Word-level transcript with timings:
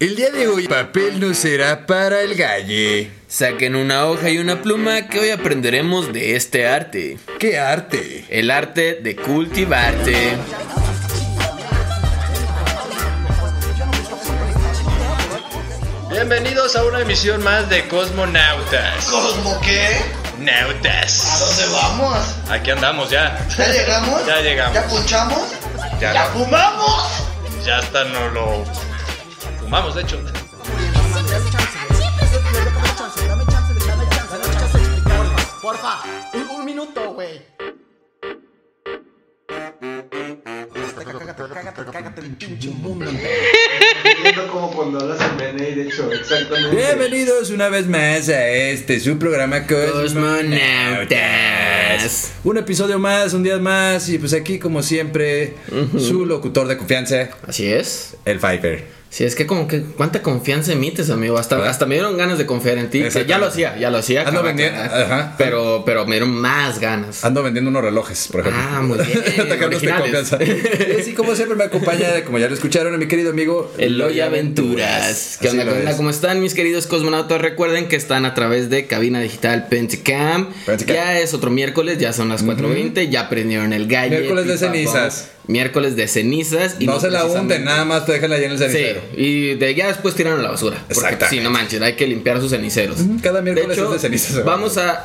El 0.00 0.14
día 0.14 0.30
de 0.30 0.46
hoy, 0.46 0.68
papel 0.68 1.18
no 1.18 1.34
será 1.34 1.84
para 1.84 2.20
el 2.20 2.36
galle. 2.36 3.10
Saquen 3.26 3.74
una 3.74 4.06
hoja 4.06 4.30
y 4.30 4.38
una 4.38 4.62
pluma 4.62 5.08
que 5.08 5.18
hoy 5.18 5.30
aprenderemos 5.30 6.12
de 6.12 6.36
este 6.36 6.68
arte. 6.68 7.18
¡Qué 7.40 7.58
arte! 7.58 8.24
El 8.28 8.52
arte 8.52 9.00
de 9.02 9.16
cultivarte. 9.16 10.36
Bienvenidos 16.10 16.76
a 16.76 16.84
una 16.84 17.00
emisión 17.00 17.42
más 17.42 17.68
de 17.68 17.88
Cosmonautas. 17.88 19.04
¿Cosmo 19.06 19.60
qué? 19.62 19.96
Nautas. 20.38 21.24
¿A 21.26 21.38
dónde 21.38 21.66
vamos? 21.72 22.18
Aquí 22.48 22.70
andamos 22.70 23.10
ya. 23.10 23.36
¿Ya 23.56 23.68
llegamos? 23.72 24.26
Ya 24.26 24.40
llegamos. 24.40 24.74
¿Ya 24.74 24.86
punchamos? 24.86 25.67
Ya 26.00 26.12
¿Ya 26.12 26.24
no. 26.26 26.30
fumamos? 26.30 27.24
Ya 27.64 27.78
hasta 27.78 28.04
no 28.04 28.28
lo 28.28 28.64
fumamos, 29.60 29.94
de 29.94 30.02
hecho. 30.02 30.18
Porfa, 35.60 35.98
un, 36.34 36.48
un 36.60 36.64
minuto, 36.64 37.12
güey. 37.12 37.42
Cágate, 41.58 41.82
cágate 41.90 42.20
el 42.20 42.30
pinche 42.36 42.70
mundo. 42.70 43.10
Viendo 44.22 44.46
como 44.46 44.70
cuando 44.70 45.00
hablas 45.00 45.18
en 45.20 45.36
BNI, 45.56 45.74
de 45.74 45.82
hecho, 45.88 46.08
exactamente. 46.12 46.76
Bienvenidos 46.76 47.50
una 47.50 47.68
vez 47.68 47.88
más 47.88 48.28
a 48.28 48.48
este 48.48 49.00
su 49.00 49.18
programa 49.18 49.66
Cosmonautas. 49.66 52.30
Un 52.44 52.58
episodio 52.58 53.00
más, 53.00 53.34
un 53.34 53.42
día 53.42 53.58
más 53.58 54.08
y 54.08 54.18
pues 54.18 54.34
aquí 54.34 54.60
como 54.60 54.84
siempre 54.84 55.54
su 55.98 56.24
locutor 56.26 56.68
de 56.68 56.76
confianza, 56.76 57.30
Así 57.44 57.66
es. 57.66 58.14
el 58.24 58.38
Viper. 58.38 58.97
Sí, 59.10 59.24
es 59.24 59.34
que 59.34 59.46
como 59.46 59.66
que 59.66 59.80
cuánta 59.82 60.20
confianza 60.22 60.72
emites, 60.72 61.08
amigo. 61.08 61.38
Hasta, 61.38 61.56
¿Verdad? 61.56 61.70
hasta 61.70 61.86
me 61.86 61.94
dieron 61.94 62.18
ganas 62.18 62.36
de 62.36 62.44
confiar 62.44 62.76
en 62.76 62.90
ti. 62.90 63.02
Ya 63.26 63.38
lo 63.38 63.46
hacía, 63.46 63.76
ya 63.78 63.90
lo 63.90 63.96
hacía. 63.98 64.28
Ando 64.28 64.42
vendiendo- 64.42 64.78
ajá. 64.80 65.34
Pero, 65.38 65.82
pero 65.86 66.04
me 66.04 66.16
dieron 66.16 66.30
más 66.34 66.78
ganas. 66.78 67.24
Ando 67.24 67.42
vendiendo 67.42 67.70
unos 67.70 67.82
relojes, 67.82 68.28
por 68.30 68.42
ejemplo. 68.42 68.62
Ah, 68.62 68.82
muy 68.82 68.98
bien, 68.98 69.48
confianza. 69.98 70.38
Y 70.88 71.00
así 71.00 71.14
como 71.14 71.34
siempre 71.34 71.56
me 71.56 71.64
acompaña, 71.64 72.22
como 72.24 72.38
ya 72.38 72.48
lo 72.48 72.54
escucharon, 72.54 72.98
mi 72.98 73.08
querido 73.08 73.30
amigo 73.30 73.72
Eloy 73.78 74.20
Aventuras. 74.20 75.38
¿Qué 75.40 75.48
onda, 75.48 75.64
onda? 75.64 75.96
¿Cómo 75.96 76.10
están 76.10 76.40
mis 76.40 76.54
queridos 76.54 76.86
cosmonautas? 76.86 77.40
Recuerden 77.40 77.88
que 77.88 77.96
están 77.96 78.24
a 78.26 78.34
través 78.34 78.68
de 78.70 78.86
cabina 78.86 79.20
digital 79.20 79.68
Pentacam. 79.68 80.52
Pentacam. 80.66 80.94
Ya 80.94 81.18
es 81.18 81.32
otro 81.34 81.50
miércoles, 81.50 81.98
ya 81.98 82.12
son 82.12 82.28
las 82.28 82.44
4.20, 82.44 83.08
ya 83.08 83.28
prendieron 83.28 83.72
el 83.72 83.86
gallo. 83.86 84.18
Miércoles 84.18 84.46
de 84.46 84.58
cenizas. 84.58 85.30
Miércoles 85.48 85.96
de 85.96 86.06
cenizas. 86.08 86.76
Y 86.78 86.86
no, 86.86 87.00
se 87.00 87.10
la 87.10 87.24
hunden, 87.24 87.64
nada 87.64 87.84
más 87.86 88.06
déjenla 88.06 88.36
ahí 88.36 88.44
en 88.44 88.52
el 88.52 88.58
Sí, 88.58 88.64
cenicero. 88.66 89.00
y 89.16 89.54
de 89.54 89.74
ya 89.74 89.88
después 89.88 90.14
tiran 90.14 90.38
a 90.38 90.42
la 90.42 90.50
basura. 90.50 90.76
Exactamente. 90.90 91.28
sí, 91.36 91.40
no 91.42 91.50
manches, 91.50 91.80
hay 91.82 91.94
que 91.94 92.06
limpiar 92.06 92.38
sus 92.40 92.50
ceniceros. 92.50 92.98
Cada 93.22 93.40
miércoles 93.40 93.68
de 93.68 93.74
hecho, 93.82 93.86
es 93.94 94.02
de 94.02 94.08
cenizas. 94.08 94.44
Vamos 94.44 94.76
a, 94.76 95.00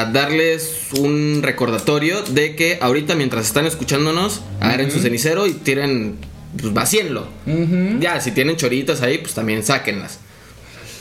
a 0.00 0.06
darles 0.12 0.88
un 0.98 1.40
recordatorio 1.42 2.22
de 2.22 2.56
que 2.56 2.78
ahorita 2.80 3.14
mientras 3.14 3.46
están 3.46 3.64
escuchándonos, 3.66 4.42
agarren 4.60 4.90
su 4.90 4.98
cenicero 5.00 5.46
y 5.46 5.52
tiren, 5.52 6.16
pues 6.60 6.72
vacíenlo. 6.74 7.28
Ya, 8.00 8.20
si 8.20 8.32
tienen 8.32 8.56
choritas 8.56 9.00
ahí, 9.00 9.18
pues 9.18 9.32
también 9.32 9.62
sáquenlas. 9.62 10.18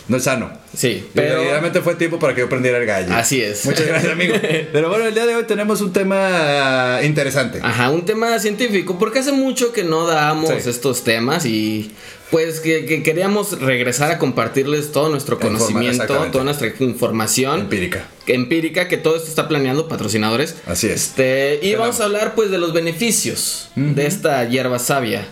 No 0.08 0.18
es 0.18 0.24
sano. 0.24 0.52
Sí, 0.76 1.06
Pero 1.14 1.44
realmente 1.44 1.82
fue 1.82 1.96
tiempo 1.96 2.18
para 2.20 2.34
que 2.34 2.42
yo 2.42 2.50
prendiera 2.50 2.78
el 2.78 2.86
gallo. 2.86 3.14
Así 3.14 3.42
es. 3.42 3.66
Muchas 3.66 3.86
gracias, 3.88 4.12
amigo. 4.12 4.36
Pero 4.74 4.90
bueno, 4.90 5.06
el 5.06 5.14
día 5.14 5.26
de 5.26 5.36
hoy 5.36 5.44
tenemos 5.46 5.82
un 5.82 5.94
tema 5.94 7.00
interesante. 7.04 7.60
Ajá, 7.62 7.90
un 7.90 8.06
tema 8.06 8.38
científico, 8.40 8.98
porque 9.00 9.20
hace 9.20 9.32
mucho 9.32 9.72
que 9.74 9.84
no 9.84 10.06
damos 10.08 10.50
Sí. 10.64 10.70
estos 10.70 11.04
temas 11.04 11.46
y 11.46 11.92
pues 12.30 12.62
que, 12.62 12.86
que 12.86 13.04
queríamos 13.04 13.60
regresar 13.60 14.10
a 14.12 14.18
compartirles 14.18 14.92
todo 14.94 15.10
nuestro 15.10 15.38
conocimiento, 15.38 16.06
toda 16.32 16.44
nuestra 16.46 16.72
información 16.80 17.60
Empírica. 17.62 18.06
empírica, 18.26 18.88
que 18.88 18.96
todo 18.98 19.18
esto 19.18 19.28
está 19.28 19.50
planeando 19.50 19.90
patrocinadores. 19.90 20.56
Así 20.66 20.88
es. 20.88 20.94
Este, 21.08 21.56
y 21.56 21.60
Tenemos. 21.60 21.80
vamos 21.88 22.00
a 22.02 22.06
hablar 22.06 22.34
pues 22.36 22.50
de 22.50 22.58
los 22.58 22.72
beneficios 22.74 23.70
de 23.76 24.06
esta 24.08 24.46
hierba 24.48 24.80
sabia, 24.80 25.28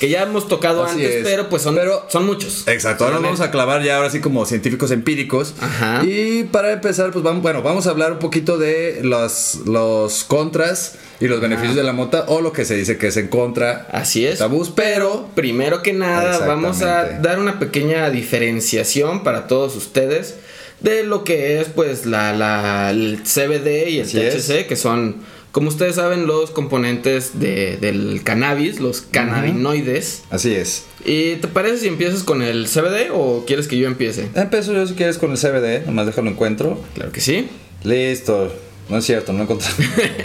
que 0.00 0.08
ya 0.08 0.22
hemos 0.22 0.48
tocado 0.48 0.84
Así 0.84 0.94
antes, 0.96 1.14
es. 1.16 1.22
pero 1.24 1.48
pues 1.48 1.62
son, 1.62 1.74
Pero- 1.76 2.06
son 2.10 2.26
muchos. 2.26 2.66
Exacto, 2.66 3.04
ahora 3.04 3.16
nos 3.16 3.22
vamos 3.24 3.40
a 3.40 3.50
clavar 3.50 3.82
ya 3.82 3.96
ahora 3.96 4.10
sí 4.10 4.20
como 4.20 4.44
científicos 4.46 4.90
empíricos. 4.90 5.54
Ajá. 5.60 6.02
Y 6.04 6.44
para 6.44 6.72
empezar, 6.72 7.10
pues 7.12 7.22
vamos, 7.24 7.42
bueno, 7.42 7.62
vamos 7.62 7.86
a 7.86 7.90
hablar 7.90 8.12
un 8.12 8.18
poquito 8.18 8.58
de 8.58 9.00
los, 9.02 9.60
los 9.66 10.24
contras 10.24 10.96
y 11.20 11.28
los 11.28 11.40
beneficios 11.40 11.76
de 11.76 11.84
la 11.84 11.92
mota 11.92 12.24
o 12.28 12.40
lo 12.40 12.52
que 12.52 12.64
se 12.64 12.74
dice 12.76 12.98
que 12.98 13.06
es 13.06 13.16
en 13.16 13.28
contra. 13.28 13.86
Así 13.92 14.26
es. 14.26 14.38
Tabús, 14.40 14.70
pero 14.74 15.30
Primero 15.34 15.82
que 15.82 15.92
nada, 15.92 16.44
vamos 16.46 16.82
a 16.82 17.04
dar 17.20 17.38
una 17.38 17.58
pequeña 17.58 18.10
diferenciación 18.10 19.22
para 19.22 19.46
todos 19.46 19.74
ustedes 19.76 20.34
de 20.80 21.02
lo 21.04 21.24
que 21.24 21.60
es 21.60 21.68
pues 21.68 22.04
la, 22.04 22.32
la- 22.34 22.90
el 22.90 23.20
CBD 23.24 23.88
y 23.88 23.98
el 24.00 24.06
Así 24.06 24.18
THC, 24.18 24.60
es. 24.60 24.66
que 24.66 24.76
son, 24.76 25.16
como 25.54 25.68
ustedes 25.68 25.94
saben, 25.94 26.26
los 26.26 26.50
componentes 26.50 27.38
de- 27.38 27.76
del 27.76 28.20
cannabis, 28.24 28.80
los 28.80 29.02
cannabinoides. 29.02 30.24
así 30.30 30.52
es. 30.52 30.84
¿Y 31.04 31.36
te 31.36 31.46
parece 31.46 31.78
si 31.78 31.86
empiezas 31.88 32.24
con 32.24 32.42
el 32.42 32.66
CBD 32.66 33.10
o 33.12 33.44
quieres 33.46 33.68
que 33.68 33.78
yo 33.78 33.86
empiece? 33.86 34.28
Empiezo 34.34 34.72
yo 34.74 34.84
si 34.86 34.94
quieres 34.94 35.16
con 35.16 35.30
el 35.30 35.38
CBD, 35.38 35.86
nomás 35.86 36.06
déjalo 36.06 36.28
encuentro. 36.30 36.82
Claro 36.94 37.12
que 37.12 37.20
sí. 37.20 37.48
Listo. 37.84 38.52
No 38.88 38.98
es 38.98 39.04
cierto, 39.06 39.32
no 39.32 39.44
encontré. 39.44 39.68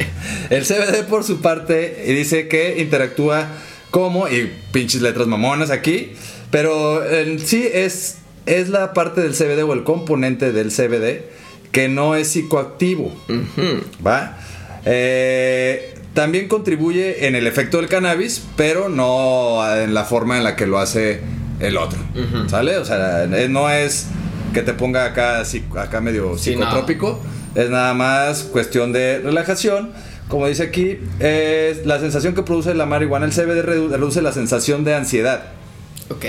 el 0.50 0.66
CBD 0.66 1.04
por 1.08 1.24
su 1.24 1.42
parte 1.42 2.04
dice 2.08 2.48
que 2.48 2.80
interactúa 2.82 3.48
como, 3.92 4.28
y 4.28 4.52
pinches 4.72 5.02
letras 5.04 5.28
mamonas 5.28 5.70
aquí, 5.70 6.14
pero 6.52 7.04
sí 7.46 7.70
es, 7.72 8.16
es 8.48 8.70
la 8.70 8.94
parte 8.94 9.22
del 9.22 9.34
CBD 9.34 9.62
o 9.64 9.74
el 9.74 9.84
componente 9.84 10.52
del 10.52 10.72
CBD 10.72 11.22
que 11.72 11.88
no 11.88 12.16
es 12.16 12.30
psicoactivo. 12.30 13.14
¿Va? 14.06 14.38
Eh, 14.86 15.94
también 16.14 16.48
contribuye 16.48 17.28
en 17.28 17.36
el 17.36 17.48
efecto 17.48 17.78
del 17.78 17.88
cannabis, 17.88 18.44
pero 18.56 18.90
no 18.90 19.60
en 19.76 19.94
la 19.94 20.04
forma 20.06 20.38
en 20.38 20.44
la 20.44 20.56
que 20.56 20.66
lo 20.68 20.80
hace 20.80 21.22
el 21.60 21.78
otro. 21.78 22.00
¿Sale? 22.48 22.78
O 22.78 22.86
sea, 22.86 23.24
eh, 23.26 23.48
no 23.50 23.70
es 23.70 24.08
que 24.54 24.62
te 24.62 24.74
ponga 24.74 25.06
acá, 25.06 25.44
acá 25.78 26.02
medio 26.02 26.38
Sí, 26.38 26.56
no. 26.56 26.62
psicotrópico. 26.64 27.22
Es 27.56 27.70
nada 27.70 27.94
más 27.94 28.44
cuestión 28.44 28.92
de 28.92 29.20
relajación. 29.20 29.92
Como 30.28 30.48
dice 30.48 30.64
aquí, 30.64 31.00
es 31.20 31.86
la 31.86 32.00
sensación 32.00 32.36
que 32.36 32.44
produce 32.44 32.74
la 32.76 32.86
marihuana, 32.86 33.26
el 33.26 33.32
CBD 33.32 33.64
redu- 33.66 33.90
reduce 33.90 34.22
la 34.22 34.32
sensación 34.32 34.84
de 34.84 34.94
ansiedad. 34.96 35.46
Ok. 36.10 36.26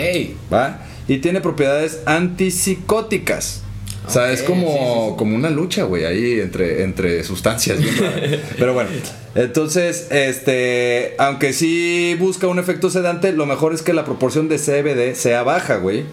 ¿Va? 0.53 0.81
Y 1.09 1.19
tiene 1.19 1.41
propiedades 1.41 2.01
antipsicóticas. 2.07 3.63
O 4.07 4.11
sea, 4.11 4.33
es 4.33 4.43
como, 4.43 4.67
sí, 4.67 4.79
sí, 4.79 5.11
sí. 5.11 5.17
como 5.17 5.37
una 5.37 5.51
lucha, 5.51 5.85
güey, 5.85 6.05
ahí 6.05 6.41
entre, 6.41 6.83
entre 6.83 7.23
sustancias. 7.23 7.79
Pero 8.59 8.75
bueno, 8.75 8.91
entonces, 9.35 10.09
este, 10.11 11.15
aunque 11.19 11.53
sí 11.53 12.17
busca 12.19 12.47
un 12.47 12.59
efecto 12.59 12.91
sedante, 12.91 13.33
lo 13.33 13.47
mejor 13.47 13.75
es 13.75 13.83
que 13.83 13.93
la 13.93 14.05
proporción 14.05 14.49
de 14.49 14.59
CBD 14.59 15.15
sea 15.15 15.43
baja, 15.43 15.77
güey. 15.77 16.05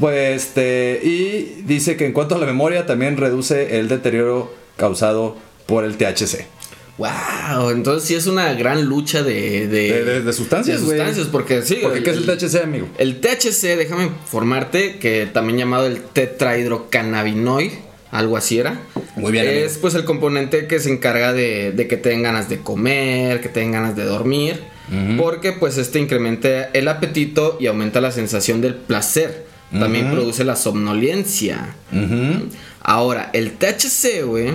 Pues, 0.00 0.44
este, 0.44 1.00
y 1.04 1.62
dice 1.66 1.96
que 1.96 2.06
en 2.06 2.12
cuanto 2.12 2.34
a 2.34 2.38
la 2.38 2.46
memoria, 2.46 2.86
también 2.86 3.16
reduce 3.16 3.78
el 3.78 3.88
deterioro 3.88 4.52
causado 4.76 5.36
por 5.66 5.84
el 5.84 5.96
THC. 5.96 6.46
Wow, 6.96 7.70
entonces 7.70 8.06
sí 8.06 8.14
es 8.14 8.26
una 8.28 8.52
gran 8.54 8.84
lucha 8.84 9.22
de, 9.24 9.66
de, 9.66 9.92
De- 9.92 10.04
de- 10.04 10.20
de 10.22 10.32
sustancias, 10.32 10.80
de 10.80 10.86
sustancias, 10.86 11.26
porque 11.26 11.62
sí. 11.62 11.78
Porque, 11.82 12.02
¿qué 12.04 12.10
es 12.10 12.16
el 12.18 12.24
THC, 12.26 12.62
amigo? 12.62 12.88
El 12.98 13.20
THC, 13.20 13.76
déjame 13.76 14.04
informarte, 14.04 14.98
que 14.98 15.26
también 15.32 15.58
llamado 15.58 15.86
el 15.86 16.00
tetrahidrocannabinoid, 16.02 17.72
algo 18.10 18.36
así 18.36 18.58
era. 18.58 18.80
Muy 19.16 19.32
bien, 19.32 19.48
amigo. 19.48 19.64
Es 19.66 19.78
pues 19.78 19.94
el 19.94 20.04
componente 20.04 20.66
que 20.66 20.78
se 20.78 20.90
encarga 20.90 21.32
de, 21.32 21.72
de 21.72 21.88
que 21.88 21.96
te 21.96 22.10
den 22.10 22.22
ganas 22.22 22.48
de 22.48 22.58
comer, 22.58 23.40
que 23.40 23.48
te 23.48 23.60
den 23.60 23.72
ganas 23.72 23.96
de 23.96 24.04
dormir, 24.04 24.60
porque 25.18 25.52
pues 25.52 25.78
este 25.78 25.98
incrementa 25.98 26.64
el 26.72 26.86
apetito 26.88 27.56
y 27.58 27.66
aumenta 27.66 28.00
la 28.00 28.12
sensación 28.12 28.60
del 28.60 28.74
placer. 28.74 29.46
También 29.78 30.10
produce 30.12 30.44
la 30.44 30.56
somnolencia. 30.56 31.74
Ahora, 32.82 33.30
el 33.32 33.52
THC, 33.52 34.22
güey, 34.24 34.52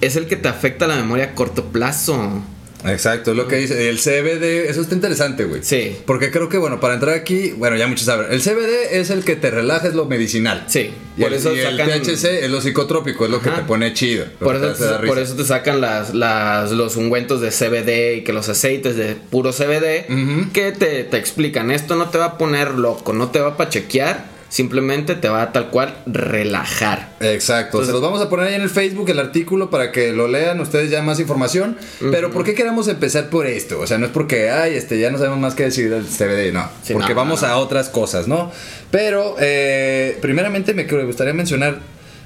es 0.00 0.16
el 0.16 0.26
que 0.26 0.36
te 0.36 0.48
afecta 0.48 0.86
la 0.86 0.96
memoria 0.96 1.24
a 1.26 1.34
corto 1.34 1.64
plazo. 1.66 2.42
Exacto, 2.82 3.32
es 3.32 3.36
lo 3.36 3.46
que 3.46 3.56
dice. 3.56 3.90
El 3.90 3.98
CBD, 3.98 4.70
eso 4.70 4.80
está 4.80 4.94
interesante, 4.94 5.44
güey. 5.44 5.60
Sí. 5.62 5.98
Porque 6.06 6.30
creo 6.30 6.48
que, 6.48 6.56
bueno, 6.56 6.80
para 6.80 6.94
entrar 6.94 7.14
aquí, 7.14 7.50
bueno, 7.50 7.76
ya 7.76 7.86
muchos 7.86 8.06
saben. 8.06 8.28
El 8.30 8.40
CBD 8.40 8.92
es 8.98 9.10
el 9.10 9.22
que 9.22 9.36
te 9.36 9.50
relaja, 9.50 9.88
es 9.88 9.92
lo 9.94 10.06
medicinal. 10.06 10.64
Sí, 10.66 10.90
Y, 11.18 11.20
por 11.20 11.30
el, 11.30 11.38
eso 11.38 11.54
y 11.54 11.58
el 11.58 11.76
THC 11.76 12.24
es 12.44 12.50
lo 12.50 12.62
psicotrópico, 12.62 13.26
es 13.26 13.30
lo 13.30 13.42
que 13.42 13.50
te 13.50 13.62
pone 13.64 13.92
chido. 13.92 14.24
Por 14.38 14.58
te 14.58 14.70
eso, 14.70 14.96
te, 14.98 15.06
por 15.06 15.18
eso 15.18 15.34
te 15.36 15.44
sacan 15.44 15.82
las, 15.82 16.14
las- 16.14 16.70
los 16.70 16.96
ungüentos 16.96 17.42
de 17.42 17.50
CBD 17.50 18.16
y 18.16 18.24
que 18.24 18.32
los 18.32 18.48
aceites 18.48 18.96
de 18.96 19.14
puro 19.14 19.50
CBD 19.52 20.06
que 20.54 20.72
te, 20.72 21.04
te 21.04 21.18
explican 21.18 21.70
esto 21.70 21.96
no 21.96 22.08
te 22.08 22.16
va 22.16 22.24
a 22.24 22.38
poner 22.38 22.70
loco, 22.76 23.12
no 23.12 23.28
te 23.28 23.40
va 23.40 23.48
a 23.48 23.56
pachequear, 23.58 24.29
simplemente 24.50 25.14
te 25.14 25.28
va 25.30 25.40
a 25.42 25.52
tal 25.52 25.70
cual 25.70 25.96
relajar. 26.06 27.08
Exacto, 27.20 27.78
Entonces- 27.78 27.86
se 27.86 27.92
los 27.92 28.02
vamos 28.02 28.20
a 28.20 28.28
poner 28.28 28.48
ahí 28.48 28.54
en 28.56 28.62
el 28.62 28.68
Facebook 28.68 29.08
el 29.08 29.18
artículo 29.20 29.70
para 29.70 29.92
que 29.92 30.12
lo 30.12 30.28
lean 30.28 30.60
ustedes 30.60 30.90
ya 30.90 31.00
más 31.02 31.18
información. 31.20 31.78
Pero 32.10 32.30
¿por 32.32 32.44
qué 32.44 32.54
queremos 32.54 32.88
empezar 32.88 33.30
por 33.30 33.46
esto? 33.46 33.78
O 33.80 33.86
sea, 33.86 33.96
no 33.98 34.06
es 34.06 34.12
porque, 34.12 34.50
ay, 34.50 34.74
este, 34.74 34.98
ya 35.00 35.10
no 35.10 35.16
sabemos 35.18 35.38
más 35.38 35.54
que 35.54 35.62
decir 35.62 35.88
del 35.88 36.04
CBD, 36.04 36.52
no. 36.52 36.68
Sí, 36.82 36.92
porque 36.92 37.10
no, 37.10 37.14
vamos 37.14 37.42
no. 37.42 37.48
a 37.48 37.56
otras 37.56 37.88
cosas, 37.88 38.26
¿no? 38.28 38.50
Pero, 38.90 39.36
eh, 39.38 40.18
primeramente 40.20 40.74
me 40.74 40.84
gustaría 41.04 41.32
mencionar 41.32 41.78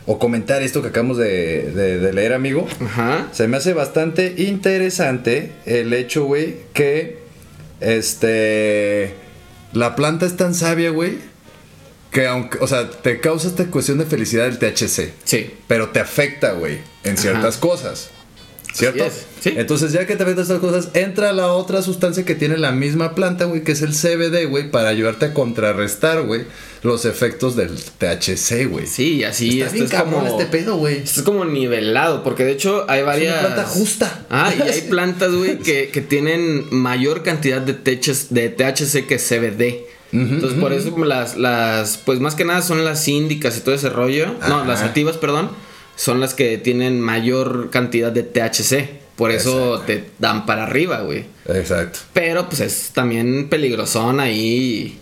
o 0.06 0.18
comentar 0.18 0.62
esto 0.62 0.82
que 0.82 0.88
acabamos 0.88 1.18
de, 1.18 1.70
de- 1.72 1.98
de 1.98 2.12
leer, 2.12 2.32
amigo. 2.32 2.66
Ajá. 2.84 3.28
Se 3.32 3.48
me 3.48 3.56
hace 3.58 3.72
bastante 3.74 4.34
interesante 4.38 5.52
el 5.66 5.92
hecho, 5.92 6.24
güey, 6.24 6.56
que 6.72 7.18
este 7.80 9.14
la 9.72 9.96
planta 9.96 10.24
es 10.26 10.36
tan 10.36 10.54
sabia, 10.54 10.90
güey, 10.90 11.18
que 12.14 12.26
aunque, 12.28 12.58
o 12.60 12.66
sea, 12.68 12.88
te 12.88 13.18
causa 13.20 13.48
esta 13.48 13.66
cuestión 13.66 13.98
de 13.98 14.06
felicidad 14.06 14.46
el 14.46 14.58
THC, 14.58 15.12
Sí. 15.24 15.50
pero 15.66 15.88
te 15.90 15.98
afecta, 15.98 16.52
güey, 16.52 16.78
en 17.02 17.18
ciertas 17.18 17.56
cosas. 17.56 18.10
¿Cierto? 18.72 19.04
es, 19.04 19.26
sí. 19.40 19.54
Entonces, 19.56 19.92
ya 19.92 20.04
que 20.04 20.16
te 20.16 20.22
afecta 20.24 20.42
estas 20.42 20.58
cosas, 20.58 20.88
entra 20.94 21.32
la 21.32 21.52
otra 21.52 21.80
sustancia 21.82 22.24
que 22.24 22.34
tiene 22.34 22.56
la 22.56 22.72
misma 22.72 23.14
planta, 23.14 23.44
güey, 23.44 23.62
que 23.62 23.70
es 23.72 23.82
el 23.82 23.92
CBD, 23.94 24.46
güey, 24.48 24.70
para 24.70 24.88
ayudarte 24.88 25.26
a 25.26 25.34
contrarrestar, 25.34 26.22
güey, 26.22 26.42
los 26.82 27.04
efectos 27.04 27.54
del 27.56 27.70
THC, 27.78 28.66
güey. 28.68 28.86
Sí, 28.88 29.16
y 29.16 29.24
así 29.24 29.60
Está 29.60 29.66
esto 29.66 29.74
bien 29.74 29.86
es 29.86 30.02
como 30.02 30.26
este 30.26 30.46
pedo, 30.46 30.76
güey. 30.76 30.98
esto 30.98 31.20
es 31.20 31.24
como 31.26 31.44
nivelado, 31.44 32.22
porque 32.24 32.44
de 32.44 32.52
hecho 32.52 32.84
hay 32.88 33.02
varias 33.02 33.38
planta 33.40 33.64
justa. 33.64 34.24
Ah, 34.30 34.52
y 34.56 34.62
hay 34.68 34.80
plantas, 34.82 35.32
güey, 35.32 35.58
que, 35.58 35.88
que 35.92 36.00
tienen 36.00 36.66
mayor 36.70 37.22
cantidad 37.22 37.60
de, 37.60 37.74
THC, 37.74 38.28
de 38.30 38.48
THC 38.50 39.06
que 39.06 39.18
CBD. 39.18 39.93
Entonces, 40.14 40.58
por 40.60 40.72
eso 40.72 40.96
las, 41.04 41.36
las, 41.36 41.96
pues 41.98 42.20
más 42.20 42.36
que 42.36 42.44
nada 42.44 42.62
son 42.62 42.84
las 42.84 43.06
índicas 43.08 43.56
y 43.58 43.60
todo 43.62 43.74
ese 43.74 43.90
rollo. 43.90 44.34
No, 44.48 44.64
las 44.64 44.82
activas, 44.82 45.16
perdón, 45.16 45.50
son 45.96 46.20
las 46.20 46.34
que 46.34 46.56
tienen 46.56 47.00
mayor 47.00 47.70
cantidad 47.70 48.12
de 48.12 48.22
THC. 48.22 49.02
Por 49.16 49.30
eso 49.30 49.82
te 49.86 50.10
dan 50.18 50.46
para 50.46 50.64
arriba, 50.64 51.00
güey. 51.00 51.24
Exacto. 51.48 52.00
Pero 52.12 52.48
pues 52.48 52.60
es 52.60 52.90
también 52.92 53.48
peligrosón 53.48 54.20
ahí. 54.20 54.98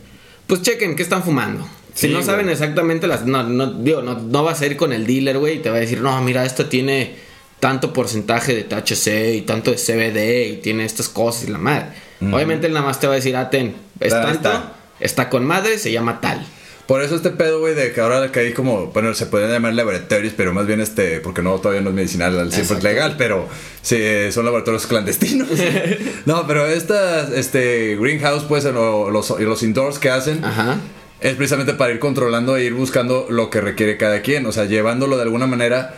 Pues 0.47 0.63
chequen 0.63 0.97
qué 0.97 1.03
están 1.03 1.23
fumando. 1.23 1.67
Si 1.95 2.09
no 2.09 2.23
saben 2.23 2.49
exactamente 2.49 3.07
las. 3.07 3.27
No, 3.27 3.43
no, 3.43 3.73
digo, 3.73 4.03
no, 4.03 4.19
no 4.19 4.45
vas 4.45 4.61
a 4.63 4.67
ir 4.67 4.77
con 4.77 4.93
el 4.93 5.07
dealer, 5.07 5.39
güey, 5.39 5.57
y 5.57 5.59
te 5.59 5.71
va 5.71 5.77
a 5.77 5.81
decir, 5.81 6.01
no, 6.01 6.21
mira, 6.23 6.45
esto 6.45 6.67
tiene 6.67 7.17
tanto 7.61 7.93
porcentaje 7.93 8.55
de 8.55 8.65
THC 8.65 9.37
y 9.37 9.43
tanto 9.43 9.71
de 9.71 9.77
CBD 9.77 10.53
y 10.53 10.57
tiene 10.57 10.85
estas 10.85 11.09
cosas 11.09 11.49
y 11.49 11.53
la 11.53 11.59
madre. 11.59 11.87
Obviamente 12.21 12.67
él 12.67 12.73
nada 12.73 12.87
más 12.87 13.01
te 13.01 13.07
va 13.07 13.15
a 13.15 13.17
decir, 13.17 13.37
ah, 13.37 13.51
ten, 13.51 13.75
es 14.01 14.11
tanto, 14.11 14.31
está. 14.33 14.73
Está. 15.03 15.29
con 15.29 15.45
madre, 15.45 15.79
se 15.79 15.93
llama 15.93 16.21
tal. 16.21 16.47
Por 16.87 17.01
eso 17.03 17.15
este 17.15 17.31
pedo, 17.31 17.61
güey, 17.61 17.75
de 17.75 17.93
que 17.93 18.01
ahora 18.01 18.33
que 18.33 18.41
hay 18.41 18.53
como, 18.53 18.89
bueno, 18.89 19.15
se 19.15 19.27
pueden 19.27 19.51
llamar 19.51 19.73
laboratorios, 19.75 20.35
pero 20.37 20.53
más 20.53 20.67
bien 20.67 20.81
este, 20.81 21.21
porque 21.21 21.41
no, 21.41 21.57
todavía 21.59 21.81
no 21.81 21.91
es 21.91 21.95
medicinal, 21.95 22.39
al 22.39 22.51
100% 22.51 22.59
Exacto. 22.59 22.87
legal, 22.87 23.15
pero 23.17 23.49
sí, 23.83 23.99
son 24.33 24.45
laboratorios 24.45 24.87
clandestinos. 24.87 25.49
no, 26.27 26.47
pero 26.47 26.67
estas, 26.67 27.31
este, 27.31 27.97
greenhouse, 27.97 28.43
pues, 28.45 28.65
o 28.65 29.11
los, 29.11 29.31
los 29.41 29.63
indoors 29.63 29.99
que 30.01 30.11
hacen, 30.11 30.45
Ajá. 30.45 30.81
es 31.21 31.35
precisamente 31.37 31.73
para 31.75 31.93
ir 31.93 32.01
controlando 32.01 32.57
e 32.57 32.65
ir 32.65 32.75
buscando 32.75 33.27
lo 33.31 33.49
que 33.49 33.61
requiere 33.61 33.97
cada 33.97 34.21
quien, 34.21 34.45
o 34.47 34.53
sea, 34.53 34.65
llevándolo 34.65 35.17
de 35.17 35.23
alguna 35.23 35.47
manera 35.47 35.95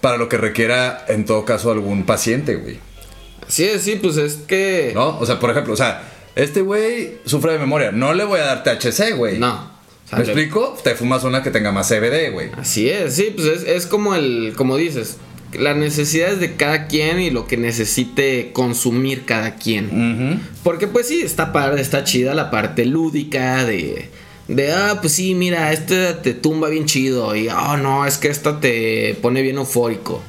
para 0.00 0.16
lo 0.16 0.28
que 0.28 0.38
requiera, 0.38 1.04
en 1.08 1.24
todo 1.26 1.44
caso, 1.44 1.70
algún 1.70 2.04
paciente, 2.04 2.56
güey. 2.56 2.78
Sí, 3.48 3.68
sí, 3.78 3.98
pues 4.00 4.16
es 4.16 4.36
que. 4.46 4.92
¿No? 4.94 5.18
O 5.18 5.26
sea, 5.26 5.38
por 5.38 5.50
ejemplo, 5.50 5.72
o 5.72 5.76
sea, 5.76 6.02
este 6.36 6.60
güey 6.60 7.18
sufre 7.24 7.52
de 7.52 7.58
memoria, 7.58 7.90
no 7.92 8.14
le 8.14 8.24
voy 8.24 8.38
a 8.40 8.44
dar 8.44 8.62
THC, 8.62 9.16
güey. 9.16 9.38
No. 9.38 9.54
O 10.04 10.08
sea, 10.08 10.18
¿Me 10.18 10.24
le- 10.24 10.32
explico? 10.32 10.78
Te 10.84 10.94
fumas 10.94 11.24
una 11.24 11.42
que 11.42 11.50
tenga 11.50 11.72
más 11.72 11.88
CBD, 11.88 12.30
güey. 12.32 12.50
Así 12.56 12.88
es, 12.88 13.14
sí, 13.16 13.32
pues 13.34 13.48
es, 13.48 13.62
es 13.64 13.86
como 13.86 14.14
el, 14.14 14.52
como 14.56 14.76
dices, 14.76 15.16
las 15.58 15.76
necesidades 15.76 16.38
de 16.38 16.54
cada 16.54 16.86
quien 16.86 17.18
y 17.20 17.30
lo 17.30 17.46
que 17.46 17.56
necesite 17.56 18.50
consumir 18.52 19.24
cada 19.24 19.56
quien. 19.56 20.40
Porque 20.62 20.86
pues 20.86 21.08
sí, 21.08 21.22
está 21.22 21.52
padre, 21.52 21.80
está 21.80 22.04
chida 22.04 22.34
la 22.34 22.50
parte 22.50 22.84
lúdica 22.84 23.64
de, 23.64 24.10
de, 24.48 24.72
ah, 24.72 24.98
pues 25.00 25.14
sí, 25.14 25.34
mira, 25.34 25.72
este 25.72 26.12
te 26.14 26.34
tumba 26.34 26.68
bien 26.68 26.84
chido 26.84 27.34
y, 27.34 27.48
oh, 27.48 27.76
no, 27.76 28.06
es 28.06 28.18
que 28.18 28.28
esta 28.28 28.60
te 28.60 29.16
pone 29.22 29.42
bien 29.42 29.56
eufórico. 29.56 30.22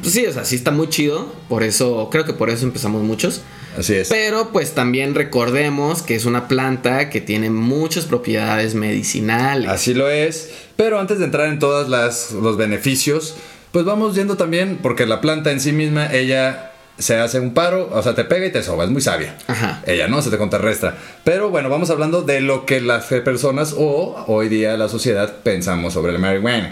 Pues 0.00 0.14
sí, 0.14 0.26
o 0.26 0.32
sea, 0.32 0.44
sí 0.44 0.56
está 0.56 0.70
muy 0.70 0.88
chido, 0.88 1.32
por 1.48 1.62
eso, 1.62 2.08
creo 2.10 2.24
que 2.24 2.32
por 2.32 2.48
eso 2.50 2.64
empezamos 2.64 3.02
muchos. 3.02 3.42
Así 3.78 3.94
es. 3.94 4.08
Pero 4.08 4.50
pues 4.52 4.72
también 4.72 5.14
recordemos 5.14 6.02
que 6.02 6.14
es 6.14 6.24
una 6.24 6.48
planta 6.48 7.08
que 7.10 7.20
tiene 7.20 7.50
muchas 7.50 8.04
propiedades 8.04 8.74
medicinales. 8.74 9.68
Así 9.68 9.94
lo 9.94 10.08
es. 10.10 10.50
Pero 10.76 11.00
antes 11.00 11.18
de 11.18 11.24
entrar 11.24 11.48
en 11.48 11.58
todos 11.58 11.88
los 11.88 12.56
beneficios, 12.56 13.36
pues 13.70 13.84
vamos 13.84 14.14
viendo 14.14 14.36
también, 14.36 14.78
porque 14.82 15.06
la 15.06 15.20
planta 15.20 15.50
en 15.50 15.60
sí 15.60 15.72
misma, 15.72 16.12
ella 16.12 16.68
se 16.98 17.16
hace 17.16 17.40
un 17.40 17.54
paro, 17.54 17.88
o 17.90 18.02
sea, 18.02 18.14
te 18.14 18.24
pega 18.24 18.46
y 18.46 18.52
te 18.52 18.62
soba, 18.62 18.84
es 18.84 18.90
muy 18.90 19.00
sabia. 19.00 19.36
Ajá. 19.46 19.82
Ella 19.86 20.08
no 20.08 20.20
se 20.20 20.30
te 20.30 20.36
contrarresta. 20.36 20.96
Pero 21.24 21.48
bueno, 21.48 21.70
vamos 21.70 21.88
hablando 21.88 22.22
de 22.22 22.42
lo 22.42 22.66
que 22.66 22.80
las 22.82 23.06
personas 23.06 23.74
o 23.76 24.24
hoy 24.26 24.48
día 24.48 24.76
la 24.76 24.88
sociedad 24.88 25.36
pensamos 25.42 25.94
sobre 25.94 26.12
la 26.12 26.18
marihuana. 26.18 26.68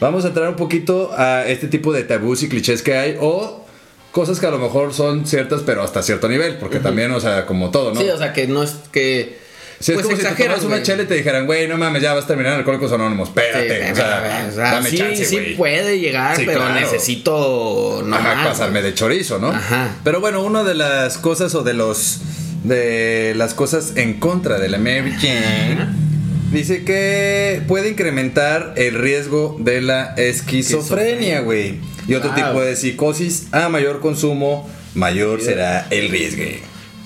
Vamos 0.00 0.26
a 0.26 0.28
entrar 0.28 0.50
un 0.50 0.56
poquito 0.56 1.10
a 1.16 1.46
este 1.46 1.66
tipo 1.66 1.92
de 1.92 2.04
tabús 2.04 2.42
y 2.42 2.48
clichés 2.48 2.82
que 2.82 2.94
hay 2.96 3.16
o 3.20 3.64
cosas 4.12 4.40
que 4.40 4.46
a 4.46 4.50
lo 4.50 4.58
mejor 4.58 4.94
son 4.94 5.26
ciertas, 5.26 5.62
pero 5.64 5.82
hasta 5.82 6.02
cierto 6.02 6.28
nivel, 6.28 6.56
porque 6.56 6.80
también, 6.80 7.10
o 7.12 7.20
sea, 7.20 7.46
como 7.46 7.70
todo, 7.70 7.92
¿no? 7.92 8.00
Sí, 8.00 8.08
o 8.08 8.18
sea 8.18 8.32
que 8.32 8.46
no 8.46 8.62
es 8.62 8.76
que. 8.92 9.48
Es 9.80 9.92
pues 9.92 10.02
como 10.02 10.16
si 10.16 10.22
te 10.22 10.28
exageras, 10.28 10.60
tomas 10.60 10.78
una 10.78 10.82
chela 10.82 11.04
y 11.04 11.06
te 11.06 11.14
dijeran, 11.14 11.46
güey, 11.46 11.68
no 11.68 11.78
mames, 11.78 12.02
ya 12.02 12.12
vas 12.12 12.24
a 12.24 12.26
terminar 12.26 12.54
en 12.54 12.58
Alcohólicos 12.58 12.90
Anónimos. 12.90 13.28
Espérate, 13.28 13.86
Sí, 13.86 13.92
o 13.92 13.94
sea, 13.94 14.48
o 14.50 14.52
sea, 14.52 14.72
dame 14.72 14.90
sí, 14.90 14.96
chance, 14.98 15.24
sí 15.24 15.54
puede 15.56 16.00
llegar, 16.00 16.34
Sí, 16.36 16.42
pero 16.44 16.58
claro. 16.62 16.74
necesito 16.80 18.02
no 18.04 18.16
Ajá, 18.16 18.34
más, 18.34 18.48
pasarme 18.48 18.82
de 18.82 18.92
chorizo, 18.94 19.38
¿no? 19.38 19.50
Ajá. 19.50 19.94
Pero 20.02 20.20
bueno, 20.20 20.42
una 20.42 20.64
de 20.64 20.74
las 20.74 21.16
cosas 21.18 21.54
o 21.54 21.62
de 21.62 21.74
los 21.74 22.18
de 22.64 23.34
las 23.36 23.54
cosas 23.54 23.92
en 23.94 24.14
contra 24.14 24.58
de 24.58 24.68
la 24.68 24.78
Mary 24.78 25.12
Jane 25.12 25.86
dice 26.50 26.82
que 26.82 27.62
puede 27.68 27.90
incrementar 27.90 28.74
el 28.76 28.94
riesgo 28.94 29.56
de 29.60 29.80
la 29.80 30.14
esquizofrenia, 30.16 31.40
güey. 31.40 31.78
Y 32.08 32.14
otro 32.14 32.30
Wow. 32.30 32.36
tipo 32.36 32.60
de 32.62 32.74
psicosis, 32.74 33.46
a 33.52 33.68
mayor 33.68 34.00
consumo, 34.00 34.68
mayor 34.94 35.40
será 35.40 35.86
el 35.90 36.08
riesgo. 36.08 36.42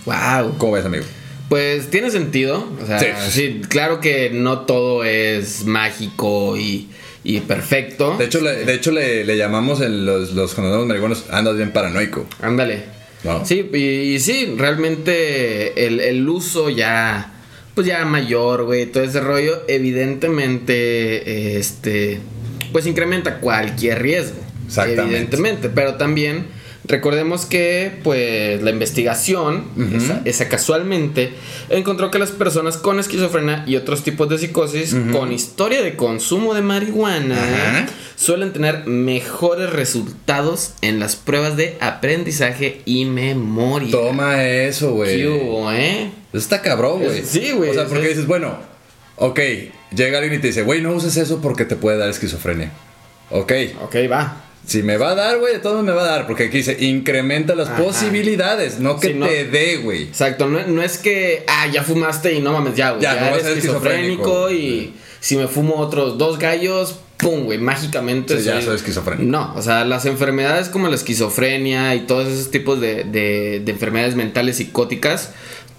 Wow. 0.07 0.57
¿Cómo 0.59 0.73
ves, 0.73 0.85
amigo? 0.87 1.05
Pues 1.49 1.91
tiene 1.91 2.11
sentido. 2.11 2.67
O 2.83 2.87
sea, 2.87 2.99
Sí. 2.99 3.07
sí. 3.31 3.61
claro 3.69 4.01
que 4.01 4.31
no 4.31 4.61
todo 4.61 5.05
es 5.05 5.65
mágico 5.67 6.57
y, 6.57 6.89
y 7.25 7.41
perfecto. 7.41 8.17
De 8.17 8.25
hecho, 8.25 8.41
le, 8.41 8.65
de 8.65 8.75
hecho 8.75 8.91
le, 8.93 9.25
le 9.25 9.37
llamamos 9.37 9.81
en 9.83 10.07
los, 10.07 10.33
los 10.33 10.57
marihuanos, 10.59 11.25
andas 11.31 11.57
bien 11.57 11.73
paranoico. 11.73 12.27
Ándale. 12.41 12.85
No. 13.25 13.45
Sí, 13.45 13.69
y, 13.73 13.79
y 14.15 14.19
sí, 14.21 14.55
realmente 14.57 15.87
el, 15.87 16.01
el 16.01 16.29
uso 16.29 16.71
ya, 16.71 17.33
pues 17.75 17.87
ya 17.87 18.05
mayor, 18.05 18.65
güey, 18.65 18.87
todo 18.87 19.05
ese 19.05 19.21
rollo, 19.21 19.63
evidentemente, 19.69 21.59
este, 21.59 22.21
pues 22.73 22.87
incrementa 22.87 23.39
cualquier 23.39 24.03
riesgo. 24.03 24.41
Exactamente. 24.67 25.17
Evidentemente, 25.17 25.69
pero 25.69 25.95
también 25.95 26.47
recordemos 26.85 27.47
que, 27.47 27.93
pues, 28.03 28.61
la 28.63 28.71
investigación, 28.71 29.65
esa, 29.97 30.21
esa 30.25 30.49
casualmente, 30.49 31.33
encontró 31.71 32.11
que 32.11 32.19
las 32.19 32.33
personas 32.33 32.77
con 32.77 32.99
esquizofrenia 32.99 33.63
y 33.69 33.77
otros 33.77 34.03
tipos 34.03 34.29
de 34.29 34.39
psicosis 34.39 34.97
con 35.13 35.33
historia 35.33 35.81
de 35.83 35.95
consumo 35.95 36.55
de 36.55 36.63
marihuana 36.63 37.87
suelen 38.17 38.53
tener 38.53 38.87
mejores 38.87 39.71
resultados 39.71 40.75
en 40.83 40.99
las 40.99 41.15
pruebas 41.17 41.57
de 41.57 41.77
aprendizaje 41.81 42.83
y 42.85 43.05
memoria. 43.05 43.91
Toma 43.93 44.45
eso, 44.45 44.93
güey. 44.95 45.19
¿Qué 45.19 45.29
hubo, 45.29 45.71
eh? 45.73 46.11
Eso 46.31 46.39
está 46.39 46.63
cabrón, 46.63 47.03
güey. 47.05 47.23
Sí, 47.25 47.53
güey, 47.53 47.71
O 47.71 47.75
sea, 47.75 47.87
porque 47.87 48.03
es- 48.05 48.09
dices, 48.11 48.27
bueno, 48.27 48.57
ok, 49.17 49.39
llega 49.95 50.19
alguien 50.19 50.35
y 50.35 50.39
te 50.41 50.49
dice, 50.49 50.63
güey, 50.63 50.81
no 50.83 50.93
uses 50.93 51.17
eso 51.17 51.41
porque 51.41 51.65
te 51.65 51.77
puede 51.77 51.97
dar 51.99 52.09
esquizofrenia. 52.09 52.73
Ok, 53.31 53.53
Ok, 53.83 53.97
va. 54.11 54.37
Si 54.67 54.83
me 54.83 54.97
va 54.97 55.11
a 55.11 55.15
dar, 55.15 55.39
güey, 55.39 55.55
de 55.55 55.59
todos 55.59 55.85
me 55.85 55.93
va 55.93 56.03
a 56.03 56.07
dar, 56.07 56.27
porque 56.27 56.45
aquí 56.45 56.59
dice, 56.59 56.77
incrementa 56.81 57.55
las 57.55 57.69
Ajá. 57.69 57.83
posibilidades, 57.83 58.79
no 58.79 58.99
que 59.01 59.09
Sí, 59.09 59.15
no. 59.15 59.27
te 59.27 59.45
dé, 59.45 59.77
güey. 59.79 60.05
Exacto, 60.05 60.47
no, 60.49 60.65
no 60.67 60.83
es 60.83 60.99
que, 60.99 61.45
ah, 61.49 61.67
ya 61.73 61.83
fumaste 61.83 62.33
y 62.35 62.41
no 62.41 62.53
mames, 62.53 62.77
ya, 62.77 62.91
güey. 62.91 63.03
Ya, 63.03 63.15
Ya, 63.15 63.21
no 63.21 63.31
vas 63.33 63.43
a 63.45 63.47
eres 63.51 63.59
esquizofrénico 63.59 64.49
esquizofrénico. 64.49 64.51
y 64.53 64.95
si 65.21 65.37
me 65.37 65.49
fumo 65.49 65.77
otros 65.77 66.17
dos 66.19 66.39
gallos, 66.39 66.97
pum, 67.19 67.45
güey, 67.45 67.59
mágicamente. 67.59 68.37
Sí, 68.39 68.45
ya 68.45 68.61
soy 68.63 68.77
esquizofrénico. 68.77 69.31
No, 69.31 69.53
o 69.57 69.63
sea, 69.63 69.85
las 69.85 70.07
enfermedades 70.07 70.69
como 70.69 70.89
la 70.89 70.97
esquizofrenia 70.97 71.95
y 71.95 72.01
todos 72.01 72.27
esos 72.29 72.51
tipos 72.51 72.81
de, 72.81 73.05
de- 73.05 73.61
de 73.65 73.73
enfermedades 73.73 74.15
mentales 74.17 74.57
psicóticas 74.57 75.31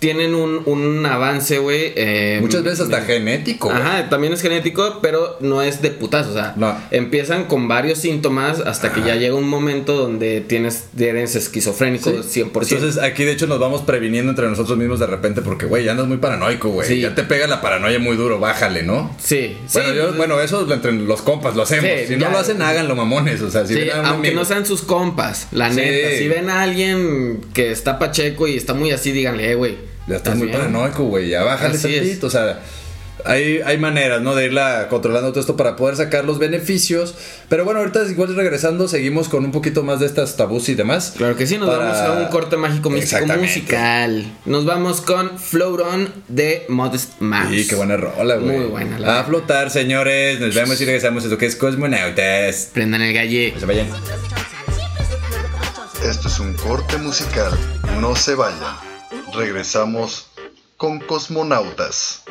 tienen 0.04 0.36
un, 0.36 0.64
un 0.66 1.06
avance, 1.06 1.60
güey. 1.60 1.94
eh, 1.96 2.40
Muchas 2.42 2.62
veces 2.62 2.82
hasta 2.82 3.02
genético. 3.04 3.72
Ajá, 3.72 4.10
también 4.10 4.34
es 4.34 4.42
genético, 4.42 5.00
pero 5.02 5.38
no 5.40 5.62
es 5.62 5.82
de 5.82 5.92
putazo. 5.92 6.32
O 6.32 6.34
sea, 6.34 6.54
No. 6.58 6.78
empiezan 6.92 7.46
con 7.46 7.70
varios 7.70 8.00
síntomas 8.00 8.60
hasta 8.60 8.92
que 8.92 9.02
ya 9.02 9.16
llega 9.16 9.36
un 9.36 9.48
momento 9.48 9.94
donde 9.96 10.42
tienes, 10.42 10.88
eres 11.00 11.38
esquizofrénico 11.38 12.12
Sí. 12.22 12.42
100%. 12.42 12.76
Entonces 12.76 13.02
aquí 13.02 13.24
de 13.24 13.32
hecho 13.32 13.48
nos 13.48 13.60
vamos 13.60 13.82
previniendo 13.84 14.32
entre 14.32 14.50
nosotros 14.50 14.78
mismos 14.78 15.00
de 15.00 15.08
repente 15.08 15.42
porque, 15.42 15.68
güey, 15.68 15.86
ya 15.86 15.92
andas 15.92 16.08
muy 16.08 16.18
paranoico, 16.18 16.68
güey. 16.68 16.86
Sí. 16.86 17.00
Ya 17.00 17.16
te 17.16 17.24
pega 17.24 17.48
la 17.48 17.62
paranoia 17.62 17.98
muy 18.00 18.18
duro, 18.18 18.40
bájale, 18.42 18.84
¿no? 18.84 19.16
sí, 19.24 19.56
Bueno, 19.74 19.90
sí, 19.90 19.96
yo- 19.96 20.04
pues, 20.08 20.18
bueno, 20.18 20.42
eso 20.42 20.70
entre 20.74 20.92
los 20.92 21.22
compas 21.22 21.56
lo 21.56 21.64
hacemos. 21.64 21.90
Sí, 22.02 22.08
si 22.10 22.16
no 22.18 22.30
lo 22.30 22.40
hacen, 22.40 22.62
háganlo, 22.62 22.94
mamones. 22.98 23.42
O 23.42 23.50
sea, 23.50 23.66
si 23.66 23.76
ven 23.76 23.92
a 23.92 24.00
un 24.02 24.06
aunque 24.06 24.28
amigo- 24.30 24.42
no 24.42 24.46
sean 24.46 24.66
sus 24.66 24.82
compas, 24.82 25.48
la 25.54 25.70
neta. 25.70 26.18
Si 26.18 26.28
ven 26.28 26.50
a 26.50 26.62
alguien 26.64 27.40
que 27.54 27.72
está 27.72 27.98
pacheco 28.00 28.48
y 28.50 28.58
está 28.58 28.74
muy 28.74 28.92
así, 28.92 29.12
díganle, 29.14 29.52
eh, 29.52 29.56
güey. 29.56 29.93
Ya 30.08 30.18
estás 30.18 30.36
muy 30.36 30.48
bien?" 30.48 30.60
paranoico, 30.60 31.04
güey. 31.06 31.30
Ya 31.30 31.44
bájale 31.44 31.76
Así 31.76 31.94
es. 31.96 32.02
tantito. 32.02 32.28
O 32.28 32.30
sea, 32.30 32.60
hay, 33.26 33.62
hay 33.64 33.78
maneras, 33.78 34.22
¿no? 34.22 34.36
De 34.36 34.46
irla 34.46 34.88
controlando 34.90 35.30
todo 35.30 35.40
esto 35.40 35.56
para 35.56 35.78
poder 35.78 35.96
sacar 35.96 36.26
los 36.26 36.40
beneficios. 36.40 37.16
Pero 37.48 37.64
bueno, 37.64 37.80
ahorita 37.80 38.04
igual 38.10 38.36
regresando, 38.36 38.90
seguimos 38.90 39.30
con 39.30 39.46
un 39.46 39.52
poquito 39.54 39.82
más 39.84 40.02
de 40.02 40.08
estas 40.08 40.36
tabús 40.36 40.68
y 40.68 40.76
demás. 40.76 41.14
Claro 41.16 41.38
que 41.38 41.48
sí, 41.48 41.58
nos 41.58 41.70
Para- 41.70 41.86
vamos 41.86 41.98
a 42.00 42.12
un 42.12 42.26
corte 42.26 42.58
mágico 42.58 42.90
místico 42.90 43.26
musical. 43.28 44.26
Nos 44.46 44.66
vamos 44.66 45.00
con 45.00 45.38
Float 45.40 45.80
On 45.82 46.14
de 46.28 46.66
Modest 46.68 47.22
Mouse. 47.22 47.50
Sí, 47.56 47.68
qué 47.68 47.76
buena 47.76 47.96
rola, 47.96 48.36
güey. 48.36 48.58
Muy 48.58 48.66
buena, 48.66 49.00
la 49.00 49.08
A 49.08 49.10
verdad. 49.12 49.28
flotar, 49.28 49.70
señores. 49.72 50.42
Nos 50.42 50.54
vemos 50.54 50.82
y 50.82 50.86
regresamos 50.86 51.24
a 51.24 51.28
lo 51.28 51.38
que 51.38 51.46
es 51.46 51.56
Cosmonautas. 51.56 52.72
Prendan 52.74 53.04
el 53.04 53.14
galle. 53.14 53.54
Que 53.54 53.60
se 53.62 53.66
vayan. 53.66 53.88
Esto 56.04 56.28
es 56.28 56.40
un 56.40 56.54
corte 56.56 56.98
musical. 56.98 57.52
No 58.02 58.16
se 58.18 58.36
vayan. 58.36 58.76
Regresamos 59.36 60.28
con 60.78 61.00
Cosmonautas. 61.00 62.24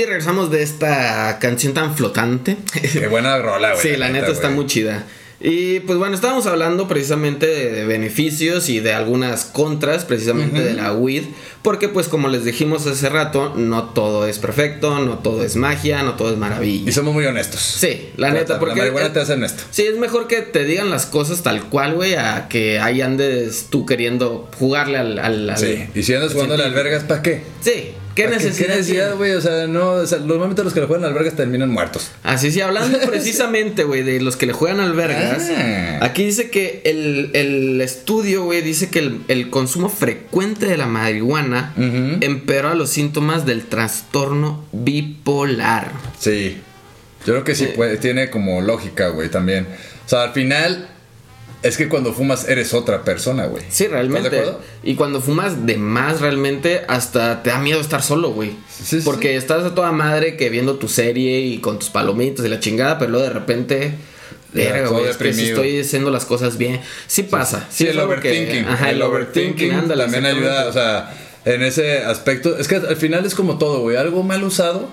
Y 0.00 0.04
regresamos 0.06 0.50
de 0.50 0.62
esta 0.62 1.38
canción 1.40 1.74
tan 1.74 1.96
flotante. 1.96 2.56
Qué 2.92 3.06
buena 3.08 3.38
rola, 3.38 3.72
güey. 3.74 3.82
sí, 3.82 3.96
la 3.96 4.08
neta 4.10 4.28
está 4.30 4.48
muy 4.50 4.66
chida. 4.66 5.04
Y 5.42 5.80
pues 5.80 5.98
bueno, 5.98 6.14
estábamos 6.14 6.44
hablando 6.46 6.86
precisamente 6.86 7.46
de, 7.46 7.70
de 7.72 7.86
beneficios 7.86 8.68
y 8.68 8.80
de 8.80 8.92
algunas 8.92 9.46
contras 9.46 10.04
precisamente 10.04 10.60
de 10.62 10.74
la 10.74 10.92
weed, 10.92 11.24
porque 11.62 11.88
pues 11.88 12.08
como 12.08 12.28
les 12.28 12.44
dijimos 12.44 12.86
hace 12.86 13.08
rato, 13.08 13.54
no 13.56 13.84
todo 13.84 14.26
es 14.26 14.38
perfecto, 14.38 14.98
no 15.00 15.20
todo 15.20 15.42
es 15.42 15.56
magia, 15.56 16.02
no 16.02 16.12
todo 16.12 16.30
es 16.30 16.36
maravilla. 16.36 16.90
Y 16.90 16.92
somos 16.92 17.14
muy 17.14 17.24
honestos. 17.24 17.58
Sí, 17.62 18.10
la 18.18 18.30
neta, 18.32 18.58
porque 18.58 18.74
La 18.74 18.82
marihuana 18.82 19.06
eh, 19.06 19.10
te 19.14 19.20
hace 19.20 19.32
honesto. 19.32 19.62
Sí, 19.70 19.86
es 19.86 19.96
mejor 19.96 20.26
que 20.28 20.42
te 20.42 20.64
digan 20.64 20.90
las 20.90 21.06
cosas 21.06 21.42
tal 21.42 21.62
cual, 21.70 21.94
güey, 21.94 22.16
a 22.16 22.46
que 22.50 22.78
ahí 22.78 23.00
andes 23.00 23.68
tú 23.70 23.86
queriendo 23.86 24.46
jugarle 24.58 24.98
al... 24.98 25.18
al- 25.18 25.48
al- 25.48 25.56
Sí. 25.58 25.86
Y 25.94 26.02
si 26.02 26.12
andas 26.12 26.32
jugando 26.34 26.52
a 26.52 26.58
las 26.58 26.66
científico. 26.66 26.80
albergas, 26.90 27.04
¿para 27.08 27.22
qué? 27.22 27.42
Sí, 27.62 27.92
¿qué 28.20 28.28
¿Para 28.28 28.36
necesidad? 28.38 28.66
¿Qué 28.68 28.74
necesidad, 28.76 29.16
güey? 29.16 29.32
O 29.32 29.40
sea, 29.40 29.66
no, 29.66 29.92
o 29.92 30.06
sea, 30.06 30.18
normalmente 30.18 30.62
los 30.64 30.72
que 30.74 30.80
le 30.80 30.86
juegan 30.86 31.04
albergas 31.04 31.34
terminan 31.34 31.70
muertos. 31.70 32.10
Así 32.22 32.50
sí, 32.50 32.60
hablando 32.60 32.98
precisamente, 33.06 33.84
güey, 33.84 34.02
de 34.02 34.20
los 34.20 34.36
que 34.36 34.46
le 34.46 34.52
juegan 34.52 34.80
albergas. 34.80 35.48
Ah. 35.56 35.98
Aquí 36.02 36.24
dice 36.24 36.50
que 36.50 36.82
el, 36.84 37.30
el 37.34 37.80
estudio, 37.80 38.44
güey, 38.44 38.62
dice 38.62 38.90
que 38.90 38.98
el, 39.00 39.20
el 39.28 39.50
consumo 39.50 39.88
frecuente 39.88 40.66
de 40.66 40.76
la 40.76 40.86
marihuana 40.86 41.74
Ujú. 41.76 42.18
empeora 42.20 42.74
los 42.74 42.90
síntomas 42.90 43.46
del 43.46 43.64
trastorno 43.66 44.64
bipolar. 44.72 45.92
Sí. 46.18 46.58
Yo 47.26 47.34
creo 47.34 47.44
que 47.44 47.54
sí 47.54 47.66
puede, 47.66 47.96
tiene 47.98 48.30
como 48.30 48.60
lógica, 48.60 49.08
güey, 49.08 49.28
también. 49.28 49.66
O 50.06 50.08
sea, 50.08 50.22
al 50.22 50.32
final 50.32 50.88
es 51.62 51.76
que 51.76 51.88
cuando 51.88 52.12
fumas 52.12 52.48
eres 52.48 52.72
otra 52.74 53.04
persona, 53.04 53.46
güey. 53.46 53.62
Sí, 53.68 53.84
¿Estás 53.84 53.88
de 53.88 53.88
realmente. 53.88 54.28
acuerdo? 54.28 54.60
Y 54.82 54.94
cuando 54.94 55.20
fumas 55.20 55.66
de 55.66 55.76
más, 55.76 56.20
realmente, 56.20 56.82
hasta 56.88 57.42
te 57.42 57.50
da 57.50 57.58
miedo 57.58 57.80
estar 57.80 58.02
solo, 58.02 58.30
güey. 58.30 58.50
Sí, 58.70 58.98
sí, 58.98 59.00
Porque 59.04 59.28
sí. 59.30 59.34
estás 59.36 59.64
a 59.64 59.74
toda 59.74 59.92
madre 59.92 60.36
que 60.36 60.48
viendo 60.50 60.76
tu 60.76 60.88
serie 60.88 61.40
y 61.40 61.58
con 61.58 61.78
tus 61.78 61.90
palomitas 61.90 62.44
y 62.46 62.48
la 62.48 62.60
chingada, 62.60 62.98
pero 62.98 63.10
luego 63.10 63.26
de 63.26 63.32
repente. 63.32 63.92
Verga, 64.52 64.88
güey, 64.88 65.04
es 65.06 65.16
que 65.16 65.32
si 65.32 65.50
estoy 65.50 65.80
haciendo 65.80 66.10
las 66.10 66.24
cosas 66.24 66.58
bien. 66.58 66.80
Sí 67.06 67.22
pasa. 67.22 67.66
Sí, 67.70 67.84
es 67.84 67.90
el 67.90 67.96
que- 67.96 68.02
overthinking. 68.02 68.64
ajá, 68.66 68.90
el, 68.90 69.00
overthinking, 69.02 69.72
ándale. 69.72 70.02
también 70.04 70.26
ayuda, 70.26 70.66
o 70.66 70.72
sea, 70.72 71.14
en 71.44 71.62
ese 71.62 71.98
aspecto. 71.98 72.56
Es 72.58 72.66
que 72.66 72.76
al 72.76 72.96
final 72.96 73.24
es 73.24 73.34
como 73.36 73.58
todo, 73.58 73.80
güey. 73.82 73.96
Algo 73.96 74.22
mal 74.24 74.42
usado 74.42 74.88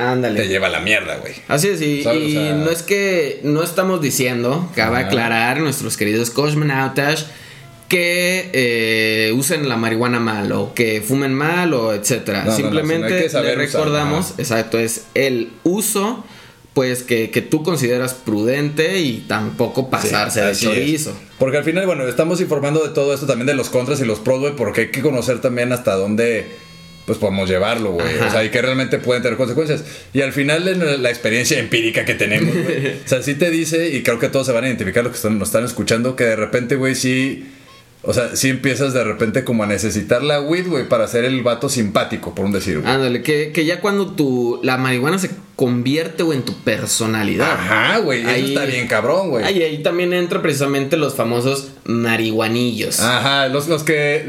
Ándale. 0.00 0.40
te 0.40 0.48
lleva 0.48 0.68
a 0.68 0.70
la 0.70 0.80
mierda, 0.80 1.16
güey. 1.16 1.34
Así 1.48 1.68
es, 1.68 1.82
y, 1.82 2.04
no 2.04 2.70
es 2.70 2.82
que 2.82 3.40
no 3.42 3.62
estamos 3.62 4.00
diciendo, 4.00 4.70
cabe 4.74 4.98
Ajá. 4.98 5.06
aclarar 5.06 5.60
nuestros 5.60 5.96
queridos 5.96 6.30
cosmonautas 6.30 7.26
que 7.88 8.50
eh, 8.52 9.32
usen 9.32 9.68
la 9.68 9.76
marihuana 9.76 10.20
mal 10.20 10.52
o 10.52 10.74
que 10.74 11.02
fumen 11.02 11.34
mal 11.34 11.74
o 11.74 11.92
etcétera. 11.92 12.44
No, 12.44 12.44
no, 12.44 12.50
no, 12.50 12.56
Simplemente 12.56 13.28
le 13.28 13.54
recordamos, 13.56 14.34
exacto, 14.38 14.78
es 14.78 15.06
el 15.14 15.50
uso 15.64 16.24
pues 16.72 17.02
que, 17.02 17.30
que 17.30 17.42
tú 17.42 17.64
consideras 17.64 18.14
prudente 18.14 19.00
y 19.00 19.24
tampoco 19.26 19.90
pasarse 19.90 20.40
de 20.40 20.54
chorizo. 20.54 21.12
Porque 21.38 21.56
al 21.58 21.64
final, 21.64 21.84
bueno, 21.84 22.06
estamos 22.06 22.40
informando 22.40 22.86
de 22.86 22.94
todo 22.94 23.12
esto 23.12 23.26
también 23.26 23.46
de 23.46 23.54
los 23.54 23.70
contras 23.70 24.00
y 24.00 24.04
los 24.04 24.20
pros, 24.20 24.38
güey, 24.40 24.54
porque 24.54 24.82
hay 24.82 24.90
que 24.90 25.02
conocer 25.02 25.40
también 25.40 25.72
hasta 25.72 25.96
dónde 25.96 26.48
pues 27.10 27.18
podemos 27.18 27.48
llevarlo, 27.48 27.90
güey. 27.90 28.18
O 28.18 28.30
sea, 28.30 28.44
y 28.44 28.50
que 28.50 28.62
realmente 28.62 28.98
pueden 28.98 29.20
tener 29.20 29.36
consecuencias. 29.36 29.82
Y 30.12 30.20
al 30.20 30.32
final 30.32 30.68
en 30.68 31.02
la 31.02 31.10
experiencia 31.10 31.58
empírica 31.58 32.04
que 32.04 32.14
tenemos, 32.14 32.54
güey. 32.54 32.86
o 33.04 33.08
sea, 33.08 33.20
sí 33.20 33.34
te 33.34 33.50
dice, 33.50 33.88
y 33.88 34.04
creo 34.04 34.20
que 34.20 34.28
todos 34.28 34.46
se 34.46 34.52
van 34.52 34.62
a 34.62 34.68
identificar 34.68 35.02
los 35.02 35.10
que 35.10 35.16
están, 35.16 35.36
nos 35.36 35.48
están 35.48 35.64
escuchando, 35.64 36.14
que 36.14 36.22
de 36.22 36.36
repente, 36.36 36.76
güey, 36.76 36.94
sí. 36.94 37.50
O 38.02 38.14
sea, 38.14 38.36
sí 38.36 38.48
empiezas 38.48 38.94
de 38.94 39.02
repente 39.02 39.42
como 39.42 39.64
a 39.64 39.66
necesitar 39.66 40.22
la 40.22 40.40
weed, 40.40 40.68
güey, 40.68 40.88
para 40.88 41.08
ser 41.08 41.24
el 41.24 41.42
vato 41.42 41.68
simpático, 41.68 42.32
por 42.32 42.44
un 42.44 42.52
decir, 42.52 42.78
güey. 42.78 42.88
Ándale, 42.88 43.22
que, 43.24 43.50
que 43.50 43.64
ya 43.64 43.80
cuando 43.80 44.12
tu, 44.12 44.60
la 44.62 44.76
marihuana 44.76 45.18
se 45.18 45.30
convierte 45.56 46.22
güey, 46.22 46.38
en 46.38 46.44
tu 46.44 46.54
personalidad. 46.62 47.50
Ajá, 47.50 47.98
güey. 47.98 48.20
Eso 48.20 48.30
Ahí- 48.30 48.54
está 48.54 48.66
bien 48.66 48.86
cabrón, 48.86 49.30
güey. 49.30 49.44
Ahí, 49.44 49.64
ahí 49.64 49.82
también 49.82 50.12
entra 50.12 50.40
precisamente 50.42 50.96
los 50.96 51.16
famosos 51.16 51.70
marihuanillos. 51.86 53.00
Ajá, 53.00 53.48
los, 53.48 53.66
los 53.66 53.82
que. 53.82 54.24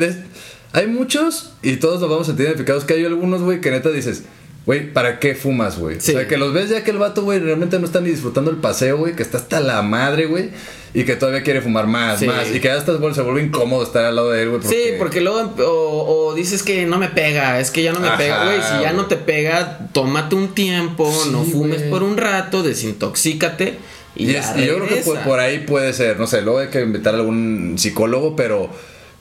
Hay 0.74 0.88
muchos 0.88 1.52
y 1.62 1.78
todos 1.78 2.00
nos 2.02 2.10
vamos 2.10 2.24
a 2.28 2.32
sentir 2.32 2.46
identificados. 2.48 2.84
Que 2.86 2.94
hay 2.96 3.06
algunos, 3.06 3.42
güey, 3.42 3.62
que 3.62 3.72
neta 3.72 3.90
dices, 3.90 4.24
güey, 4.66 4.92
¿para 4.94 5.20
qué 5.20 5.36
fumas, 5.36 5.78
güey? 5.78 6.00
Sí. 6.00 6.12
O 6.14 6.20
sea, 6.20 6.28
que 6.28 6.38
los 6.38 6.54
ves 6.54 6.70
ya 6.70 6.84
que 6.84 6.92
el 6.92 6.98
vato, 6.98 7.24
güey, 7.24 7.40
realmente 7.40 7.78
no 7.80 7.86
está 7.86 8.00
ni 8.02 8.10
disfrutando 8.10 8.52
el 8.52 8.58
paseo, 8.58 8.98
güey, 8.98 9.16
que 9.16 9.24
está 9.24 9.38
hasta 9.38 9.60
la 9.60 9.82
madre, 9.82 10.28
güey, 10.28 10.50
y 10.94 11.04
que 11.04 11.16
todavía 11.16 11.42
quiere 11.44 11.62
fumar 11.62 11.88
más, 11.88 12.20
Sí. 12.20 12.28
más. 12.28 12.52
Y 12.54 12.60
que 12.60 12.70
hasta 12.70 12.94
se 13.14 13.22
vuelve 13.22 13.42
incómodo 13.44 13.84
estar 13.84 14.06
al 14.06 14.16
lado 14.16 14.32
de 14.32 14.44
él, 14.44 14.50
güey. 14.50 14.62
Sí, 14.64 14.94
porque 15.00 15.22
luego 15.22 15.54
o, 15.66 16.28
o 16.28 16.34
dices 16.36 16.64
que 16.64 16.86
no 16.86 16.98
me 16.98 17.08
pega, 17.10 17.60
es 17.60 17.72
que 17.72 17.82
ya 17.84 17.92
no 17.94 18.00
me 18.00 18.08
Ajá, 18.10 18.18
pega, 18.18 18.44
güey, 18.46 18.58
si 18.62 18.82
ya 18.84 18.94
no 18.94 19.06
te 19.08 19.16
pega, 19.16 19.90
tómate 19.94 20.36
un 20.36 20.54
tiempo, 20.54 21.10
no 21.32 21.44
fumes 21.44 21.82
por 21.84 22.04
un 22.04 22.18
rato, 22.18 22.62
desintoxícate 22.64 23.78
y, 24.16 24.32
Y, 24.32 24.36
es- 24.36 24.52
y 24.58 24.66
yo 24.66 24.76
creo 24.76 24.88
que 24.90 24.96
por, 24.98 25.20
por 25.22 25.40
ahí 25.40 25.60
puede 25.60 25.94
ser, 25.94 26.20
no 26.20 26.28
sé, 26.28 26.42
luego 26.42 26.60
hay 26.60 26.68
que 26.68 26.82
invitar 26.82 27.14
a 27.16 27.18
algún 27.18 27.76
psicólogo, 27.78 28.36
pero, 28.36 28.70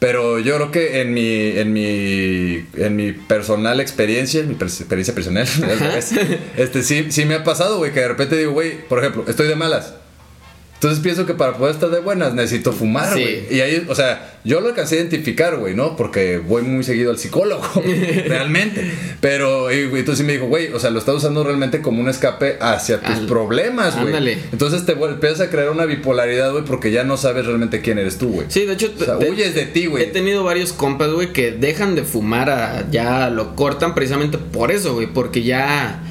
pero 0.00 0.38
yo 0.40 0.57
creo 0.57 0.71
que 0.73 1.00
en 1.02 1.14
mi, 1.14 1.50
en 1.57 1.73
mi, 1.73 2.66
en 2.76 2.97
mi 2.97 3.12
personal 3.12 3.78
experiencia, 3.80 4.40
en 4.40 4.49
mi 4.49 4.54
per- 4.54 4.66
experiencia 4.69 5.14
personal, 5.14 5.47
al 5.62 5.78
revés, 5.78 6.11
este, 6.57 6.83
sí, 6.83 7.07
sí 7.11 7.25
me 7.26 7.35
ha 7.37 7.45
pasado, 7.45 7.78
güey, 7.78 7.92
que 7.92 8.00
de 8.00 8.09
repente 8.09 8.37
digo, 8.37 8.51
güey, 8.53 8.87
por 8.88 8.98
ejemplo, 8.98 9.25
estoy 9.29 9.46
de 9.46 9.55
malas. 9.57 9.94
Entonces 10.81 11.01
pienso 11.01 11.27
que 11.27 11.35
para 11.35 11.59
poder 11.59 11.75
estar 11.75 11.90
de 11.90 12.01
buenas 12.01 12.33
necesito 12.33 12.73
fumar, 12.73 13.12
Sí. 13.12 13.21
güey. 13.21 13.45
Y 13.55 13.61
ahí, 13.61 13.85
o 13.87 13.95
sea, 13.95 14.33
yo 14.45 14.62
lo 14.62 14.69
alcancé 14.69 14.95
a 14.95 15.01
identificar, 15.01 15.57
güey, 15.59 15.75
¿no? 15.75 15.95
Porque 15.95 16.38
voy 16.38 16.62
muy 16.62 16.83
seguido 16.85 17.11
al 17.11 17.19
psicólogo, 17.19 17.62
realmente. 18.27 18.90
Pero, 19.21 19.71
y, 19.71 19.87
güey, 19.88 20.01
entonces 20.01 20.19
sí 20.21 20.25
me 20.25 20.33
dijo, 20.33 20.47
güey, 20.47 20.73
o 20.73 20.79
sea, 20.81 20.88
lo 20.88 20.99
estás 20.99 21.16
usando 21.16 21.45
realmente 21.45 21.83
como 21.83 22.01
un 22.01 22.09
escape 22.09 22.57
hacia 22.62 22.99
tus 23.01 23.14
Al- 23.16 23.27
problemas, 23.27 23.95
güey. 23.95 24.07
ándale. 24.07 24.38
Entonces 24.53 24.87
te 24.87 24.93
empiezas 24.93 25.40
a 25.43 25.51
crear 25.51 25.69
una 25.69 25.85
bipolaridad, 25.85 26.51
güey, 26.53 26.64
porque 26.64 26.90
ya 26.90 27.05
no 27.05 27.19
sabes 27.19 27.45
realmente 27.45 27.83
quién 27.83 27.99
eres 27.99 28.16
tú, 28.16 28.31
güey. 28.31 28.47
Sí, 28.49 28.64
de 28.64 28.73
hecho, 28.73 28.90
O 28.99 29.05
sea, 29.05 29.19
te- 29.19 29.31
huyes 29.31 29.55
de 29.55 29.66
ti, 29.66 29.83
He 29.83 29.88
güey. 29.88 30.11
tenido 30.12 30.45
varios 30.45 30.73
compas, 30.73 31.11
güey, 31.11 31.35
que 31.35 31.53
dejan 31.53 31.95
de 31.95 32.05
fumar, 32.05 32.49
a- 32.49 32.87
ya 32.90 33.29
lo 33.29 33.55
cortan 33.55 33.95
precisamente 33.95 34.38
por 34.38 34.73
eso, 34.73 34.95
güey, 34.95 35.09
porque 35.09 35.43
ya 35.43 36.05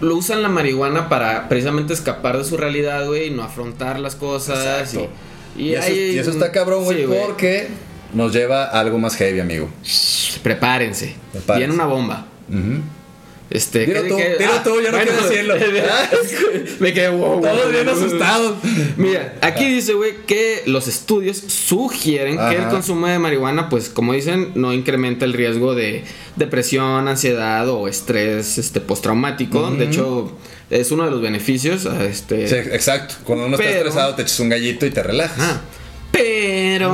lo 0.00 0.16
usan 0.16 0.42
la 0.42 0.48
marihuana 0.48 1.08
para 1.08 1.48
precisamente 1.48 1.92
escapar 1.92 2.36
de 2.38 2.44
su 2.44 2.56
realidad, 2.56 3.06
güey, 3.06 3.28
y 3.28 3.30
no 3.30 3.42
afrontar 3.42 3.98
las 4.00 4.14
cosas. 4.16 4.58
Exacto. 4.90 5.08
Y, 5.56 5.68
Y, 5.70 5.74
eso, 5.74 5.86
hay- 5.86 6.10
y 6.14 6.18
eso 6.18 6.30
está 6.30 6.52
cabrón, 6.52 6.84
güey, 6.84 6.98
Sí, 6.98 7.06
porque 7.26 7.68
nos 8.12 8.32
lleva 8.32 8.64
a 8.64 8.80
algo 8.80 8.98
más 8.98 9.16
heavy, 9.16 9.40
amigo. 9.40 9.68
Prepárense. 10.42 11.14
Prepárense. 11.32 11.58
Viene 11.58 11.74
una 11.74 11.86
bomba. 11.86 12.26
Ujú. 12.48 12.80
Este, 13.48 13.86
Dilo 13.86 14.02
¿qué- 14.02 14.08
tú, 14.08 14.16
qué- 14.16 14.36
dilo 14.40 14.52
tú, 14.64 14.80
yo 14.82 14.90
no 14.90 14.98
quiero 14.98 15.22
decirlo. 15.22 15.54
Me 16.80 16.92
quedé 16.92 17.08
wow, 17.10 17.40
Todos 17.40 17.62
wow, 17.62 17.70
bien 17.72 17.86
wow. 17.86 17.94
asustados. 17.94 18.56
Mira, 18.96 19.36
aquí 19.40 19.64
dice, 19.66 19.92
güey, 19.94 20.14
que 20.26 20.62
los 20.66 20.88
estudios 20.88 21.36
sugieren 21.38 22.38
que 22.38 22.56
el 22.56 22.66
consumo 22.68 23.06
de 23.06 23.18
marihuana, 23.20 23.68
pues, 23.68 23.88
como 23.88 24.14
dicen, 24.14 24.50
no 24.56 24.72
incrementa 24.72 25.24
el 25.24 25.32
riesgo 25.32 25.74
de 25.76 26.02
depresión, 26.34 27.06
ansiedad 27.06 27.68
o 27.68 27.86
estrés 27.86 28.58
este, 28.58 28.80
postraumático. 28.80 29.70
De 29.70 29.84
hecho, 29.84 30.36
es 30.68 30.90
uno 30.90 31.04
de 31.04 31.12
los 31.12 31.22
beneficios. 31.22 31.86
a 31.86 32.04
Este, 32.04 32.48
Sí, 32.48 32.56
exacto. 32.72 33.14
Cuando 33.24 33.46
uno 33.46 33.54
está 33.54 33.64
Pero- 33.68 33.78
estresado, 33.78 34.14
te 34.16 34.22
echas 34.22 34.40
un 34.40 34.48
gallito 34.48 34.86
y 34.86 34.90
te 34.90 35.02
relajas. 35.04 35.60
Pero 36.10 36.90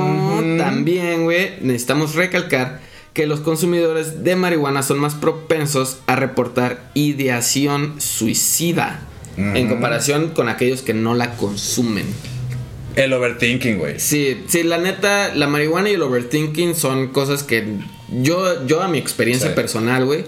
también, 0.59 1.25
güey, 1.25 1.53
necesitamos 1.63 2.15
recalcar 2.15 2.81
que 3.13 3.27
los 3.27 3.41
consumidores 3.41 4.25
de 4.25 4.37
marihuana 4.37 4.83
son 4.83 4.99
más 4.99 5.15
propensos 5.15 5.99
a 6.07 6.17
reportar 6.17 6.91
ideación 6.95 8.01
suicida 8.01 9.01
en 9.37 9.69
comparación 9.69 10.29
con 10.31 10.49
aquellos 10.49 10.83
que 10.83 10.95
no 10.95 11.15
la 11.15 11.37
consumen. 11.37 12.07
El 12.97 13.13
overthinking, 13.15 13.79
güey. 13.79 13.99
Sí, 13.99 14.45
sí, 14.49 14.63
la 14.63 14.77
neta, 14.79 15.35
la 15.35 15.47
marihuana 15.47 15.89
y 15.89 15.95
el 15.95 16.03
overthinking 16.03 16.75
son 16.75 17.09
cosas 17.09 17.43
que 17.43 17.67
yo, 18.11 18.67
yo 18.67 18.83
a 18.83 18.89
mi 18.89 18.99
experiencia 18.99 19.49
Sí. 19.49 19.55
personal, 19.55 20.05
güey, 20.05 20.25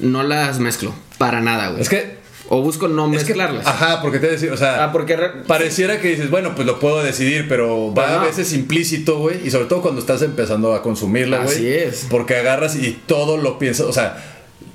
no 0.00 0.24
las 0.24 0.58
mezclo 0.58 0.92
para 1.18 1.40
nada, 1.40 1.68
güey. 1.70 1.82
Es 1.82 1.88
que. 1.88 2.17
O 2.48 2.62
busco 2.62 2.88
no 2.88 3.04
es 3.06 3.10
que- 3.24 3.34
mezclarlas. 3.34 3.66
ajá, 3.66 4.00
porque 4.02 4.18
te 4.18 4.28
decir, 4.28 4.50
o 4.50 4.56
sea. 4.56 4.84
Ah, 4.84 4.92
porque 4.92 5.16
re- 5.16 5.42
Pareciera 5.46 6.00
que 6.00 6.08
dices, 6.08 6.30
bueno, 6.30 6.54
pues 6.54 6.66
lo 6.66 6.78
puedo 6.80 7.02
decidir, 7.02 7.46
pero 7.48 7.92
va 7.94 8.08
no. 8.08 8.20
a 8.20 8.24
veces 8.24 8.52
implícito, 8.52 9.18
güey. 9.18 9.46
Y 9.46 9.50
sobre 9.50 9.66
todo 9.66 9.82
cuando 9.82 10.00
estás 10.00 10.22
empezando 10.22 10.74
a 10.74 10.82
consumirla, 10.82 11.38
güey. 11.38 11.56
Así 11.56 11.68
es. 11.68 12.06
Porque 12.10 12.36
agarras 12.36 12.76
y 12.76 12.92
todo 13.06 13.36
lo 13.36 13.58
piensas. 13.58 13.86
O 13.86 13.92
sea, 13.92 14.22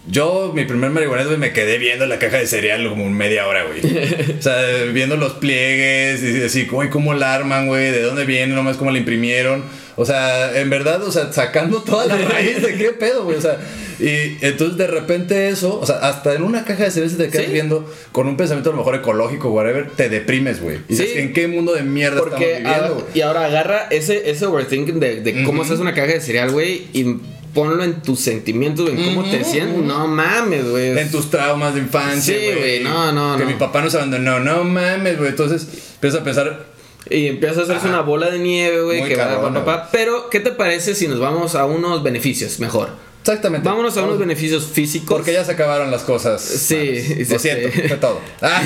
yo, 0.07 0.51
mi 0.53 0.65
primer 0.65 0.89
marihuana, 0.89 1.23
güey, 1.23 1.37
me 1.37 1.53
quedé 1.53 1.77
viendo 1.77 2.05
la 2.05 2.19
caja 2.19 2.37
de 2.37 2.45
cereal 2.47 2.87
como 2.89 3.09
media 3.09 3.47
hora, 3.47 3.63
güey. 3.63 3.79
o 4.39 4.41
sea, 4.41 4.55
viendo 4.91 5.15
los 5.17 5.33
pliegues, 5.33 6.21
y 6.23 6.43
así, 6.43 6.65
güey, 6.65 6.89
cómo 6.89 7.13
la 7.13 7.33
arman, 7.33 7.67
güey, 7.67 7.89
de 7.91 8.01
dónde 8.01 8.25
viene, 8.25 8.53
nomás 8.53 8.77
cómo 8.77 8.91
la 8.91 8.97
imprimieron. 8.99 9.63
O 9.95 10.05
sea, 10.05 10.59
en 10.59 10.69
verdad, 10.69 11.03
o 11.03 11.11
sea, 11.11 11.31
sacando 11.31 11.81
toda 11.83 12.05
la 12.07 12.17
raíz 12.17 12.61
de 12.61 12.75
qué 12.75 12.89
pedo, 12.91 13.23
güey. 13.25 13.37
O 13.37 13.41
sea, 13.41 13.57
y 13.99 14.37
entonces 14.41 14.77
de 14.77 14.87
repente 14.87 15.49
eso, 15.49 15.79
o 15.79 15.85
sea, 15.85 15.97
hasta 15.97 16.33
en 16.33 16.41
una 16.43 16.65
caja 16.65 16.85
de 16.85 16.91
cerveza 16.91 17.17
te 17.17 17.29
quedas 17.29 17.45
Sí. 17.45 17.51
viendo 17.53 17.87
con 18.11 18.27
un 18.27 18.35
pensamiento 18.35 18.69
a 18.71 18.73
lo 18.73 18.79
mejor 18.79 18.95
ecológico, 18.95 19.51
whatever, 19.51 19.89
te 19.95 20.09
deprimes, 20.09 20.61
güey. 20.61 20.77
Y 20.89 20.93
dices, 20.95 21.11
Sí. 21.13 21.19
¿en 21.19 21.33
qué 21.33 21.47
mundo 21.47 21.73
de 21.73 21.83
mierda 21.83 22.19
Porque 22.21 22.57
estamos 22.57 22.73
viviendo, 22.73 22.93
güey? 22.95 23.05
y 23.13 23.21
ahora 23.21 23.45
agarra 23.45 23.87
ese, 23.91 24.29
ese 24.31 24.45
overthinking 24.47 24.99
de, 24.99 25.21
de 25.21 25.43
cómo 25.43 25.61
hace 25.61 25.73
una 25.75 25.93
caja 25.93 26.13
de 26.13 26.21
cereal, 26.21 26.49
güey, 26.51 26.87
y 26.93 27.17
ponlo 27.53 27.83
en 27.83 28.01
tus 28.01 28.19
sentimientos, 28.19 28.89
en 28.89 28.95
cómo 28.95 29.23
te 29.29 29.43
sientes. 29.43 29.77
No 29.77 30.07
mames, 30.07 30.67
güey. 30.67 30.97
En 30.97 31.11
tus 31.11 31.29
traumas 31.29 31.75
de 31.75 31.81
infancia, 31.81 32.35
Sí, 32.35 32.45
güey. 32.45 32.57
güey, 32.57 32.83
no, 32.83 33.11
no, 33.11 33.37
Que 33.37 33.43
no. 33.43 33.49
mi 33.51 33.55
papá 33.57 33.83
nos 33.83 33.93
abandonó, 33.93 34.39
no 34.39 34.63
mames, 34.63 35.17
güey. 35.19 35.29
Entonces 35.29 35.67
empiezas 35.93 36.21
a 36.21 36.23
pensar 36.23 36.72
Y 37.09 37.27
empieza 37.27 37.61
a 37.61 37.63
hacerse 37.63 37.87
Ajá. 37.87 37.89
una 37.89 38.01
bola 38.01 38.29
de 38.29 38.39
nieve, 38.39 38.81
güey, 38.81 39.03
que 39.07 39.15
va 39.15 39.27
cabrona, 39.27 39.65
pa, 39.65 39.65
pa, 39.65 39.83
pa. 39.83 39.89
Pero, 39.91 40.29
¿qué 40.29 40.39
te 40.39 40.51
parece 40.51 40.95
si 40.95 41.07
nos 41.07 41.19
vamos 41.19 41.55
a 41.55 41.65
unos 41.65 42.01
beneficios 42.03 42.59
mejor? 42.59 42.89
Exactamente. 43.23 43.67
Vámonos 43.67 43.95
a 43.95 44.03
unos 44.03 44.19
beneficios 44.19 44.65
físicos. 44.65 45.15
Porque 45.15 45.31
ya 45.31 45.45
se 45.45 45.53
acabaron 45.53 45.89
las 45.89 46.01
cosas. 46.01 46.41
Sí, 46.41 47.25
Lo 47.29 47.39
siento, 47.39 47.69
sí. 47.71 47.87
fue 47.87 47.97
todo. 47.97 48.19
Ah, 48.41 48.61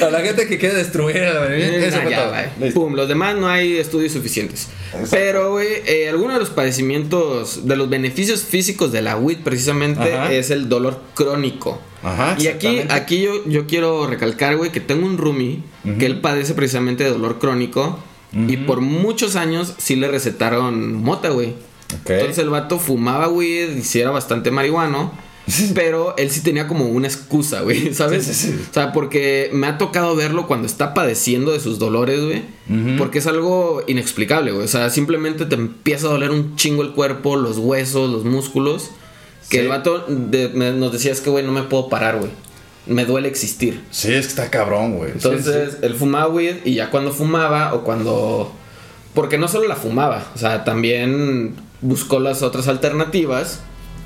a 0.06 0.10
la 0.10 0.20
gente 0.20 0.46
que 0.46 0.56
quiere 0.58 0.74
destruir 0.76 1.18
a 1.18 1.34
la 1.34 1.54
Eh, 1.54 1.86
eso 1.86 1.98
nah, 1.98 2.02
fue 2.02 2.10
ya, 2.10 2.54
todo. 2.58 2.72
Pum, 2.72 2.94
los 2.94 3.06
demás 3.06 3.36
no 3.36 3.48
hay 3.48 3.76
estudios 3.76 4.12
suficientes. 4.12 4.68
Pero, 5.10 5.50
güey, 5.50 5.82
eh, 5.84 6.08
algunos 6.08 6.34
de 6.36 6.40
los 6.40 6.48
padecimientos, 6.50 7.66
de 7.66 7.76
los 7.76 7.90
beneficios 7.90 8.42
físicos 8.44 8.92
de 8.92 9.02
la 9.02 9.18
WIT 9.18 9.42
precisamente 9.42 10.14
Ajá. 10.14 10.32
es 10.32 10.50
el 10.50 10.70
dolor 10.70 10.98
crónico. 11.14 11.78
Ajá, 12.02 12.36
Y 12.38 12.46
aquí, 12.46 12.80
aquí 12.88 13.20
yo, 13.20 13.46
yo 13.46 13.66
quiero 13.66 14.06
recalcar, 14.06 14.56
güey, 14.56 14.72
que 14.72 14.80
tengo 14.80 15.06
un 15.06 15.18
roomie 15.18 15.60
que 15.98 16.06
él 16.06 16.20
padece 16.20 16.54
precisamente 16.54 17.04
de 17.04 17.10
dolor 17.10 17.38
crónico. 17.38 17.98
Y 18.32 18.58
por 18.58 18.80
muchos 18.80 19.36
años 19.36 19.74
sí 19.78 19.96
le 19.96 20.08
recetaron 20.08 20.94
mota, 20.94 21.30
güey. 21.30 21.54
Entonces 22.06 22.38
el 22.38 22.50
vato 22.50 22.78
fumaba 22.78 23.28
weed 23.28 23.76
y 23.76 23.82
sí 23.82 24.00
era 24.00 24.10
bastante 24.10 24.50
marihuano. 24.50 25.12
Pero 25.74 26.14
él 26.16 26.30
sí 26.30 26.42
tenía 26.42 26.68
como 26.68 26.86
una 26.86 27.08
excusa, 27.08 27.62
güey, 27.62 27.92
¿sabes? 27.94 28.24
Sí, 28.24 28.34
sí, 28.34 28.48
sí. 28.52 28.66
O 28.70 28.74
sea, 28.74 28.92
porque 28.92 29.50
me 29.52 29.66
ha 29.66 29.78
tocado 29.78 30.14
verlo 30.14 30.46
cuando 30.46 30.66
está 30.66 30.94
padeciendo 30.94 31.50
de 31.50 31.60
sus 31.60 31.78
dolores, 31.78 32.20
güey. 32.20 32.42
Porque 32.98 33.18
es 33.18 33.26
algo 33.26 33.82
inexplicable, 33.88 34.52
güey. 34.52 34.64
O 34.64 34.68
sea, 34.68 34.90
simplemente 34.90 35.46
te 35.46 35.56
empieza 35.56 36.06
a 36.06 36.10
doler 36.10 36.30
un 36.30 36.54
chingo 36.54 36.82
el 36.82 36.92
cuerpo, 36.92 37.34
los 37.34 37.58
huesos, 37.58 38.08
los 38.10 38.24
músculos. 38.24 38.90
Que 39.50 39.58
Sí. 39.58 39.62
el 39.64 39.68
vato 39.68 40.06
de- 40.08 40.48
me- 40.50 40.72
nos 40.72 40.92
decía, 40.92 41.12
es 41.12 41.20
que, 41.20 41.28
güey, 41.28 41.44
no 41.44 41.52
me 41.52 41.64
puedo 41.64 41.88
parar, 41.90 42.16
güey. 42.18 42.30
Me 42.86 43.04
duele 43.04 43.28
existir. 43.28 43.82
Sí, 43.90 44.12
es 44.14 44.26
que 44.26 44.30
está 44.30 44.50
cabrón, 44.50 44.96
güey. 44.96 45.10
Entonces, 45.12 45.72
sí. 45.72 45.78
él 45.82 45.94
fumaba 45.94 46.28
weed 46.28 46.56
y 46.64 46.74
ya 46.74 46.90
cuando 46.90 47.12
fumaba 47.12 47.74
o 47.74 47.84
cuando... 47.84 48.52
Porque 49.12 49.36
no 49.38 49.48
solo 49.48 49.68
la 49.68 49.76
fumaba, 49.76 50.24
o 50.34 50.38
sea, 50.38 50.64
también 50.64 51.54
buscó 51.82 52.20
las 52.20 52.42
otras 52.42 52.68
alternativas 52.68 53.60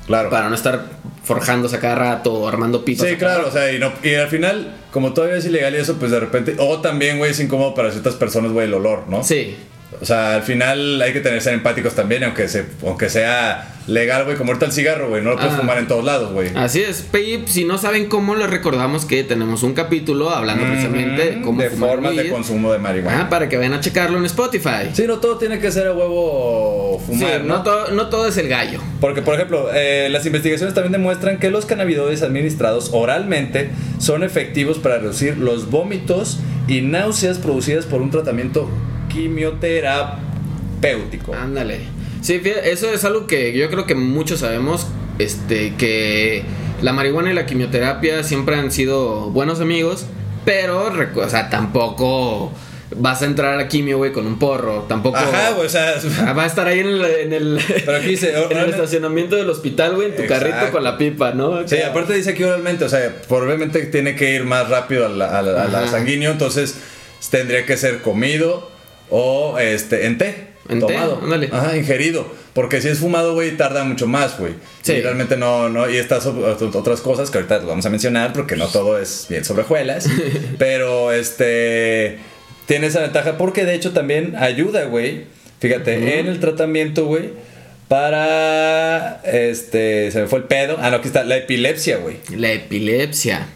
claro. 0.07 0.29
para 0.31 0.49
no 0.49 0.55
estar 0.55 0.85
forjándose 1.23 1.75
a 1.75 1.79
cada 1.79 1.95
rato 1.95 2.33
o 2.33 2.47
armando 2.47 2.83
pipas. 2.83 3.07
Sí, 3.07 3.15
claro, 3.15 3.47
o 3.47 3.51
sea, 3.51 3.71
y, 3.71 3.79
no, 3.79 3.91
y 4.03 4.15
al 4.15 4.27
final, 4.29 4.75
como 4.91 5.13
todavía 5.13 5.37
es 5.37 5.45
ilegal 5.45 5.75
y 5.75 5.77
eso, 5.77 5.95
pues 5.97 6.11
de 6.11 6.19
repente, 6.19 6.55
o 6.59 6.79
también, 6.81 7.17
güey, 7.19 7.31
es 7.31 7.39
incómodo 7.39 7.75
para 7.75 7.91
ciertas 7.91 8.15
personas, 8.15 8.51
güey, 8.51 8.65
el 8.67 8.73
olor, 8.73 9.03
¿no? 9.07 9.23
Sí, 9.23 9.55
O 10.01 10.05
sea, 10.05 10.35
al 10.35 10.43
final 10.43 11.01
hay 11.01 11.13
que 11.13 11.19
tener 11.21 11.41
ser 11.41 11.53
empáticos 11.53 11.95
también, 11.95 12.23
aunque, 12.23 12.47
se, 12.47 12.65
aunque 12.85 13.09
sea 13.09 13.71
legal, 13.87 14.23
güey, 14.25 14.35
como 14.35 14.49
ahorita 14.51 14.65
el 14.65 14.71
cigarro, 14.71 15.09
güey, 15.09 15.21
no 15.21 15.31
lo 15.31 15.35
puedes 15.35 15.53
Ah. 15.53 15.57
fumar 15.57 15.77
en 15.77 15.87
todos 15.87 16.03
lados, 16.03 16.33
güey. 16.33 16.49
así 16.55 16.81
es. 16.81 17.05
Y 17.13 17.43
si 17.47 17.65
no 17.65 17.77
saben 17.77 18.07
cómo, 18.07 18.35
les 18.35 18.49
recordamos 18.49 19.05
que 19.05 19.23
tenemos 19.23 19.61
un 19.63 19.73
capítulo 19.73 20.31
hablando 20.31 20.65
precisamente 20.65 21.21
de 21.35 21.41
cómo 21.41 21.61
de 21.61 21.69
fumar 21.69 21.89
formas 21.91 22.15
de 22.15 22.29
consumo 22.29 22.71
de 22.73 22.79
marihuana. 22.79 23.21
Ah, 23.21 23.29
para 23.29 23.47
que 23.47 23.57
vayan 23.57 23.73
a 23.73 23.79
checarlo 23.81 24.17
en 24.17 24.25
Spotify. 24.25 24.89
Sí, 24.93 25.03
no 25.05 25.19
todo 25.19 25.37
tiene 25.37 25.59
que 25.59 25.71
ser 25.71 25.85
a 25.87 25.93
huevo 25.93 26.99
Sí, 26.99 27.13
fumar, 27.19 27.41
no, 27.43 27.57
¿no? 27.57 27.63
todo, 27.63 27.91
no 27.91 28.07
todo 28.09 28.27
es 28.27 28.37
el 28.37 28.47
gallo. 28.47 28.79
Porque, 28.99 29.21
por 29.21 29.35
ejemplo, 29.35 29.69
eh, 29.73 30.07
las 30.09 30.25
investigaciones 30.25 30.73
también 30.73 30.91
demuestran 30.93 31.37
que 31.37 31.51
los 31.51 31.65
cannabinoides 31.67 32.23
administrados 32.23 32.89
oralmente 32.91 33.69
son 33.99 34.23
efectivos 34.23 34.79
para 34.79 34.97
reducir 34.97 35.37
los 35.37 35.69
vómitos 35.69 36.39
y 36.67 36.81
náuseas 36.81 37.37
producidas 37.37 37.85
por 37.85 38.01
un 38.01 38.09
tratamiento 38.09 38.67
quimioterapéutico. 39.09 41.33
Ándale. 41.33 41.79
Sí, 42.21 42.41
eso 42.63 42.91
es 42.91 43.03
algo 43.05 43.27
que 43.27 43.53
yo 43.57 43.69
creo 43.69 43.85
que 43.85 43.95
muchos 43.95 44.39
sabemos, 44.39 44.87
este, 45.19 45.75
que 45.75 46.43
la 46.81 46.91
marihuana 46.93 47.31
y 47.31 47.35
la 47.35 47.45
quimioterapia 47.45 48.23
siempre 48.23 48.55
han 48.55 48.71
sido 48.71 49.29
buenos 49.31 49.61
amigos, 49.61 50.05
pero, 50.43 50.91
o 51.15 51.29
sea, 51.29 51.49
tampoco 51.49 52.51
vas 52.97 53.21
a 53.21 53.25
entrar 53.25 53.59
a 53.59 53.67
quimio, 53.67 53.97
güey, 53.97 54.11
con 54.11 54.25
un 54.27 54.37
porro, 54.39 54.85
tampoco... 54.87 55.17
Ajá, 55.17 55.51
güey, 55.51 55.65
o 55.65 55.69
sea, 55.69 55.95
Ah, 56.25 56.33
Va 56.33 56.43
a 56.43 56.45
estar 56.45 56.67
ahí 56.67 56.79
en 56.79 56.87
el, 56.87 57.03
en 57.05 57.33
el, 57.33 57.59
Pero 57.85 57.97
aquí 57.97 58.07
dice, 58.09 58.33
en 58.51 58.57
el 58.57 58.69
estacionamiento 58.69 59.35
del 59.35 59.49
hospital, 59.49 59.95
güey, 59.95 60.09
en 60.09 60.15
tu 60.15 60.21
Exacto. 60.23 60.45
carrito 60.49 60.71
con 60.71 60.83
la 60.83 60.97
pipa, 60.97 61.31
¿no? 61.31 61.67
Sí, 61.67 61.81
aparte 61.81 62.13
dice 62.13 62.31
aquí 62.31 62.43
oralmente, 62.43 62.85
o 62.85 62.89
sea, 62.89 63.21
probablemente 63.27 63.81
tiene 63.87 64.15
que 64.15 64.35
ir 64.35 64.43
más 64.45 64.69
rápido 64.69 65.05
a 65.07 65.09
la, 65.09 65.37
a 65.37 65.41
la- 65.41 65.63
a 65.63 65.67
la 65.67 65.79
Ajá. 65.79 65.87
sanguíneo, 65.91 66.31
entonces 66.31 66.75
tendría 67.31 67.65
que 67.65 67.75
ser 67.77 68.01
comido 68.01 68.71
o 69.09 69.57
este 69.59 70.05
en 70.05 70.17
té. 70.17 70.47
En 70.67 70.79
té, 70.79 70.93
tomado. 70.93 71.19
ándale. 71.21 71.49
Ajá, 71.51 71.77
ingerido. 71.77 72.25
Porque 72.53 72.81
si 72.81 72.87
es 72.87 72.99
fumado, 72.99 73.33
güey, 73.33 73.57
tarda 73.57 73.83
mucho 73.83 74.07
más, 74.07 74.39
güey. 74.39 74.53
Sí. 74.81 74.93
Y 74.93 75.01
realmente 75.01 75.35
no, 75.35 75.69
no, 75.69 75.89
y 75.89 75.97
estas 75.97 76.25
otras 76.25 77.01
cosas 77.01 77.29
que 77.29 77.37
ahorita 77.37 77.59
vamos 77.59 77.85
a 77.85 77.89
mencionar 77.89 78.33
porque 78.33 78.55
no 78.55 78.67
todo 78.67 78.97
es 78.97 79.27
bien 79.29 79.43
sobre 79.43 79.63
juelas. 79.63 80.09
pero 80.57 81.11
este 81.11 82.17
tiene 82.65 82.87
esa 82.87 83.01
ventaja 83.01 83.37
porque 83.37 83.65
de 83.65 83.75
hecho 83.75 83.91
también 83.91 84.35
ayuda, 84.37 84.85
güey. 84.85 85.25
Fíjate, 85.59 86.19
en 86.19 86.27
el 86.27 86.39
tratamiento, 86.39 87.05
güey. 87.05 87.31
Para 87.87 89.21
este. 89.23 90.11
Se 90.11 90.21
me 90.21 90.27
fue 90.27 90.39
el 90.39 90.45
pedo. 90.45 90.77
Ah, 90.79 90.89
no, 90.89 90.97
aquí 90.97 91.07
está. 91.07 91.23
La 91.23 91.37
epilepsia, 91.37 91.97
güey. 91.97 92.17
La 92.35 92.51
epilepsia. 92.51 93.47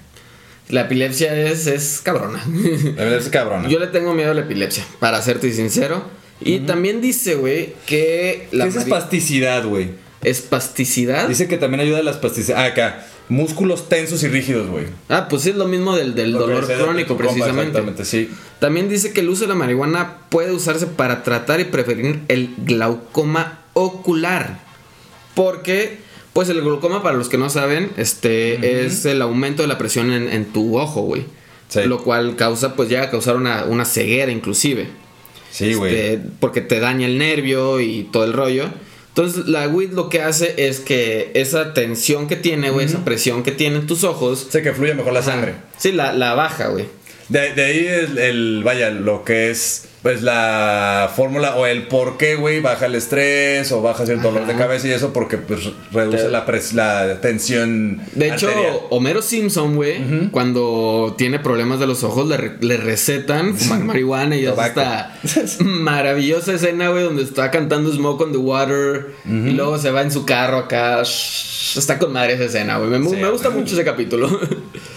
La 0.69 0.81
epilepsia 0.81 1.35
es, 1.35 1.67
es 1.67 1.99
cabrona. 2.01 2.41
La 2.47 3.03
epilepsia 3.03 3.31
cabrona. 3.31 3.67
Yo 3.67 3.79
le 3.79 3.87
tengo 3.87 4.13
miedo 4.13 4.31
a 4.31 4.33
la 4.33 4.41
epilepsia, 4.41 4.85
para 4.99 5.21
serte 5.21 5.51
sincero. 5.51 6.03
Y 6.41 6.59
también 6.59 7.01
dice, 7.01 7.35
güey, 7.35 7.73
que 7.85 8.47
la 8.51 8.63
¿Qué 8.63 8.69
es 8.69 8.75
espasticidad, 8.77 9.65
güey? 9.65 9.89
espasticidad. 10.21 11.27
Dice 11.27 11.47
que 11.47 11.57
también 11.57 11.81
ayuda 11.81 11.99
a 11.99 12.03
la 12.03 12.11
espasticidad. 12.11 12.59
Ah, 12.59 12.65
acá. 12.65 13.05
Músculos 13.29 13.89
tensos 13.89 14.23
y 14.23 14.27
rígidos, 14.27 14.67
güey. 14.67 14.85
Ah, 15.07 15.27
pues 15.29 15.43
sí, 15.43 15.51
es 15.51 15.55
lo 15.55 15.65
mismo 15.65 15.95
del, 15.95 16.15
del 16.15 16.33
dolor 16.33 16.65
de 16.65 16.75
crónico, 16.75 17.15
precisamente. 17.15 17.61
Exactamente, 17.61 18.05
sí. 18.05 18.29
También 18.59 18.89
dice 18.89 19.13
que 19.13 19.21
el 19.21 19.29
uso 19.29 19.43
de 19.43 19.49
la 19.49 19.55
marihuana 19.55 20.17
puede 20.29 20.51
usarse 20.51 20.87
para 20.87 21.23
tratar 21.23 21.59
y 21.59 21.65
prevenir 21.65 22.21
el 22.27 22.55
glaucoma 22.57 23.59
ocular. 23.73 24.59
Porque, 25.35 25.99
pues 26.33 26.49
el 26.49 26.61
glaucoma, 26.61 27.01
para 27.03 27.17
los 27.17 27.29
que 27.29 27.37
no 27.37 27.49
saben, 27.49 27.91
este 27.97 28.85
es 28.85 29.05
el 29.05 29.21
aumento 29.21 29.61
de 29.61 29.67
la 29.67 29.77
presión 29.77 30.11
en, 30.11 30.29
en 30.29 30.45
tu 30.45 30.77
ojo, 30.77 31.01
güey. 31.01 31.25
Sí. 31.69 31.81
Lo 31.85 32.03
cual 32.03 32.35
causa, 32.35 32.75
pues 32.75 32.89
llega 32.89 33.03
a 33.03 33.09
causar 33.11 33.35
una, 33.35 33.65
una 33.65 33.85
ceguera 33.85 34.31
inclusive. 34.31 34.87
Sí, 35.51 35.73
güey. 35.73 35.95
Este, 35.95 36.21
porque 36.39 36.61
te 36.61 36.79
daña 36.79 37.05
el 37.07 37.17
nervio 37.17 37.79
y 37.79 38.07
todo 38.11 38.23
el 38.23 38.33
rollo. 38.33 38.69
Entonces, 39.09 39.47
la 39.47 39.67
weed 39.67 39.91
lo 39.91 40.07
que 40.09 40.21
hace 40.21 40.53
es 40.67 40.79
que 40.79 41.31
esa 41.33 41.73
tensión 41.73 42.27
que 42.27 42.35
tiene, 42.37 42.69
güey, 42.69 42.85
esa 42.85 43.03
presión 43.03 43.43
que 43.43 43.51
tiene 43.51 43.77
en 43.77 43.87
tus 43.87 44.03
ojos. 44.03 44.47
Sé 44.49 44.61
que 44.61 44.71
fluye 44.73 44.93
mejor 44.93 45.11
la 45.13 45.23
sangre. 45.23 45.55
Sí, 45.77 45.91
la, 45.91 46.13
la 46.13 46.35
baja, 46.35 46.67
güey. 46.69 46.85
De, 47.27 47.53
de 47.53 47.65
ahí 47.65 47.85
el, 47.87 48.17
el- 48.17 48.61
vaya, 48.63 48.89
lo 48.91 49.23
que 49.25 49.49
es, 49.51 49.88
pues 50.01 50.21
la 50.21 51.11
fórmula 51.15 51.55
o 51.55 51.65
el 51.65 51.87
por 51.87 52.17
qué, 52.17 52.35
güey, 52.35 52.61
baja 52.61 52.85
el 52.85 52.95
estrés 52.95 53.71
o 53.73 53.81
baja 53.81 54.03
el 54.03 54.21
dolor 54.21 54.47
de 54.47 54.55
cabeza 54.55 54.87
y 54.87 54.91
eso 54.91 55.11
porque, 55.11 55.37
pues, 55.37 55.69
reduce 55.91 56.23
Te- 56.23 56.29
la, 56.29 56.45
pres- 56.45 56.71
la 56.73 57.19
tensión 57.21 58.01
De 58.13 58.29
hecho. 58.29 58.49
Homero 58.91 59.21
Simpson, 59.21 59.75
güey, 59.75 60.29
cuando 60.31 61.15
tiene 61.17 61.39
problemas 61.39 61.79
de 61.79 61.87
los 61.87 62.03
ojos, 62.03 62.27
le, 62.29 62.37
re- 62.37 62.57
le 62.61 62.77
recetan 62.77 63.55
fumar 63.57 63.83
marihuana 63.83 64.35
y 64.37 64.45
hace 64.45 64.61
esta 64.67 65.15
maravillosa 65.59 66.53
escena, 66.53 66.89
güey, 66.89 67.03
donde 67.03 67.23
está 67.23 67.51
cantando 67.51 67.91
Smoke 67.91 68.21
on 68.21 68.31
the 68.31 68.37
Water 68.37 69.07
y 69.25 69.51
luego 69.51 69.77
se 69.77 69.91
va 69.91 70.01
en 70.01 70.11
su 70.11 70.25
carro 70.25 70.57
acá. 70.59 71.01
Está 71.01 71.99
con 71.99 72.11
madre 72.13 72.33
esa 72.33 72.45
escena, 72.45 72.77
güey. 72.77 72.89
Me, 72.89 73.09
Sí, 73.09 73.15
me 73.17 73.29
gusta 73.29 73.49
mucho 73.51 73.75
ese 73.75 73.83
capítulo. 73.83 74.27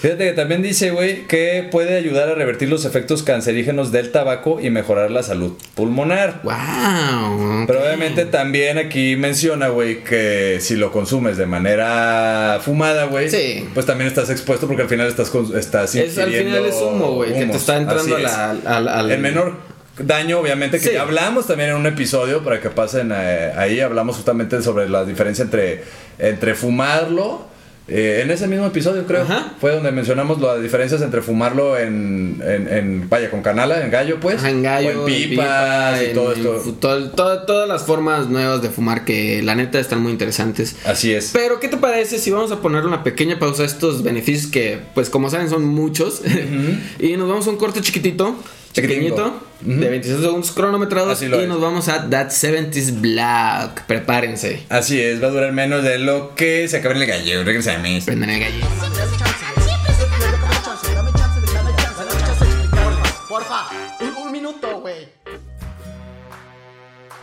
Fíjate 0.01 0.25
que 0.27 0.33
también 0.33 0.63
dice, 0.63 0.91
güey, 0.91 1.27
que 1.27 1.69
puede 1.71 1.97
ayudar 1.97 2.29
a 2.31 2.35
revertir 2.35 2.69
los 2.71 2.85
efectos 2.87 3.23
cancerígenos 3.23 3.93
del 3.93 4.11
tabaco 4.11 4.59
y 4.61 4.71
mejorar 4.71 4.92
la 5.11 5.23
salud 5.23 5.53
pulmonar. 5.75 6.41
wow. 6.43 7.65
Pero 7.67 7.81
obviamente 7.83 8.25
también 8.27 8.79
aquí 8.79 9.17
menciona, 9.17 9.69
güey, 9.69 10.03
que 10.05 10.59
si 10.61 10.77
lo 10.77 10.93
consumes 10.93 11.37
de 11.37 11.47
manera 11.47 12.59
fumada, 12.63 13.05
güey, 13.05 13.29
Sí. 13.31 13.69
pues 13.75 13.87
también 13.87 14.09
estás 14.09 14.31
expuesto 14.31 14.67
porque 14.67 14.83
al 14.83 14.89
final 14.89 15.07
estás, 15.09 15.33
estás 15.57 15.95
Es, 15.95 16.19
al 16.19 16.31
final 16.33 16.67
es 16.67 16.75
humo, 16.77 17.13
güey, 17.15 17.33
que 17.35 17.47
te 17.47 17.57
está 17.57 17.77
entrando 17.77 18.17
es. 18.17 18.23
la, 18.23 18.51
al- 18.67 18.89
al- 18.89 19.11
El 19.11 19.21
menor 19.21 19.55
daño, 19.99 20.39
obviamente, 20.39 20.79
que 20.79 20.87
Sí. 20.89 20.93
ya 20.95 21.03
hablamos 21.03 21.47
también 21.47 21.71
en 21.71 21.77
un 21.77 21.87
episodio 21.87 22.43
para 22.43 22.61
que 22.61 22.71
pasen 22.71 23.13
eh, 23.15 23.53
ahí, 23.57 23.81
hablamos 23.81 24.17
justamente 24.17 24.63
sobre 24.63 24.89
la 24.89 25.05
diferencia 25.05 25.43
entre, 25.45 25.85
entre 26.19 26.55
fumarlo. 26.55 27.52
Eh, 27.95 28.23
en 28.23 28.31
ese 28.31 28.47
mismo 28.49 28.65
episodio, 28.67 29.07
creo, 29.07 29.23
Ajá. 29.23 29.53
fue 29.61 29.73
donde 29.73 29.93
mencionamos 29.93 30.41
las 30.41 30.63
diferencias 30.63 31.03
entre 31.03 31.21
fumarlo 31.21 31.77
en, 31.79 32.43
en, 32.43 32.69
en- 32.69 33.09
vaya, 33.11 33.31
con 33.31 33.43
canala, 33.43 33.85
en 33.85 33.91
gallo, 33.91 34.19
pues, 34.19 34.37
Ajá, 34.37 34.49
en 34.51 34.63
gallo, 34.63 35.03
o 35.03 35.09
en 35.09 35.15
pipas 35.15 36.01
y 36.01 36.05
en- 36.07 36.15
todo 36.15 36.33
esto. 36.33 36.61
fu- 36.61 36.73
todo- 36.73 37.11
todo- 37.11 37.43
todas 37.45 37.69
las 37.69 37.83
formas 37.85 38.29
nuevas 38.29 38.63
de 38.63 38.71
fumar 38.71 39.05
que 39.05 39.43
la 39.43 39.55
neta 39.55 39.79
están 39.79 40.01
muy 40.03 40.13
interesantes. 40.13 40.77
Así 40.87 41.13
es. 41.13 41.31
Pero, 41.33 41.61
¿qué 41.61 41.69
te 41.69 41.77
parece 41.77 42.19
si 42.19 42.31
vamos 42.31 42.51
a 42.53 42.61
poner 42.61 42.87
una 42.87 43.05
pequeña 43.05 43.39
pausa 43.39 43.63
a 43.65 43.67
estos 43.67 44.03
beneficios 44.03 44.51
que, 44.51 44.79
pues, 44.95 45.11
como 45.11 45.29
saben, 45.29 45.51
son 45.51 45.65
muchos? 45.65 46.23
y 46.99 47.17
nos 47.17 47.29
vamos 47.29 47.47
a 47.47 47.51
un 47.51 47.57
corte 47.57 47.81
chiquitito 47.83 48.37
pequeñito 48.75 49.43
de 49.61 49.89
26 49.89 50.21
segundos 50.21 50.53
cronometrados 50.53 51.23
y 51.23 51.29
nos 51.29 51.61
vamos 51.61 51.89
a 51.89 52.09
That 52.09 52.29
70s 52.29 53.01
Black. 53.01 53.87
Prepárense. 53.87 54.65
Así 54.69 55.01
es, 55.01 55.23
va 55.23 55.29
a 55.29 55.31
durar 55.31 55.53
menos 55.53 55.83
de 55.83 55.99
lo 55.99 56.35
que 56.35 56.67
se 56.69 56.79
acaba 56.79 56.95
en 56.95 57.03
el 57.03 57.09
gallo. 57.09 57.45
Regresamos. 57.45 58.05
Prendan 58.05 58.31
el 58.31 58.41
gallo. 58.41 58.67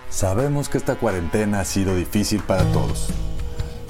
Sabemos 0.09 0.67
que 0.67 0.77
esta 0.77 0.95
cuarentena 0.95 1.62
ha 1.62 1.65
sido 1.65 1.95
difícil 1.95 2.41
para 2.41 2.63
todos. 2.73 3.07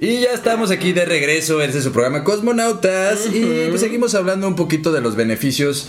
Y 0.00 0.20
ya 0.20 0.32
estamos 0.32 0.70
aquí 0.70 0.92
de 0.92 1.04
regreso, 1.04 1.60
este 1.60 1.78
es 1.78 1.84
su 1.84 1.92
programa 1.92 2.22
Cosmonautas 2.22 3.26
y 3.34 3.66
pues 3.68 3.80
seguimos 3.80 4.14
hablando 4.14 4.46
un 4.46 4.54
poquito 4.54 4.92
de 4.92 5.00
los 5.00 5.16
beneficios 5.16 5.88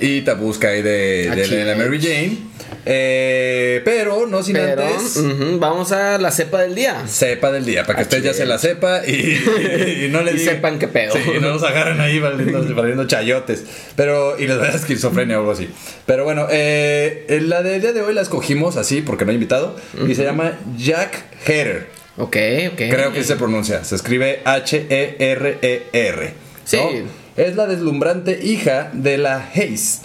y 0.00 0.22
tabús 0.22 0.56
que 0.56 0.66
hay 0.66 0.82
de, 0.82 1.30
de- 1.30 1.46
de 1.46 1.64
la 1.66 1.74
Mary 1.76 2.00
Jane. 2.00 2.38
Eh, 2.86 3.82
pero 3.84 4.26
no 4.26 4.42
sin 4.42 4.54
Pero 4.54 4.82
antes 4.82 5.16
ujú, 5.18 5.58
vamos 5.58 5.92
a 5.92 6.16
la 6.16 6.30
cepa 6.30 6.62
del 6.62 6.74
día. 6.74 7.06
sepa 7.06 7.52
del 7.52 7.66
día, 7.66 7.84
para 7.84 7.98
que 7.98 8.02
Así 8.04 8.16
usted 8.16 8.22
ya 8.30 8.32
se 8.32 8.46
la 8.46 8.56
sepa 8.58 9.06
y, 9.06 9.12
y 10.06 10.08
no 10.10 10.22
le 10.22 10.32
Y 10.32 10.38
sepan 10.38 10.78
qué 10.78 10.88
pedo. 10.88 11.12
Sí, 11.12 11.18
y 11.36 11.40
no 11.40 11.50
nos 11.50 11.62
agarran 11.62 12.00
ahí 12.00 12.18
valiendo, 12.18 12.64
valiendo 12.74 13.06
chayotes. 13.06 13.64
Pero, 13.94 14.38
y 14.40 14.46
les 14.46 14.56
da 14.56 14.70
esquizofrenia 14.70 15.36
o 15.36 15.40
algo 15.40 15.52
así. 15.52 15.68
Pero 16.06 16.24
bueno, 16.24 16.46
eh, 16.50 17.40
la 17.42 17.62
del 17.62 17.82
día 17.82 17.92
de 17.92 18.00
hoy 18.00 18.14
la 18.14 18.22
escogimos 18.22 18.78
así 18.78 19.02
porque 19.02 19.26
no 19.26 19.32
hay 19.32 19.36
invitado. 19.36 19.76
Y 20.08 20.14
se 20.14 20.24
llama 20.24 20.58
Jack 20.78 21.24
Herer. 21.46 21.99
Ok, 22.16 22.36
ok. 22.72 22.76
Creo 22.76 23.12
que 23.12 23.24
se 23.24 23.36
pronuncia. 23.36 23.84
Se 23.84 23.94
escribe 23.94 24.40
H-E-R-E-R. 24.44 26.34
Sí. 26.64 26.76
¿no? 26.76 26.88
Es 27.36 27.56
la 27.56 27.66
deslumbrante 27.66 28.38
hija 28.42 28.90
de 28.92 29.16
la 29.18 29.36
Haze, 29.38 30.00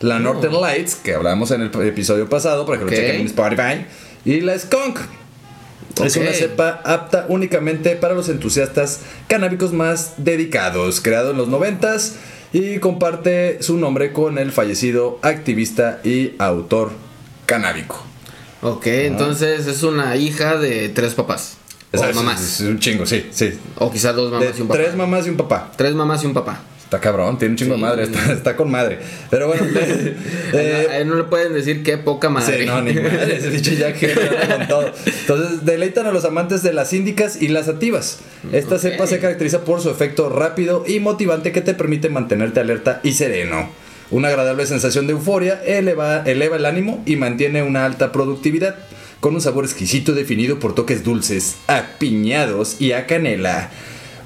la 0.00 0.18
Northern 0.18 0.60
Lights, 0.60 0.94
que 0.96 1.14
hablamos 1.14 1.50
en 1.50 1.62
el 1.62 1.70
episodio 1.86 2.28
pasado, 2.28 2.66
para 2.66 2.78
que 2.78 2.84
Ok. 2.84 2.90
lo 2.90 2.96
chequen 2.96 3.20
en 3.22 3.26
Spotify. 3.26 3.86
Y 4.24 4.40
la 4.40 4.58
Skunk. 4.58 4.98
Es 6.04 6.16
una 6.16 6.32
cepa 6.32 6.82
apta 6.84 7.24
únicamente 7.28 7.96
para 7.96 8.14
los 8.14 8.28
entusiastas 8.28 9.00
canábicos 9.28 9.72
más 9.72 10.12
dedicados, 10.18 11.00
creado 11.00 11.30
en 11.30 11.38
los 11.38 11.48
90s 11.48 12.12
y 12.52 12.78
comparte 12.80 13.62
su 13.62 13.78
nombre 13.78 14.12
con 14.12 14.36
el 14.36 14.52
fallecido 14.52 15.18
activista 15.22 16.00
y 16.04 16.32
autor 16.38 16.92
canábico. 17.46 18.04
Ok, 18.66 18.86
entonces 18.86 19.66
es 19.66 19.82
una 19.82 20.16
hija 20.16 20.56
de 20.56 20.88
tres 20.88 21.14
papás. 21.14 21.56
O 21.92 21.96
Es- 21.96 22.10
es- 22.10 22.16
mamás. 22.16 22.40
Es, 22.42 22.60
un 22.66 22.78
chingo, 22.78 23.06
sí, 23.06 23.26
sí. 23.30 23.52
O 23.78 23.90
quizás 23.92 24.14
dos 24.16 24.30
De 24.30 24.38
mamás 24.38 24.58
y 24.58 24.62
un 24.62 24.68
papá. 24.68 24.78
tres 24.82 24.94
mamás 24.96 25.26
y 25.26 25.30
un 25.30 25.36
papá. 25.36 25.72
Tres 25.76 25.94
mamás 25.94 26.22
y 26.24 26.26
un 26.26 26.34
papá. 26.34 26.60
Está 26.84 27.00
cabrón, 27.00 27.36
tiene 27.36 27.52
un 27.52 27.58
chingo 27.58 27.74
Sí. 27.74 27.80
de 27.80 27.86
madre, 27.86 28.02
está, 28.04 28.32
está 28.32 28.56
con 28.56 28.70
madre. 28.70 29.00
Pero 29.28 29.48
bueno, 29.48 29.64
eh, 30.52 30.86
a 30.90 30.98
él 30.98 31.08
no 31.08 31.16
le 31.16 31.24
pueden 31.24 31.52
decir 31.52 31.82
qué 31.82 31.98
poca 31.98 32.28
madre. 32.28 32.60
sí, 32.60 32.66
no, 32.66 32.80
ni 32.80 32.92
madre, 33.00 33.36
ese 33.38 33.50
bicho 33.50 33.72
ya 33.72 33.92
que 33.92 34.14
con 34.14 34.68
todo. 34.68 34.92
Entonces, 35.04 35.64
deleitan 35.64 36.06
a 36.06 36.12
los 36.12 36.24
amantes 36.24 36.62
de 36.62 36.72
las 36.72 36.92
índicas 36.92 37.40
y 37.42 37.48
las 37.48 37.68
activas. 37.68 38.18
Esta 38.52 38.78
cepa 38.78 39.06
se 39.08 39.18
caracteriza 39.18 39.64
por 39.64 39.80
su 39.80 39.90
efecto 39.90 40.28
rápido 40.28 40.84
y 40.86 41.00
motivante 41.00 41.50
que 41.50 41.60
te 41.60 41.74
permite 41.74 42.08
mantenerte 42.08 42.60
alerta 42.60 43.00
y 43.02 43.12
sereno. 43.14 43.68
Una 44.10 44.28
agradable 44.28 44.66
sensación 44.66 45.06
de 45.06 45.12
euforia 45.14 45.60
eleva, 45.64 46.22
eleva 46.24 46.56
el 46.56 46.66
ánimo 46.66 47.02
y 47.06 47.16
mantiene 47.16 47.62
una 47.62 47.84
alta 47.84 48.12
productividad, 48.12 48.76
con 49.20 49.34
un 49.34 49.40
sabor 49.40 49.64
exquisito 49.64 50.12
definido 50.12 50.58
por 50.60 50.74
toques 50.74 51.02
dulces, 51.02 51.56
a 51.66 51.82
piñados 51.98 52.80
y 52.80 52.92
a 52.92 53.06
canela. 53.06 53.70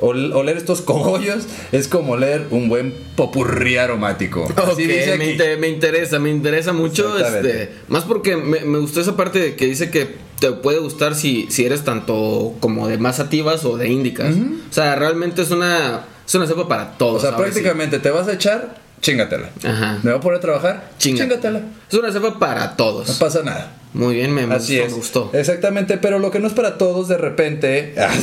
Ol- 0.00 0.32
Oler 0.32 0.56
estos 0.56 0.80
cogollos 0.80 1.46
es 1.72 1.86
como 1.86 2.12
oler 2.12 2.46
un 2.50 2.68
buen 2.70 2.94
popurrí 3.16 3.76
aromático. 3.76 4.48
Así 4.56 4.86
dice 4.86 5.16
me, 5.18 5.32
inter- 5.32 5.58
me 5.58 5.68
interesa, 5.68 6.18
me 6.18 6.30
interesa 6.30 6.72
mucho. 6.72 7.18
Este, 7.18 7.70
más 7.88 8.04
porque 8.04 8.36
me, 8.36 8.60
me 8.60 8.78
gustó 8.78 9.00
esa 9.02 9.14
parte 9.16 9.38
de 9.38 9.56
que 9.56 9.66
dice 9.66 9.90
que 9.90 10.16
te 10.40 10.52
puede 10.52 10.78
gustar 10.78 11.14
si, 11.14 11.46
si 11.50 11.66
eres 11.66 11.84
tanto 11.84 12.54
como 12.60 12.88
de 12.88 12.96
más 12.96 13.20
activas 13.20 13.64
o 13.66 13.76
de 13.76 13.88
índicas. 13.88 14.34
O 14.34 14.72
sea, 14.72 14.94
realmente 14.96 15.42
es 15.42 15.50
una, 15.50 16.06
es 16.26 16.34
una 16.34 16.46
cepa 16.46 16.66
para 16.66 16.96
todos. 16.96 17.16
O 17.18 17.20
sea, 17.20 17.30
sí. 17.32 17.36
prácticamente 17.36 17.98
te 17.98 18.08
vas 18.08 18.26
a 18.26 18.32
echar, 18.32 18.79
chingatela. 19.00 19.50
Ajá. 19.64 19.98
¿Me 20.02 20.10
voy 20.10 20.18
a 20.18 20.20
poner 20.22 20.38
a 20.38 20.40
trabajar? 20.40 20.90
Chinga. 20.98 21.22
Chingatela. 21.24 21.60
Es 21.90 21.98
una 21.98 22.12
cepa 22.12 22.38
para 22.38 22.66
No 22.68 22.72
todos. 22.76 23.10
pasa 23.18 23.42
nada. 23.42 23.76
Muy 23.92 24.14
bien, 24.16 24.32
me, 24.32 24.42
Así 24.54 24.76
gustó, 24.78 24.86
es. 24.86 24.94
gustó. 24.94 25.30
Exactamente, 25.32 25.98
pero 25.98 26.18
lo 26.20 26.30
que 26.30 26.38
no 26.38 26.46
es 26.46 26.52
para 26.52 26.78
todos 26.78 27.08
de 27.08 27.18
repente 27.18 27.94
ah, 27.98 28.14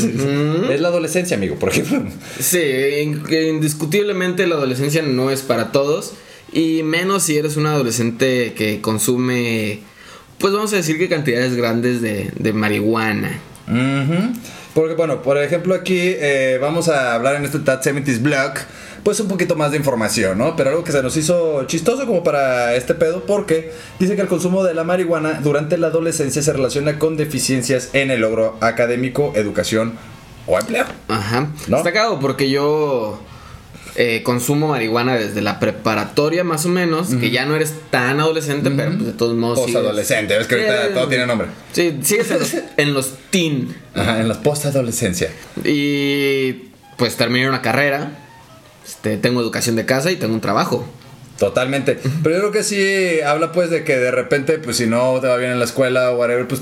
es 0.72 0.80
la 0.80 0.88
adolescencia, 0.88 1.36
amigo, 1.36 1.56
por 1.56 1.70
ejemplo. 1.70 2.04
Sí, 2.40 2.60
indiscutiblemente 3.50 4.48
la 4.48 4.56
adolescencia 4.56 5.02
no 5.02 5.30
es 5.32 5.42
para 5.42 5.72
todos. 5.72 6.14
Y 6.54 6.84
menos 6.84 7.24
si 7.24 7.38
eres 7.38 7.58
un 7.58 7.66
adolescente 7.66 8.54
que 8.54 8.80
consume, 8.80 9.82
pues 10.38 10.54
vamos 10.54 10.72
a 10.74 10.78
decir 10.78 10.98
que 10.98 11.10
cantidades 11.10 11.56
grandes 11.56 12.02
de, 12.02 12.32
de 12.38 12.54
marihuana. 12.54 13.40
Ujú. 13.68 14.32
Porque 14.78 14.94
bueno, 14.94 15.24
por 15.24 15.40
ejemplo 15.40 15.74
aquí 15.74 15.98
eh, 16.00 16.60
vamos 16.62 16.88
a 16.88 17.16
hablar 17.16 17.34
en 17.34 17.46
este 17.46 17.58
Tat 17.58 17.84
70s 17.84 18.22
Blog 18.22 18.54
pues 19.02 19.20
un 19.20 19.28
poquito 19.28 19.56
más 19.56 19.72
de 19.72 19.78
información, 19.78 20.38
¿no? 20.38 20.56
Pero 20.56 20.70
algo 20.70 20.84
que 20.84 20.92
se 20.92 21.02
nos 21.02 21.18
hizo 21.18 21.64
chistoso 21.64 22.06
como 22.06 22.24
para 22.24 22.76
este 22.76 22.94
pedo 22.94 23.24
porque 23.26 23.74
dice 23.98 24.16
que 24.16 24.22
el 24.22 24.28
consumo 24.28 24.64
de 24.64 24.76
la 24.76 24.84
marihuana 24.84 25.40
durante 25.42 25.80
la 25.80 25.88
adolescencia 25.88 26.44
se 26.44 26.54
relaciona 26.54 27.00
con 27.00 27.18
deficiencias 27.18 27.90
en 27.94 28.12
el 28.12 28.22
logro 28.22 28.56
académico, 28.62 29.34
educación 29.34 29.98
o 30.46 30.60
empleo. 30.60 30.86
Ajá. 31.08 31.48
¿No? 31.68 31.78
Está 31.78 31.92
cagado 31.92 32.20
porque 32.20 32.52
yo 32.52 33.20
eh, 34.00 34.22
consumo 34.24 34.68
marihuana 34.70 35.16
desde 35.16 35.42
la 35.42 35.60
preparatoria 35.60 36.44
más 36.44 36.66
o 36.66 36.70
menos, 36.70 37.10
que 37.16 37.32
ya 37.32 37.46
no 37.46 37.56
eres 37.56 37.74
tan 37.90 38.20
adolescente, 38.20 38.70
pero 38.70 38.92
pues 38.92 39.06
de 39.08 39.12
todos 39.14 39.36
modos... 39.36 39.58
sigues- 39.60 39.74
Postadolescente, 39.74 40.38
ves 40.38 40.48
que 40.48 40.56
ahorita 40.56 40.88
Sí, 40.88 40.94
todo 40.94 41.08
tiene 41.08 41.26
nombre. 41.28 41.48
Sí, 41.74 41.98
sigues 42.04 42.30
en 42.32 42.40
los, 42.40 42.54
en 42.78 42.94
los 42.94 43.14
teen. 43.32 43.76
Ajá, 43.96 44.20
en 44.22 44.28
la 44.28 44.42
postadolescencia. 44.42 45.30
Y 45.64 46.70
pues 46.98 47.16
terminé 47.18 47.48
una 47.50 47.62
carrera, 47.62 48.12
este, 48.86 49.18
tengo 49.18 49.42
educación 49.42 49.76
de 49.76 49.86
casa 49.86 50.12
y 50.12 50.16
tengo 50.16 50.34
un 50.34 50.42
trabajo. 50.42 50.88
Totalmente. 51.40 52.00
Pero 52.24 52.36
yo 52.36 52.42
creo 52.42 52.52
que 52.52 52.64
sí 52.64 53.22
habla 53.22 53.52
pues 53.52 53.70
de 53.70 53.84
que 53.84 53.96
de 53.98 54.12
repente, 54.12 54.58
pues 54.60 54.78
si 54.78 54.88
no 54.88 55.20
te 55.22 55.28
va 55.28 55.38
bien 55.38 55.52
en 55.52 55.60
la 55.60 55.66
escuela 55.66 56.12
o 56.12 56.18
whatever, 56.18 56.48
pues... 56.48 56.62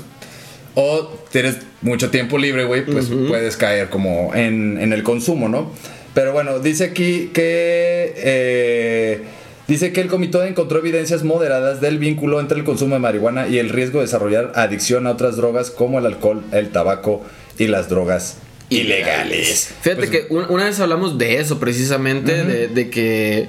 O 0.78 1.08
tienes 1.32 1.56
mucho 1.80 2.10
tiempo 2.10 2.36
libre, 2.36 2.64
güey, 2.64 2.84
pues 2.84 3.06
puedes 3.28 3.56
caer 3.56 3.88
como 3.88 4.34
en, 4.34 4.78
en 4.78 4.92
el 4.92 5.02
consumo, 5.02 5.48
¿no? 5.48 5.70
Pero 6.16 6.32
bueno, 6.32 6.58
dice 6.60 6.84
aquí 6.84 7.30
que... 7.34 8.14
eh, 8.16 9.20
dice 9.68 9.92
que 9.92 10.00
el 10.00 10.08
comité 10.08 10.46
encontró 10.48 10.78
evidencias 10.78 11.22
moderadas 11.24 11.80
del 11.82 11.98
vínculo 11.98 12.40
entre 12.40 12.56
el 12.58 12.64
consumo 12.64 12.94
de 12.94 13.00
marihuana 13.00 13.48
y 13.48 13.58
el 13.58 13.68
riesgo 13.68 13.98
de 13.98 14.06
desarrollar 14.06 14.52
adicción 14.54 15.06
a 15.06 15.10
otras 15.10 15.36
drogas 15.36 15.70
como 15.70 15.98
el 15.98 16.06
alcohol, 16.06 16.42
el 16.52 16.70
tabaco 16.70 17.22
y 17.58 17.66
las 17.66 17.90
drogas 17.90 18.38
ilegales. 18.70 19.74
Fíjate 19.82 19.96
Pues, 20.06 20.10
que 20.10 20.26
un- 20.30 20.46
una 20.48 20.64
vez 20.64 20.80
hablamos 20.80 21.18
de 21.18 21.38
eso 21.38 21.58
precisamente, 21.60 22.44
de, 22.44 22.68
de 22.68 22.88
que 22.90 23.48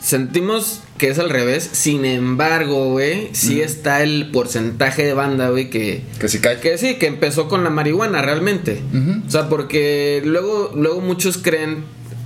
sentimos 0.00 0.80
que 0.98 1.08
es 1.08 1.18
al 1.18 1.30
revés. 1.30 1.68
Sin 1.72 2.04
embargo, 2.04 2.90
güey, 2.90 3.28
sí 3.32 3.60
está 3.60 4.02
el 4.02 4.30
porcentaje 4.32 5.04
de 5.04 5.14
banda, 5.14 5.48
güey, 5.50 5.70
que, 5.70 6.02
Que 6.20 6.28
si 6.28 6.40
cae. 6.40 6.58
que 6.60 6.76
sí, 6.78 6.96
que 6.96 7.06
empezó 7.06 7.48
con 7.48 7.64
la 7.64 7.70
marihuana 7.70 8.20
realmente. 8.22 8.80
O 9.26 9.30
sea, 9.30 9.48
porque 9.48 10.20
luego, 10.24 10.72
luego 10.74 11.00
muchos 11.00 11.38
creen, 11.38 11.84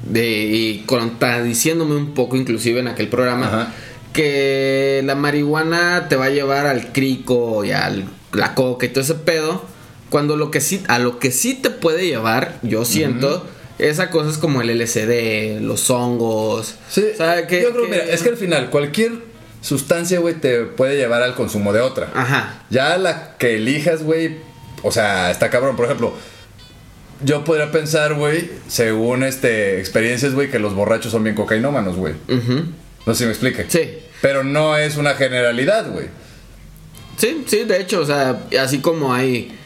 de, 0.09 0.29
y 0.45 0.79
contradiciéndome 0.87 1.97
un 1.97 2.14
poco 2.14 2.37
inclusive 2.37 2.81
en 2.81 2.88
aquel 2.88 3.09
programa, 3.09 3.47
Ajá. 3.47 3.75
que 4.12 5.03
la 5.05 5.14
marihuana 5.14 6.07
te 6.09 6.16
va 6.16 6.27
a 6.27 6.31
llevar 6.31 6.66
al 6.66 6.92
crico 6.92 7.64
y 7.64 7.73
al 7.73 8.05
la 8.33 8.55
coca 8.55 8.87
y 8.87 8.88
todo 8.90 9.03
ese 9.05 9.14
pedo. 9.14 9.64
Cuando 10.11 10.37
lo 10.37 10.51
que 10.51 10.61
sí, 10.61 10.83
a 10.88 10.99
lo 10.99 11.19
que 11.19 11.31
sí 11.33 11.55
te 11.55 11.71
puede 11.71 12.07
llevar, 12.07 12.59
yo 12.62 12.85
siento, 12.85 13.45
es 13.79 13.99
a 13.99 14.11
cosas 14.11 14.38
como 14.38 14.62
el 14.62 14.71
LSD, 14.71 15.61
los 15.61 15.90
hongos. 15.90 16.77
Sí, 16.88 17.05
O 17.12 17.16
sea, 17.16 17.47
que, 17.47 17.62
yo 17.62 17.71
creo, 17.73 17.85
que- 17.85 17.90
mira, 17.90 18.05
es 18.05 18.23
que 18.23 18.29
al 18.31 18.37
final 18.37 18.71
cualquier 18.71 19.12
sustancia, 19.61 20.21
güey, 20.21 20.35
te 20.37 20.61
puede 20.62 20.97
llevar 20.97 21.23
al 21.23 21.35
consumo 21.35 21.73
de 21.73 21.81
otra. 21.81 22.11
Ajá. 22.14 22.62
Ya 22.71 22.97
la 22.99 23.37
que 23.37 23.57
elijas, 23.57 24.03
güey, 24.05 24.37
o 24.83 24.92
sea, 24.92 25.31
está 25.33 25.51
cabrón. 25.51 25.75
Por 25.75 25.87
ejemplo, 25.87 26.14
yo 27.24 27.44
podría 27.44 27.70
pensar, 27.72 28.14
güey, 28.14 28.50
según 28.68 29.22
este 29.22 29.79
experiencias, 29.81 30.35
güey, 30.35 30.50
que 30.50 30.59
los 30.59 30.74
borrachos 30.74 31.12
son 31.12 31.24
bien 31.24 31.35
cocainómanos, 31.35 31.96
güey. 31.96 32.14
Ujú. 32.29 32.64
No 33.07 33.14
sé 33.14 33.18
si 33.20 33.24
me 33.24 33.31
explique. 33.31 33.66
Sí. 33.68 33.98
Pero 34.20 34.44
no 34.44 34.76
es 34.76 34.96
una 34.96 35.14
generalidad, 35.14 35.90
güey. 35.90 36.07
Sí, 37.16 37.44
sí, 37.46 37.64
de 37.64 37.81
hecho, 37.81 38.00
o 38.00 38.07
sea, 38.07 38.40
así 38.61 38.79
como 38.79 39.14
hay 39.14 39.57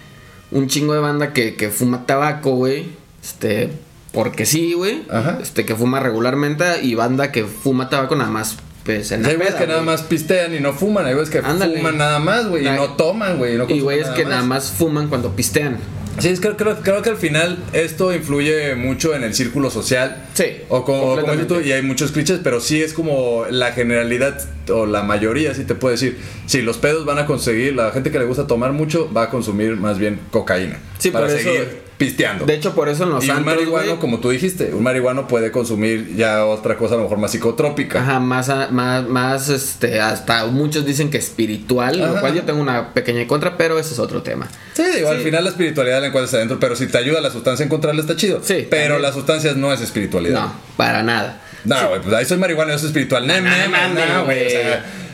un 0.50 0.68
chingo 0.68 0.94
de 0.94 1.00
banda 1.00 1.32
que, 1.32 1.56
que 1.56 1.70
fuma 1.70 2.06
tabaco, 2.06 2.52
güey, 2.52 2.86
este, 3.22 3.70
porque 4.12 4.46
sí, 4.46 4.72
güey, 4.74 5.02
este, 5.40 5.64
que 5.64 5.74
fuma 5.74 6.00
regularmente, 6.00 6.64
y 6.82 6.94
banda 6.94 7.32
que 7.32 7.44
fuma 7.44 7.88
tabaco 7.88 8.14
nada 8.16 8.30
más 8.30 8.56
pues 8.84 9.12
en 9.12 9.26
hay 9.26 9.36
güeyes 9.36 9.54
que 9.54 9.66
nada 9.66 9.82
más 9.82 10.02
pistean 10.02 10.54
y 10.54 10.60
no 10.60 10.72
fuman. 10.72 11.04
Hay 11.04 11.12
güeyes 11.12 11.30
que 11.30 11.38
Ándale. 11.38 11.76
fuman 11.76 11.98
nada 11.98 12.18
más, 12.18 12.48
güey. 12.48 12.66
Y 12.66 12.70
no 12.70 12.94
toman, 12.94 13.36
güey. 13.36 13.54
y 13.54 13.58
no 13.58 13.66
Y 13.68 13.80
güeyes 13.80 14.08
que 14.08 14.24
nada 14.24 14.42
más 14.42 14.70
fuman 14.70 15.08
cuando 15.08 15.36
pistean. 15.36 15.76
Sí, 16.20 16.28
es 16.28 16.40
que 16.40 16.50
creo, 16.50 16.76
creo 16.83 17.02
que 17.02 17.11
al 17.11 17.16
final 17.16 17.59
esto 17.72 18.14
influye 18.14 18.74
mucho 18.74 19.14
en 19.14 19.24
el 19.24 19.35
círculo 19.35 19.70
social. 19.70 20.24
Sí, 20.35 20.44
O 20.68 20.85
como, 20.85 21.16
como 21.20 21.33
tú, 21.46 21.61
y 21.61 21.72
hay 21.72 21.83
muchos 21.83 22.12
clichés, 22.12 22.40
pero 22.42 22.61
sí 22.61 22.83
es 22.83 22.92
como 22.92 23.44
la 23.50 23.72
generalidad 23.72 24.40
o 24.68 24.87
la 24.87 25.02
mayoría, 25.02 25.54
sí 25.54 25.64
te 25.64 25.74
puedo 25.74 25.92
decir. 25.92 26.18
Sí, 26.46 26.62
los 26.62 26.78
pedos 26.78 27.04
van 27.04 27.18
a 27.18 27.26
conseguir, 27.26 27.74
la 27.74 27.90
gente 27.92 28.11
que 28.11 28.18
le 28.18 28.24
gusta 28.24 28.46
tomar 28.46 28.72
mucho 28.72 29.11
va 29.12 29.24
a 29.24 29.30
consumir 29.30 29.76
más 29.76 29.98
bien 29.98 30.20
cocaína. 30.30 30.78
Sí, 30.98 31.11
para 31.11 31.26
eso- 31.26 31.38
seguir 31.38 31.89
pisteando. 32.00 32.46
De 32.46 32.54
hecho, 32.54 32.74
por 32.74 32.88
eso 32.88 33.04
en 33.04 33.10
los 33.10 33.26
y 33.26 33.30
un 33.30 33.44
marihuano, 33.44 33.86
güey, 33.88 33.98
como 33.98 34.20
tú 34.20 34.30
dijiste, 34.30 34.72
un 34.72 34.82
marihuano 34.82 35.28
puede 35.28 35.50
consumir 35.50 36.16
ya 36.16 36.46
otra 36.46 36.78
cosa 36.78 36.94
a 36.94 36.96
lo 36.96 37.02
mejor 37.02 37.18
más 37.18 37.30
psicotrópica. 37.30 38.00
Ajá, 38.00 38.18
más, 38.18 38.48
más, 38.72 39.06
más, 39.06 39.50
este, 39.50 40.00
hasta 40.00 40.46
muchos 40.46 40.86
dicen 40.86 41.10
que 41.10 41.18
espiritual, 41.18 41.98
lo 41.98 42.18
cual 42.18 42.34
yo 42.34 42.42
tengo 42.44 42.58
una 42.58 42.94
pequeña 42.94 43.20
en 43.20 43.28
contra, 43.28 43.58
pero 43.58 43.78
ese 43.78 43.92
es 43.92 43.98
otro 43.98 44.22
tema. 44.22 44.48
Sí, 44.72 44.82
digo, 44.96 45.10
al 45.10 45.18
final 45.18 45.44
la 45.44 45.50
espiritualidad 45.50 46.00
la 46.00 46.06
encuentras 46.06 46.32
adentro, 46.32 46.58
pero 46.58 46.74
si 46.74 46.86
te 46.86 46.96
ayuda 46.96 47.20
la 47.20 47.30
sustancia 47.30 47.64
a 47.64 47.66
encontrarla 47.66 48.00
está 48.00 48.16
chido. 48.16 48.40
Sí, 48.42 48.66
pero 48.70 48.98
las 48.98 49.14
sustancias 49.14 49.56
no 49.56 49.70
es 49.70 49.82
espiritualidad. 49.82 50.40
No, 50.40 50.54
para 50.78 51.02
nada. 51.02 51.42
No, 51.66 51.88
güey, 51.90 52.00
pues 52.00 52.14
ahí 52.14 52.24
soy 52.24 52.38
marihuana, 52.38 52.72
eso 52.72 52.86
es 52.86 52.92
espiritual. 52.92 53.26
No, 53.26 53.34
No, 53.34 53.40
no, 53.42 53.68
mames, 53.68 54.08
no, 54.08 54.24
güey. 54.24 54.46
O 54.56 54.60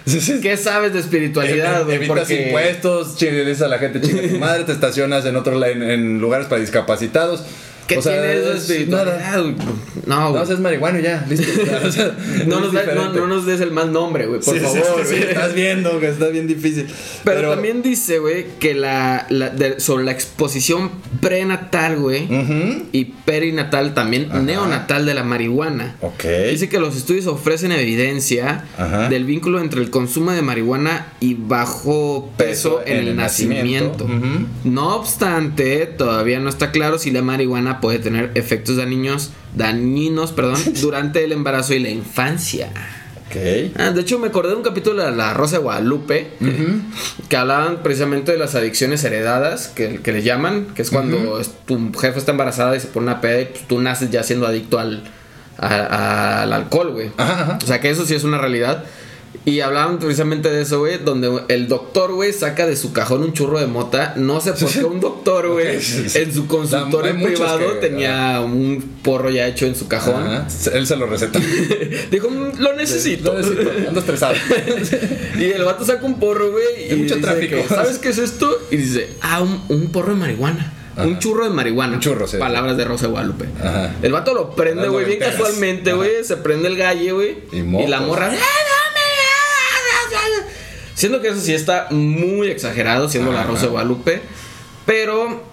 ¿Qué 0.42 0.56
sabes 0.56 0.92
de 0.92 1.00
espiritualidad? 1.00 1.90
Evitas 1.90 2.06
Porque 2.06 2.46
impuestos, 2.46 3.16
chingues 3.16 3.60
a 3.60 3.68
la 3.68 3.78
gente, 3.78 4.00
chingue 4.00 4.28
tu 4.28 4.38
madre, 4.38 4.64
te 4.64 4.72
estacionas 4.72 5.24
en 5.26 5.34
otro 5.34 5.62
en 5.64 6.20
lugares 6.20 6.46
para 6.46 6.60
discapacitados. 6.60 7.44
¿Qué 7.86 7.98
O 7.98 8.02
sea, 8.02 8.20
tiene 8.20 8.34
eso 8.56 8.72
de 8.72 8.86
nada. 8.86 9.42
No, 10.06 10.20
No, 10.20 10.32
güey. 10.32 10.42
es 10.52 10.58
marihuana 10.60 10.98
y 11.00 11.02
ya, 11.02 11.24
listo. 11.28 11.46
O 11.86 11.90
sea, 11.92 12.16
No, 12.46 12.60
nos 12.60 12.72
da- 12.72 12.84
no- 12.94 13.12
no 13.12 13.26
nos 13.26 13.46
des 13.46 13.60
el 13.60 13.70
mal 13.70 13.92
nombre, 13.92 14.26
güey, 14.26 14.40
por 14.40 14.54
Sí, 14.54 14.60
favor. 14.60 14.78
sí, 14.78 14.84
sí, 15.04 15.16
güey. 15.16 15.28
estás 15.30 15.54
viendo 15.54 15.98
que 16.00 16.08
está 16.08 16.28
bien 16.28 16.46
difícil. 16.46 16.86
Pero, 17.24 17.50
también 17.52 17.82
dice, 17.82 18.18
güey, 18.18 18.46
que 18.58 18.74
la, 18.74 19.26
la- 19.30 19.50
de- 19.50 19.78
sobre 19.80 20.04
la 20.04 20.12
exposición 20.12 20.90
prenatal, 21.20 21.96
güey, 21.98 22.26
y 22.92 23.04
perinatal, 23.24 23.94
también 23.94 24.28
neonatal 24.44 25.06
de 25.06 25.14
la 25.14 25.22
marihuana. 25.24 25.96
Ok. 26.00 26.24
Dice 26.50 26.68
que 26.68 26.78
los 26.78 26.96
estudios 26.96 27.26
ofrecen 27.26 27.72
evidencia 27.72 28.64
Ajá. 28.78 29.08
del 29.08 29.24
vínculo 29.24 29.60
entre 29.60 29.80
el 29.80 29.90
consumo 29.90 30.32
de 30.32 30.42
marihuana 30.42 31.08
y 31.20 31.34
bajo 31.34 32.32
peso, 32.36 32.80
en, 32.86 33.08
el, 33.08 33.16
nacimiento. 33.16 34.06
No 34.64 34.96
obstante, 34.96 35.86
todavía 35.86 36.38
no 36.40 36.48
está 36.48 36.70
claro 36.70 36.98
si 36.98 37.10
la 37.10 37.22
marihuana 37.22 37.75
puede 37.80 37.98
tener 37.98 38.30
efectos 38.34 38.76
dañinos, 38.76 39.30
dañinos 39.54 40.32
perdón, 40.32 40.60
durante 40.80 41.24
el 41.24 41.32
embarazo 41.32 41.74
y 41.74 41.78
la 41.80 41.90
infancia. 41.90 42.70
Ah, 43.76 43.90
de 43.90 44.00
hecho, 44.02 44.18
me 44.20 44.28
acordé 44.28 44.50
de 44.50 44.56
un 44.56 44.62
capítulo 44.62 45.04
de 45.04 45.10
La 45.14 45.34
Rosa 45.34 45.56
de 45.56 45.62
Guadalupe 45.64 46.28
que 47.28 47.36
hablaban 47.36 47.82
precisamente 47.82 48.30
de 48.32 48.38
las 48.38 48.54
adicciones 48.54 49.02
heredadas, 49.04 49.66
que, 49.68 49.96
que 50.00 50.12
le 50.12 50.22
llaman, 50.22 50.68
que 50.74 50.82
es 50.82 50.90
cuando 50.90 51.40
tu 51.66 51.92
jefe 51.98 52.18
está 52.20 52.30
embarazada 52.30 52.76
y 52.76 52.80
se 52.80 52.86
pone 52.86 53.06
una 53.08 53.20
peda 53.20 53.40
y 53.40 53.44
pues, 53.46 53.66
tú 53.66 53.80
naces 53.80 54.10
ya 54.10 54.22
siendo 54.22 54.46
adicto 54.46 54.78
al, 54.78 55.02
a- 55.58 56.42
al 56.42 56.52
alcohol, 56.52 56.92
güey. 56.92 57.10
O 57.62 57.66
sea, 57.66 57.80
que 57.80 57.90
eso 57.90 58.06
sí 58.06 58.14
es 58.14 58.22
una 58.24 58.38
realidad. 58.38 58.84
Y 59.46 59.60
hablaban 59.60 60.00
precisamente 60.00 60.50
de 60.50 60.62
eso, 60.62 60.80
güey, 60.80 60.98
donde 60.98 61.30
el 61.46 61.68
doctor, 61.68 62.12
güey, 62.12 62.32
saca 62.32 62.66
de 62.66 62.74
su 62.74 62.92
cajón 62.92 63.22
un 63.22 63.32
churro 63.32 63.60
de 63.60 63.66
mota. 63.68 64.12
No 64.16 64.40
sé 64.40 64.52
por 64.54 64.68
qué 64.68 64.82
un 64.84 64.98
doctor, 65.00 65.46
güey, 65.52 65.76
Ok, 65.76 65.82
sí, 65.82 66.08
sí. 66.10 66.18
en 66.18 66.34
su 66.34 66.48
consultorio 66.48 67.14
privado 67.14 67.58
que- 67.80 67.86
tenía 67.88 68.40
un 68.40 68.96
porro 69.04 69.30
ya 69.30 69.46
hecho 69.46 69.66
en 69.66 69.76
su 69.76 69.86
cajón. 69.86 70.26
Ajá. 70.26 70.48
Él 70.74 70.84
se 70.86 70.96
lo 70.96 71.06
receta. 71.06 71.38
Dijo, 72.10 72.28
"Mm, 72.28 72.58
lo 72.58 72.72
necesito. 72.74 73.34
Lo 73.34 73.38
necesito, 73.38 73.70
Ando 73.88 74.00
estresado. 74.00 74.34
y 75.38 75.44
el 75.44 75.62
vato 75.62 75.84
saca 75.84 76.04
un 76.04 76.18
porro, 76.18 76.50
güey. 76.50 76.90
Y 76.92 76.96
mucho 76.96 77.14
dice 77.14 77.26
tráfico. 77.26 77.56
que, 77.56 77.68
¿Sabes 77.68 77.98
qué 77.98 78.08
es 78.08 78.18
esto? 78.18 78.50
Y 78.72 78.78
dice, 78.78 79.10
ah, 79.22 79.42
un, 79.42 79.62
un 79.68 79.92
porro 79.92 80.12
de 80.12 80.18
marihuana. 80.18 80.72
Ajá. 80.96 81.06
Un 81.06 81.20
churro 81.20 81.44
de 81.44 81.50
marihuana. 81.50 81.94
Un 81.94 82.00
churro, 82.00 82.26
sí. 82.26 82.36
Palabras 82.38 82.76
de 82.76 82.84
Rosa 82.84 83.06
Guadalupe. 83.06 83.44
Ajá. 83.60 83.94
El 84.02 84.10
vato 84.10 84.34
lo 84.34 84.56
prende, 84.56 84.88
güey, 84.88 85.04
bien 85.06 85.20
casualmente, 85.20 85.92
güey. 85.92 86.24
Se 86.24 86.36
prende 86.36 86.66
el 86.66 86.76
galle, 86.76 87.12
güey. 87.12 87.36
Y 87.52 87.86
la 87.86 88.00
morra. 88.00 88.26
"Ah, 88.26 88.30
dame, 88.30 88.38
ah, 88.40 88.44
ah, 88.44 88.70
ah". 88.72 88.75
Siendo 90.96 91.20
que 91.20 91.28
eso 91.28 91.40
sí 91.40 91.52
está 91.54 91.88
muy 91.90 92.48
exagerado, 92.48 93.08
siendo 93.08 93.30
la. 93.30 93.44
Rosa 93.44 93.66
de 93.66 93.68
Guadalupe. 93.68 94.22
Pero, 94.86 95.44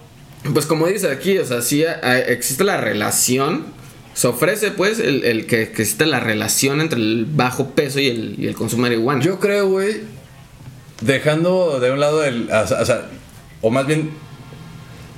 pues 0.53 0.65
como 0.65 0.87
dice 0.87 1.11
aquí, 1.11 1.37
o 1.37 1.45
sea, 1.45 1.61
sí 1.61 1.83
ah, 1.85 2.17
existe 2.17 2.63
la 2.63 2.77
relación. 2.77 3.65
Se 4.13 4.27
ofrece, 4.27 4.71
pues, 4.71 4.99
el, 4.99 5.25
el 5.25 5.45
que, 5.45 5.69
que 5.71 5.81
existe 5.81 6.05
la 6.05 6.19
relación 6.21 6.79
entre 6.81 6.99
el 6.99 7.25
bajo 7.29 7.71
peso 7.71 7.99
y 7.99 8.07
el, 8.07 8.35
y 8.39 8.47
el 8.47 8.55
consumo 8.55 8.83
de 8.85 8.91
marihuana. 8.91 9.21
Yo 9.21 9.39
creo, 9.39 9.67
güey, 9.67 10.01
dejando 11.01 11.79
de 11.81 11.91
un 11.91 11.99
lado 11.99 12.23
el. 12.23 12.49
O 12.49 12.85
sea, 12.85 13.09
o 13.61 13.69
más 13.69 13.85
bien 13.85 14.11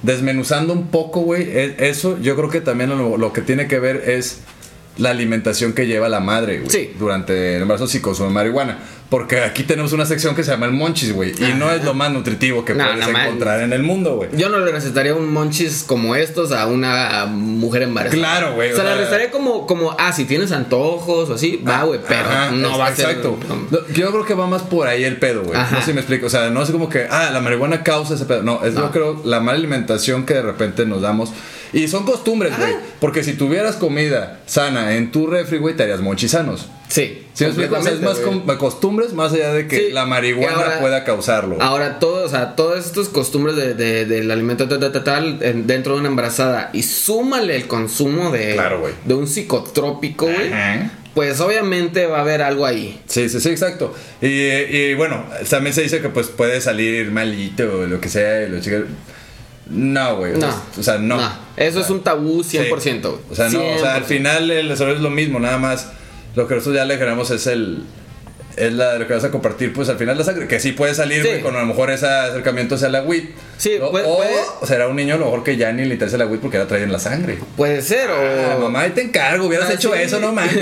desmenuzando 0.01 0.73
un 0.73 0.87
poco, 0.87 1.21
güey, 1.21 1.43
e- 1.43 1.75
eso 1.89 2.17
yo 2.19 2.35
creo 2.35 2.49
que 2.49 2.61
también 2.61 2.89
lo, 2.89 3.17
lo 3.17 3.31
que 3.33 3.41
tiene 3.41 3.67
que 3.67 3.79
ver 3.79 4.09
es 4.09 4.39
la 4.97 5.09
alimentación 5.09 5.73
que 5.73 5.87
lleva 5.87 6.09
la 6.09 6.19
madre, 6.19 6.59
güey. 6.59 6.69
Sí. 6.69 6.91
Durante 6.97 7.57
el 7.57 7.63
embarazo 7.63 7.87
si 7.87 7.99
consume 7.99 8.29
marihuana. 8.29 8.79
Porque 9.09 9.41
aquí 9.41 9.63
tenemos 9.63 9.93
una 9.93 10.05
sección 10.05 10.35
que 10.35 10.43
se 10.43 10.49
llama 10.51 10.65
el 10.65 10.71
monchis, 10.71 11.13
güey. 11.13 11.31
Y 11.37 11.53
no 11.53 11.71
es 11.71 11.83
lo 11.83 11.93
más 11.93 12.11
nutritivo 12.11 12.65
que 12.65 12.73
No, 12.73 12.85
puedes 12.85 13.07
no 13.07 13.19
encontrar 13.19 13.61
en 13.61 13.71
el 13.71 13.83
mundo, 13.83 14.15
güey. 14.15 14.29
Yo 14.35 14.49
no 14.49 14.59
le 14.59 14.71
recetaría 14.71 15.13
un 15.13 15.31
monchis 15.31 15.83
como 15.83 16.15
estos 16.15 16.51
a 16.51 16.65
una 16.65 17.27
mujer 17.27 17.83
embarazada. 17.83 18.19
Claro, 18.19 18.55
güey, 18.55 18.71
O 18.71 18.75
sea, 18.75 18.83
sea- 18.83 18.95
recetaría 18.95 19.29
como, 19.29 19.67
como, 19.67 19.95
ah, 19.99 20.11
si 20.11 20.25
tienes 20.25 20.51
antojos 20.51 21.29
o 21.29 21.33
así, 21.35 21.61
va, 21.65 21.83
güey, 21.83 21.99
pero 22.07 22.21
Ajá, 22.21 22.51
no 22.51 22.77
va 22.79 22.87
a 22.87 22.95
ser. 22.95 23.09
Exacto. 23.11 23.37
Yo 23.93 24.09
creo 24.11 24.25
que 24.25 24.33
va 24.33 24.47
más 24.47 24.63
por 24.63 24.87
ahí 24.87 25.03
el 25.03 25.17
pedo, 25.17 25.43
güey. 25.43 25.57
No 25.59 25.79
sé 25.79 25.85
si 25.85 25.93
me 25.93 26.01
explico. 26.01 26.25
O 26.25 26.29
sea, 26.29 26.49
no 26.49 26.63
es 26.63 26.71
como 26.71 26.89
que, 26.89 27.05
ah, 27.09 27.29
la 27.31 27.41
marihuana 27.41 27.83
causa 27.83 28.15
ese 28.15 28.25
pedo. 28.25 28.41
No, 28.41 28.65
es 28.65 28.73
No. 28.73 28.81
yo 28.81 28.91
creo 28.91 29.21
la 29.23 29.39
mala 29.39 29.59
alimentación 29.59 30.25
que 30.25 30.33
de 30.33 30.41
repente 30.41 30.85
nos 30.87 31.01
damos. 31.03 31.29
Y 31.73 31.87
son 31.89 32.05
costumbres, 32.05 32.57
güey. 32.57 32.73
Porque 32.99 33.23
si 33.23 33.33
tuvieras 33.33 33.75
comida 33.75 34.39
sana 34.47 34.95
en 34.95 35.11
tu 35.11 35.27
refri, 35.27 35.57
güey, 35.59 35.75
te 35.75 35.83
harías 35.83 35.99
monchisanos. 36.01 36.67
Sí. 36.95 37.23
¿Sí 37.33 37.43
explico? 37.43 37.75
O 37.77 37.83
sea, 37.83 37.91
es 37.91 37.99
más 38.01 38.19
com- 38.19 38.45
costumbres 38.57 39.11
más 39.11 39.33
allá 39.33 39.51
de 39.51 39.67
que 39.67 39.77
Sí, 39.77 39.91
la 39.91 40.05
marihuana 40.05 40.55
ahora- 40.55 40.79
pueda 40.79 41.03
causarlo. 41.03 41.57
Ahora, 41.61 41.99
todo, 41.99 42.23
o 42.25 42.29
sea, 42.29 42.55
todas 42.55 42.85
estas 42.85 43.09
costumbres 43.09 43.57
de, 43.57 43.73
de- 43.73 44.05
del 44.05 44.31
alimento 44.31 44.69
tal, 44.69 44.79
tal, 44.79 44.91
tal, 44.93 45.03
tal, 45.03 45.39
en- 45.41 45.67
dentro 45.67 45.93
de 45.95 45.99
una 45.99 46.07
embarazada 46.07 46.69
y 46.71 46.83
súmale 46.83 47.57
el 47.57 47.67
consumo 47.67 48.31
de, 48.31 48.53
Claro, 48.53 48.81
de 49.03 49.13
un 49.13 49.27
psicotrópico, 49.27 50.25
güey, 50.25 50.49
pues 51.13 51.41
obviamente 51.41 52.05
va 52.07 52.19
a 52.19 52.21
haber 52.21 52.41
algo 52.41 52.65
ahí. 52.65 53.01
Sí, 53.07 53.27
sí, 53.27 53.41
sí, 53.41 53.49
exacto. 53.49 53.93
Y, 54.21 54.27
y, 54.27 54.93
bueno, 54.93 55.25
también 55.49 55.73
se 55.75 55.81
dice 55.81 55.99
que 56.01 56.07
pues 56.09 56.27
puede 56.27 56.61
salir 56.61 57.11
malito 57.11 57.79
o 57.79 57.85
lo 57.87 57.99
que 57.99 58.07
sea. 58.07 58.43
y 58.43 58.49
los 58.49 58.63
chicos- 58.63 58.83
No, 59.69 60.17
güey. 60.17 60.33
o 60.33 60.39
sea, 60.39 60.49
No. 60.49 60.61
O 60.79 60.83
sea, 60.83 60.97
no. 60.99 61.45
Eso 61.57 61.79
es 61.81 61.89
un 61.89 62.03
tabú 62.03 62.43
100%. 62.43 63.11
Sí. 63.11 63.31
O 63.31 63.35
sea, 63.35 63.49
no, 63.49 63.59
o 63.75 63.79
sea, 63.79 63.95
al 63.95 64.03
100%. 64.03 64.07
final 64.07 64.51
el 64.51 64.69
desarrollo 64.69 64.95
es 64.97 65.01
lo 65.01 65.09
mismo, 65.09 65.39
nada 65.39 65.57
más. 65.57 65.87
Lo 66.35 66.47
que 66.47 66.55
nosotros 66.55 66.75
ya 66.75 66.85
le 66.85 66.97
queremos 66.97 67.31
es 67.31 67.47
el. 67.47 67.83
Es 68.57 68.71
la, 68.71 68.97
lo 68.97 69.05
que 69.05 69.13
vas 69.13 69.23
a 69.25 69.31
compartir, 69.31 69.73
pues 69.73 69.89
al 69.89 69.97
final 69.97 70.17
la 70.17 70.23
sangre. 70.23 70.47
Que 70.47 70.61
sí 70.61 70.71
puede 70.71 70.93
salir, 70.95 71.21
Sí. 71.23 71.27
güey, 71.27 71.41
con 71.41 71.57
a 71.57 71.59
lo 71.59 71.65
mejor 71.65 71.91
ese 71.91 72.07
acercamiento 72.07 72.75
hacia 72.75 72.87
la 72.87 73.01
WIT. 73.03 73.31
Sí, 73.57 73.73
o, 73.81 73.91
puede- 73.91 74.05
o 74.05 74.15
puede- 74.15 74.31
será 74.65 74.87
un 74.87 74.95
niño 74.95 75.15
a 75.15 75.17
lo 75.17 75.25
mejor 75.25 75.43
que 75.43 75.57
ya 75.57 75.73
ni 75.73 75.83
le 75.83 75.95
interesa 75.95 76.17
la 76.17 76.25
WIT 76.25 76.39
porque 76.39 76.57
la 76.57 76.65
trae 76.65 76.83
en 76.83 76.91
la 76.93 76.99
sangre. 76.99 77.37
Puede 77.57 77.81
ser, 77.81 78.09
Ah, 78.09 78.55
o. 78.57 78.61
mamá, 78.61 78.81
ahí 78.81 78.91
te 78.91 79.01
encargo, 79.01 79.47
hubieras 79.47 79.69
Ah, 79.69 79.73
hecho 79.73 79.91
sí. 79.93 79.99
eso, 80.01 80.21
no 80.21 80.31
mames. 80.31 80.53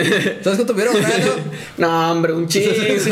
¿Sabes 0.43 0.57
cuánto 0.57 0.73
hubiera 0.73 0.89
ahorrado? 0.91 1.35
No, 1.77 2.11
hombre, 2.11 2.33
un 2.33 2.47
mames. 2.47 3.09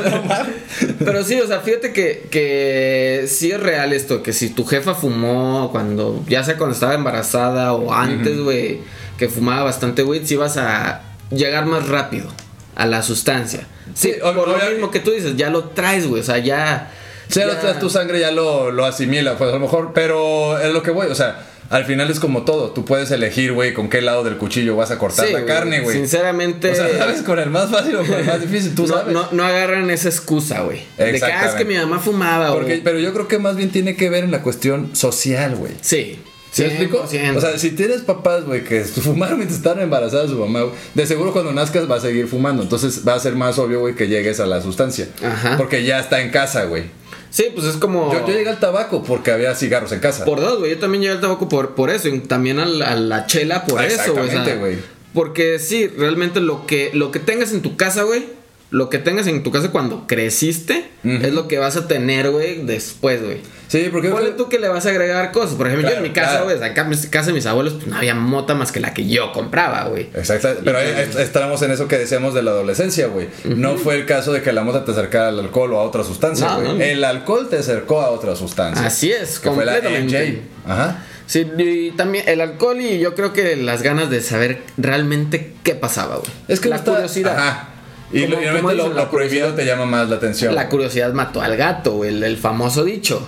Pero 0.97 1.24
sí, 1.24 1.39
o 1.39 1.45
sea, 1.45 1.60
fíjate 1.60 1.93
que, 1.93 2.28
que 2.32 3.26
sí 3.28 3.52
es 3.52 3.60
real 3.60 3.93
esto, 3.93 4.24
que 4.24 4.34
si 4.34 4.50
tu 4.50 4.65
jefa 4.65 4.95
fumó 4.95 5.69
cuando, 5.71 6.24
ya 6.28 6.43
sea 6.43 6.58
cuando 6.58 6.74
estaba 6.74 6.95
embarazada 6.95 7.74
o 7.74 7.93
antes, 7.93 8.39
güey, 8.39 8.80
que 9.19 9.30
fumaba 9.30 9.63
bastante, 9.63 10.02
güey, 10.02 10.26
sí 10.26 10.36
vas 10.38 10.58
a 10.58 11.04
llegar 11.30 11.67
más 11.67 11.88
rápido 11.88 12.28
a 12.75 12.86
la 12.86 13.01
sustancia. 13.03 13.62
Sí, 13.93 14.13
Sí, 14.13 14.19
por 14.21 14.47
lo 14.47 14.57
mismo 14.71 14.91
que 14.91 14.99
tú 14.99 15.12
dices, 15.12 15.36
ya 15.36 15.49
lo 15.49 15.65
traes, 15.65 16.07
güey, 16.07 16.21
o 16.21 16.25
sea, 16.25 16.38
ya... 16.38 16.91
Sí, 17.27 17.39
ya- 17.39 17.45
lo 17.47 17.57
traes, 17.57 17.79
tu 17.79 17.89
sangre 17.89 18.19
ya 18.19 18.31
lo, 18.31 18.71
lo 18.71 18.86
asimila, 18.86 19.38
pues 19.38 19.49
a 19.49 19.53
lo 19.53 19.60
mejor, 19.60 19.91
pero 19.93 20.60
es 20.60 20.71
lo 20.73 20.81
que 20.84 20.91
voy, 20.91 21.07
o 21.07 21.15
sea, 21.15 21.45
al 21.69 21.86
final 21.86 22.10
es 22.12 22.19
como 22.19 22.43
todo, 22.43 22.71
tú 22.71 22.84
puedes 22.84 23.10
elegir, 23.12 23.53
güey, 23.53 23.73
con 23.73 23.89
qué 23.89 24.01
lado 24.01 24.23
del 24.25 24.36
cuchillo 24.38 24.75
vas 24.75 24.91
a 24.91 24.97
cortar 24.97 25.27
Sí, 25.27 25.34
la 25.34 25.45
carne, 25.45 25.79
güey. 25.79 25.95
Sinceramente... 25.95 26.71
O 26.71 26.75
sea, 26.75 26.97
¿sabes? 26.97 27.21
Con 27.21 27.39
el 27.39 27.49
más 27.49 27.69
fácil 27.71 27.95
o 27.95 28.05
con 28.05 28.13
el 28.15 28.25
más 28.25 28.41
difícil, 28.41 28.75
tú 28.75 28.84
no, 28.88 28.93
sabes. 28.95 29.13
no, 29.13 29.27
no 29.31 29.45
agarran 29.45 29.89
esa 29.89 30.10
excusa, 30.10 30.62
güey. 30.62 30.81
De 30.97 31.13
que, 31.19 31.23
ah, 31.25 31.47
es 31.47 31.55
que 31.55 31.63
mi 31.65 31.75
mamá 31.75 31.99
fumaba, 31.99 32.49
güey. 32.49 32.81
pero 32.81 32.99
yo 32.99 33.13
creo 33.13 33.27
que 33.29 33.39
más 33.39 33.55
bien 33.55 33.69
tiene 33.69 33.95
que 33.95 34.10
ver 34.10 34.25
en 34.25 34.31
la 34.31 34.41
cuestión 34.41 34.95
social, 34.95 35.55
güey. 35.55 35.71
Sí. 35.81 36.19
¿Sí 36.52 36.64
explico? 36.64 37.06
100%. 37.10 37.38
O 37.38 37.42
sea, 37.42 37.58
si 37.58 37.72
tienes 37.72 38.02
papás, 38.02 38.44
güey, 38.44 38.64
que 38.64 38.84
fumaron 38.84 39.38
mientras 39.38 39.58
estaban 39.58 39.82
embarazadas 39.82 40.30
su 40.30 40.38
mamá, 40.38 40.62
güey, 40.62 40.74
de 40.94 41.08
seguro 41.08 41.32
cuando 41.32 41.54
nazcas 41.54 41.90
va 41.90 41.96
a 41.96 42.00
seguir 42.02 42.28
fumando. 42.28 42.62
Entonces 42.62 43.08
va 43.08 43.16
a 43.16 43.20
ser 43.20 43.36
más 43.36 43.58
obvio, 43.58 43.80
güey, 43.80 43.96
que 43.96 44.08
llegues 44.08 44.40
a 44.40 44.46
la 44.46 44.62
sustancia. 44.62 45.08
Ajá. 45.24 45.56
Porque 45.58 45.84
ya 45.86 46.00
está 46.00 46.22
en 46.22 46.30
casa, 46.30 46.66
güey. 46.66 46.84
sí, 47.30 47.48
pues 47.56 47.68
es 47.68 47.78
como... 47.78 48.12
Yo, 48.12 48.28
yo 48.28 48.34
llegué 48.34 48.50
al 48.50 48.60
tabaco 48.60 49.02
porque 49.02 49.32
había 49.32 49.56
cigarros 49.56 49.91
en 49.93 49.99
casa. 49.99 50.26
Por 50.26 50.41
dos, 50.41 50.60
güey. 50.60 50.72
Yo 50.72 50.80
también 50.80 51.04
llegué 51.04 51.14
al 51.14 51.22
tabaco 51.22 51.47
por, 51.47 51.74
por 51.74 51.89
eso. 51.89 52.10
Y 52.10 52.20
también 52.20 52.60
a 52.60 52.66
la, 52.66 52.91
a 52.91 52.95
la 52.95 53.26
chela 53.28 53.66
por 53.66 53.84
eso, 53.84 54.14
güey. 54.14 54.28
o 54.28 54.32
sea, 54.32 54.60
porque 55.14 55.60
sí, 55.60 55.88
realmente 55.88 56.39
lo 56.39 56.66
que, 56.66 56.91
lo 56.93 57.12
que 57.12 57.20
tengas 57.20 57.52
en 57.52 57.62
tu 57.62 57.76
casa, 57.76 58.04
güey, 58.04 58.26
lo 58.72 58.89
que 58.89 58.97
tengas 58.99 59.28
en 59.28 59.43
tu 59.43 59.51
casa 59.51 59.69
cuando 59.72 60.07
creciste 60.07 60.86
es 61.03 61.34
lo 61.34 61.47
que 61.47 61.57
vas 61.59 61.76
a 61.78 61.88
tener, 61.88 62.30
güey, 62.32 62.63
después, 62.65 63.22
güey. 63.24 63.38
Sí, 63.67 63.88
porque 63.91 64.09
Ponle 64.09 64.32
tú 64.32 64.49
que 64.49 64.59
le 64.59 64.67
vas 64.67 64.86
a 64.86 64.89
agregar 64.89 65.32
cosas. 65.32 65.55
Por 65.55 65.67
ejemplo, 65.67 65.89
yo 65.89 65.95
en 65.97 66.03
mi 66.03 66.09
casa, 66.11 66.32
claro. 66.41 66.45
güey, 66.45 66.61
acá 66.63 66.82
en 66.82 66.89
mi 66.89 66.97
casa 66.97 67.28
de 67.28 67.34
mis 67.34 67.45
abuelos, 67.45 67.74
pues 67.76 67.88
no 67.88 67.95
había 67.95 68.15
mota 68.15 68.53
más 68.53 68.72
que 68.72 68.80
la 68.82 68.93
que 68.93 69.07
yo 69.07 69.32
compraba, 69.32 69.86
güey. 69.86 70.09
Exacto, 70.13 70.49
pero 70.65 70.78
ahí 70.78 70.93
estábamos 71.19 71.61
en 71.61 71.72
eso 71.72 71.88
que 71.88 71.97
decíamos 71.97 72.34
de 72.34 72.43
la 72.43 72.51
adolescencia, 72.51 73.07
güey. 73.07 73.28
No 73.45 73.78
fue 73.78 73.95
el 73.95 74.05
caso 74.05 74.34
de 74.34 74.41
que 74.41 74.51
la 74.51 74.63
mota 74.63 74.84
te 74.86 74.91
acercara 74.91 75.30
al 75.30 75.39
alcohol 75.39 75.74
o 75.74 75.80
a 75.80 75.84
otra 75.84 76.03
sustancia, 76.03 76.53
güey. 76.55 76.78
no. 76.78 76.84
El 76.84 77.03
alcohol 77.03 77.47
te 77.49 77.57
acercó 77.59 78.01
a 78.01 78.09
otra 78.09 78.36
sustancia. 78.36 78.86
Así 78.86 79.11
es, 79.11 79.39
que 79.39 79.51
fue 79.51 79.65
la 79.65 79.74
completamente. 79.82 80.41
MJ. 80.65 80.72
Ajá. 80.72 81.05
Sí, 81.26 81.47
y 81.57 81.91
también 81.91 82.26
el 82.28 82.41
alcohol 82.41 82.82
y 82.82 82.99
yo 82.99 83.15
creo 83.15 83.32
que 83.32 83.55
las 83.55 83.84
ganas 83.84 84.09
de 84.09 84.22
saber 84.22 84.63
realmente 84.78 85.53
qué 85.63 85.76
pasaba, 85.76 86.17
güey. 86.17 86.30
Es 86.49 86.59
que 86.59 86.67
la 86.67 86.76
está- 86.76 86.91
curiosidad. 86.91 87.38
Ajá. 87.38 87.69
Y 88.14 88.26
obviamente 88.26 88.76
lo, 88.76 89.09
prohibido 89.09 89.53
te 89.53 89.66
llama 89.66 89.86
más 89.86 90.09
la 90.09 90.18
atención. 90.18 90.53
La 90.53 90.68
curiosidad 90.68 91.14
mató 91.14 91.41
al 91.41 91.55
gato, 91.55 92.03
el, 92.03 92.24
el 92.24 92.38
famoso 92.38 92.84
dicho. 92.84 93.28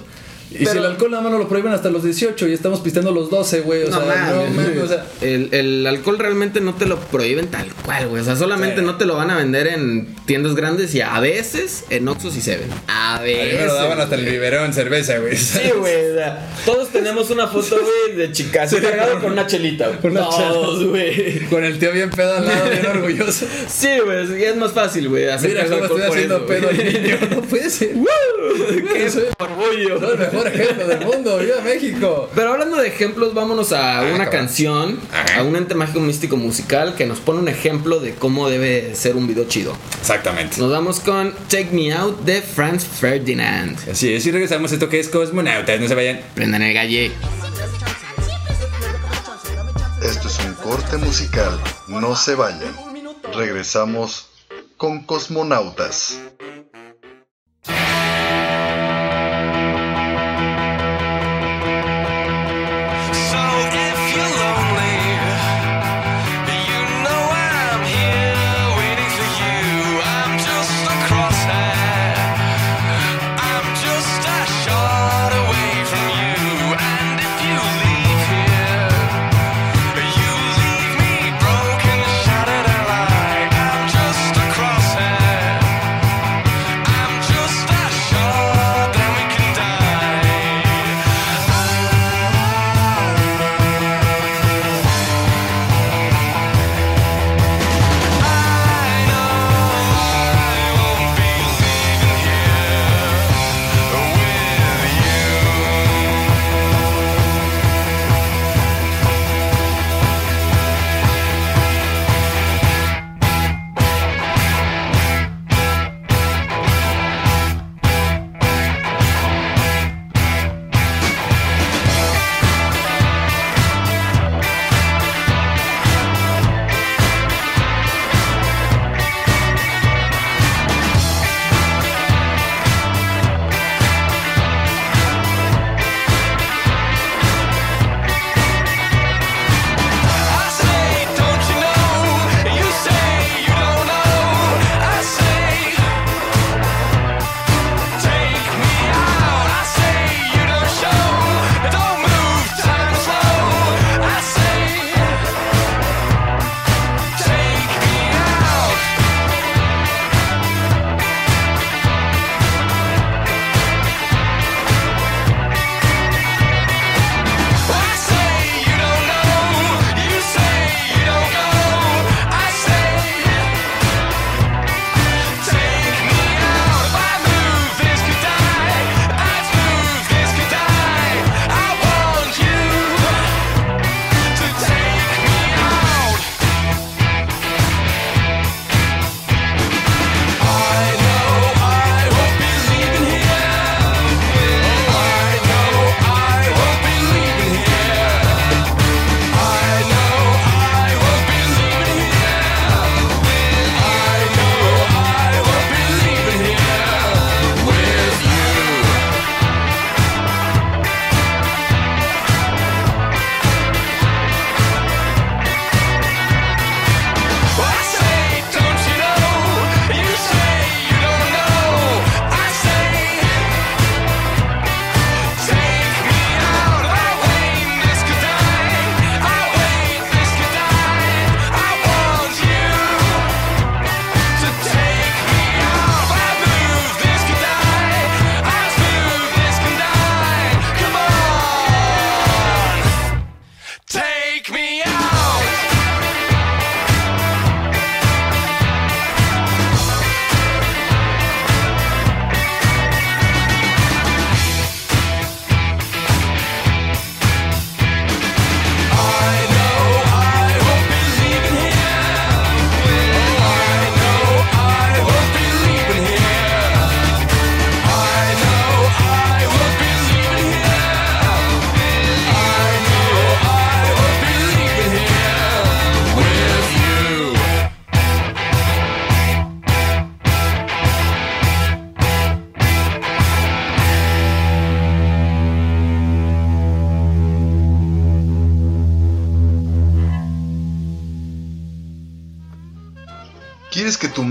Y 0.53 0.57
si 0.59 0.65
Pero- 0.65 0.79
el 0.81 0.85
alcohol 0.85 1.11
nada 1.11 1.23
más 1.23 1.31
no 1.31 1.37
lo 1.39 1.47
prohíben 1.49 1.73
hasta 1.73 1.89
los 1.89 2.03
18 2.03 2.47
y 2.47 2.53
estamos 2.53 2.79
pisteando 2.81 3.11
los 3.11 3.29
12, 3.29 3.61
güey. 3.61 3.83
O 3.83 3.89
no 3.89 4.01
sea, 4.01 4.33
no 4.75 4.83
o 4.83 4.87
sea, 4.87 5.05
el, 5.21 5.49
el 5.51 5.87
alcohol 5.87 6.19
realmente 6.19 6.61
no 6.61 6.75
te 6.75 6.85
lo 6.85 6.99
prohíben 6.99 7.47
tal 7.47 7.67
cual, 7.85 8.07
güey. 8.09 8.21
O 8.21 8.25
sea, 8.25 8.35
solamente 8.35 8.79
Sí. 8.81 8.85
no 8.85 8.97
te 8.97 9.05
lo 9.05 9.15
van 9.15 9.29
a 9.31 9.37
vender 9.37 9.67
en 9.67 10.15
tiendas 10.25 10.55
grandes 10.55 10.93
y 10.95 11.01
a 11.01 11.19
veces 11.19 11.85
en 11.89 12.07
Oxxos 12.07 12.35
y 12.37 12.41
Seven. 12.41 12.67
A 12.87 13.15
a 13.17 13.19
mí 13.21 13.25
veces. 13.33 13.59
me 13.61 13.65
lo 13.67 13.73
daban 13.75 13.99
hasta 14.01 14.15
el 14.15 14.25
biberón 14.25 14.73
cerveza, 14.73 15.17
güey. 15.19 15.35
Sí, 15.37 15.59
güey. 15.77 16.11
o 16.11 16.15
sea, 16.15 16.49
todos 16.65 16.89
tenemos 16.89 17.29
una 17.29 17.47
foto, 17.47 17.77
güey, 17.79 18.17
de 18.17 18.31
chicas 18.31 18.69
Sí. 18.69 18.77
cargado 18.77 19.19
con 19.19 19.31
una 19.33 19.47
chelita, 19.47 19.87
güey. 20.01 20.13
Todos, 20.13 20.85
güey. 20.85 21.39
Con 21.49 21.63
el 21.63 21.77
tío 21.79 21.91
bien 21.91 22.09
pedo 22.09 22.37
al 22.37 22.45
lado, 22.45 22.69
bien 22.69 22.85
orgulloso. 22.85 23.45
Sí, 23.67 23.89
güey, 24.03 24.39
y 24.39 24.43
es 24.43 24.55
más 24.55 24.71
fácil, 24.71 25.09
güey. 25.09 25.25
Mira 25.41 25.65
cómo 25.65 25.85
estoy 25.85 26.01
haciendo 26.01 26.37
eso, 26.37 26.45
pedo 26.45 26.69
al 26.69 26.77
niño. 26.77 27.17
No 27.31 27.41
puede 27.41 27.69
ser. 27.69 27.91
¡Qué 28.93 29.09
Soy- 29.09 29.23
orgullo! 29.39 29.99
Mejor 30.43 30.61
ejemplo 30.61 30.87
del 30.87 31.05
mundo. 31.05 31.37
¡Viva 31.39 31.61
México! 31.61 32.29
Pero 32.35 32.53
hablando 32.53 32.77
de 32.77 32.87
ejemplos, 32.87 33.33
vámonos 33.33 33.71
a 33.71 34.01
una 34.01 34.25
cabrón. 34.25 34.29
canción, 34.31 34.99
Ajá. 35.11 35.39
a 35.39 35.43
un 35.43 35.55
ente 35.55 35.75
mágico 35.75 35.99
místico 35.99 36.37
musical 36.37 36.95
que 36.95 37.05
nos 37.05 37.19
pone 37.19 37.39
un 37.39 37.47
ejemplo 37.47 37.99
de 37.99 38.13
cómo 38.15 38.49
debe 38.49 38.95
ser 38.95 39.15
un 39.15 39.27
video 39.27 39.45
chido. 39.45 39.75
Exactamente. 39.99 40.57
Nos 40.59 40.71
vamos 40.71 40.99
con 40.99 41.33
Take 41.49 41.69
Me 41.71 41.93
Out 41.93 42.21
de 42.21 42.41
Franz 42.41 42.85
Ferdinand. 42.85 43.77
Así 43.89 44.13
es, 44.13 44.25
y 44.25 44.31
regresamos 44.31 44.71
a 44.71 44.75
esto 44.75 44.89
que 44.89 44.99
es 44.99 45.09
Cosmonautas. 45.09 45.79
No 45.79 45.87
se 45.87 45.95
vayan. 45.95 46.21
Prendan 46.35 46.61
el 46.61 46.73
galle. 46.73 47.11
Esto 50.01 50.27
es 50.27 50.39
un 50.39 50.53
corte 50.55 50.97
musical. 50.97 51.59
No 51.87 52.15
se 52.15 52.35
vayan. 52.35 52.75
Regresamos 53.33 54.27
con 54.77 55.03
Cosmonautas. 55.03 56.19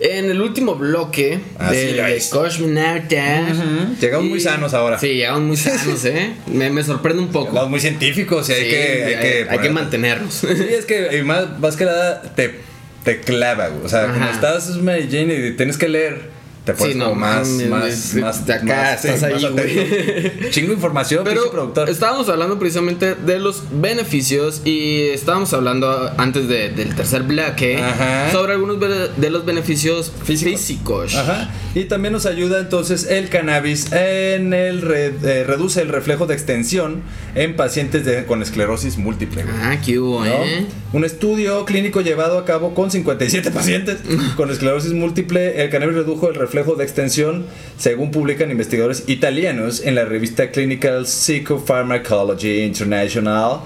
en 0.00 0.26
el 0.30 0.40
último 0.40 0.74
bloque 0.74 1.40
de, 1.70 1.92
de 1.94 2.16
es. 2.16 2.28
Cosmonautas. 2.28 3.56
Llegamos 4.00 4.26
muy 4.26 4.40
sanos 4.40 4.74
ahora. 4.74 4.98
Sí, 4.98 5.08
llegamos 5.14 5.42
muy 5.42 5.56
sanos, 5.56 6.04
¿eh? 6.04 6.32
Me, 6.46 6.70
me 6.70 6.82
sorprende 6.82 7.22
un 7.22 7.28
poco. 7.32 7.52
Vamos 7.52 7.70
muy 7.70 7.80
científicos 7.80 8.48
y 8.50 8.52
hay 8.52 8.62
Sí, 8.64 8.70
que. 8.70 9.04
Hay 9.04 9.22
que, 9.22 9.46
hay 9.50 9.58
que 9.58 9.70
mantenernos. 9.70 10.34
Sí, 10.34 10.46
es 10.48 10.84
que 10.84 11.18
y 11.18 11.22
más, 11.22 11.58
más 11.58 11.76
que 11.76 11.84
nada 11.84 12.22
te, 12.22 12.60
te 13.04 13.20
clava, 13.20 13.68
güey. 13.68 13.84
O 13.84 13.88
sea, 13.88 14.06
como 14.12 14.24
Ajá. 14.24 14.32
estás 14.32 14.68
Mary 14.78 15.08
Jane 15.10 15.34
y 15.34 15.52
tienes 15.52 15.76
que 15.78 15.88
leer, 15.88 16.30
te 16.66 16.74
pones 16.74 16.92
Sí, 16.92 16.98
no, 16.98 17.06
como 17.10 17.20
más, 17.20 17.48
mames, 17.48 17.68
más, 17.68 18.14
más. 18.16 18.46
de 18.46 18.52
acá 18.52 18.64
más- 18.66 19.04
estás 19.04 19.22
ahí, 19.22 19.46
güey. 19.50 20.50
Chingo 20.50 20.72
información, 20.74 21.22
Pero 21.24 21.50
productor. 21.50 21.88
estábamos 21.88 22.28
hablando 22.28 22.58
precisamente 22.58 23.14
de 23.14 23.38
los 23.38 23.62
beneficios 23.80 24.60
y 24.64 25.02
estábamos 25.08 25.52
hablando 25.54 26.12
antes 26.18 26.48
de- 26.48 26.70
del 26.70 26.94
tercer 26.94 27.22
bloque 27.22 27.78
Ajá. 27.78 28.30
sobre 28.32 28.52
algunos 28.52 28.78
de 28.80 29.30
los 29.30 29.46
beneficios 29.46 30.12
físicos. 30.24 31.14
Ajá. 31.14 31.50
Y 31.74 31.84
también 31.84 32.12
nos 32.12 32.26
ayuda 32.26 32.58
entonces 32.58 33.06
el 33.10 33.28
cannabis 33.28 33.92
en 33.92 34.52
el 34.54 34.82
re- 34.82 35.12
eh, 35.22 35.44
reduce 35.46 35.82
el 35.82 35.88
reflejo 35.88 36.26
de 36.26 36.34
extensión 36.34 37.02
en 37.36 37.54
pacientes 37.54 38.04
de- 38.04 38.24
con 38.24 38.42
esclerosis 38.42 38.96
múltiple. 38.98 39.42
güey. 39.44 39.54
Ah, 39.60 39.78
qué 39.84 39.98
hubo, 39.98 40.24
¿no? 40.24 40.32
¿eh? 40.32 40.66
Un 40.92 41.04
estudio 41.04 41.64
clínico 41.64 42.00
llevado 42.00 42.38
a 42.38 42.44
cabo 42.44 42.74
con 42.74 42.90
57 42.90 43.50
pacientes 43.50 43.98
con 44.36 44.50
esclerosis 44.50 44.92
múltiple, 44.92 45.62
el 45.62 45.70
cannabis 45.70 45.94
redujo 45.94 46.28
el 46.30 46.34
reflejo 46.34 46.55
de 46.64 46.84
extensión, 46.84 47.44
según 47.78 48.10
publican 48.10 48.50
investigadores 48.50 49.04
italianos 49.06 49.82
en 49.84 49.94
la 49.94 50.04
revista 50.06 50.50
Clinical 50.50 51.06
Psychopharmacology 51.06 52.62
International. 52.62 53.60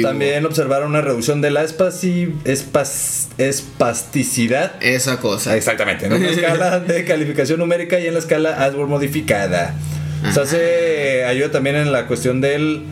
También 0.00 0.44
observaron 0.46 0.90
una 0.90 1.00
reducción 1.00 1.40
de 1.40 1.50
la 1.50 1.64
espaci- 1.64 2.32
espas- 2.44 3.28
espasticidad. 3.38 4.72
Esa 4.80 5.18
cosa. 5.18 5.56
Exactamente, 5.56 6.06
en 6.06 6.12
una 6.12 6.28
escala 6.30 6.80
de 6.80 7.04
calificación 7.04 7.58
numérica 7.58 7.98
y 7.98 8.06
en 8.06 8.12
la 8.14 8.20
escala 8.20 8.64
Ashworth 8.64 8.88
modificada. 8.90 9.74
O 10.28 10.32
sea, 10.32 10.46
se 10.46 11.24
ayuda 11.24 11.50
también 11.50 11.76
en 11.76 11.92
la 11.92 12.06
cuestión 12.06 12.40
del, 12.40 12.82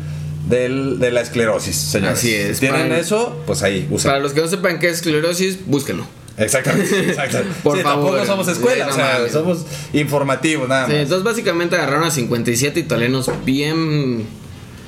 del- 0.48 0.98
de 0.98 1.11
la 1.11 1.20
esclerosis, 1.20 1.76
señores. 1.76 2.18
Así 2.18 2.34
es, 2.34 2.61
¿Tienen 2.61 2.88
para- 2.88 2.98
eso? 3.00 3.42
Pues 3.46 3.62
ahí, 3.62 3.86
usen. 3.90 4.11
Para 4.11 4.20
los 4.22 4.32
que 4.32 4.40
no 4.40 4.48
sepan 4.48 4.78
qué 4.78 4.88
es 4.88 4.96
esclerosis, 4.96 5.59
búsquenlo. 5.66 6.07
Exactamente, 6.37 6.99
exactamente. 7.11 7.55
Por 7.62 7.76
Sí, 7.76 7.82
favor. 7.82 8.05
Tampoco 8.16 8.26
somos 8.26 8.49
escuela, 8.49 8.87
Sí, 8.87 8.91
o 8.91 8.95
sea, 8.95 9.28
somos 9.30 9.66
informativos, 9.93 10.68
nada 10.68 10.87
Sí, 10.89 10.95
entonces 10.97 11.22
básicamente 11.22 11.76
agarraron 11.76 12.05
a 12.05 12.11
57 12.11 12.80
italianos 12.80 13.30
bien 13.45 14.26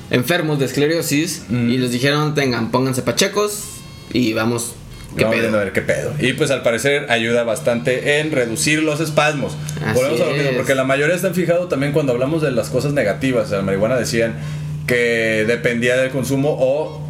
enfermos 0.09 0.59
de 0.59 0.65
esclerosis 0.65 1.43
Mm. 1.49 1.69
y 1.69 1.77
les 1.77 1.91
dijeron, 1.91 2.35
tengan, 2.35 2.71
pónganse 2.71 3.01
pachecos 3.01 3.63
y 4.13 4.33
vamos. 4.33 4.73
¿Qué 5.15 5.23
Vamos 5.23 5.39
pedo? 5.39 5.55
a 5.57 5.63
ver 5.63 5.71
qué 5.73 5.81
pedo. 5.81 6.13
Y 6.19 6.33
pues 6.33 6.51
al 6.51 6.61
parecer 6.63 7.09
ayuda 7.09 7.43
bastante 7.43 8.19
en 8.19 8.31
reducir 8.31 8.83
los 8.83 8.99
espasmos. 8.99 9.53
Así 9.83 9.95
Volvemos 9.95 10.21
a 10.21 10.25
lo 10.25 10.31
mismo, 10.33 10.51
porque 10.57 10.75
la 10.75 10.83
mayoría 10.83 11.15
están 11.15 11.33
fijados 11.33 11.69
también 11.69 11.91
cuando 11.93 12.11
hablamos 12.13 12.41
de 12.43 12.51
las 12.51 12.69
cosas 12.69 12.91
negativas. 12.93 13.49
De 13.49 13.55
la 13.57 13.63
marihuana 13.63 13.95
decían 13.95 14.35
que 14.85 15.45
dependía 15.47 15.95
del 15.97 16.11
consumo 16.11 16.55
o 16.59 17.01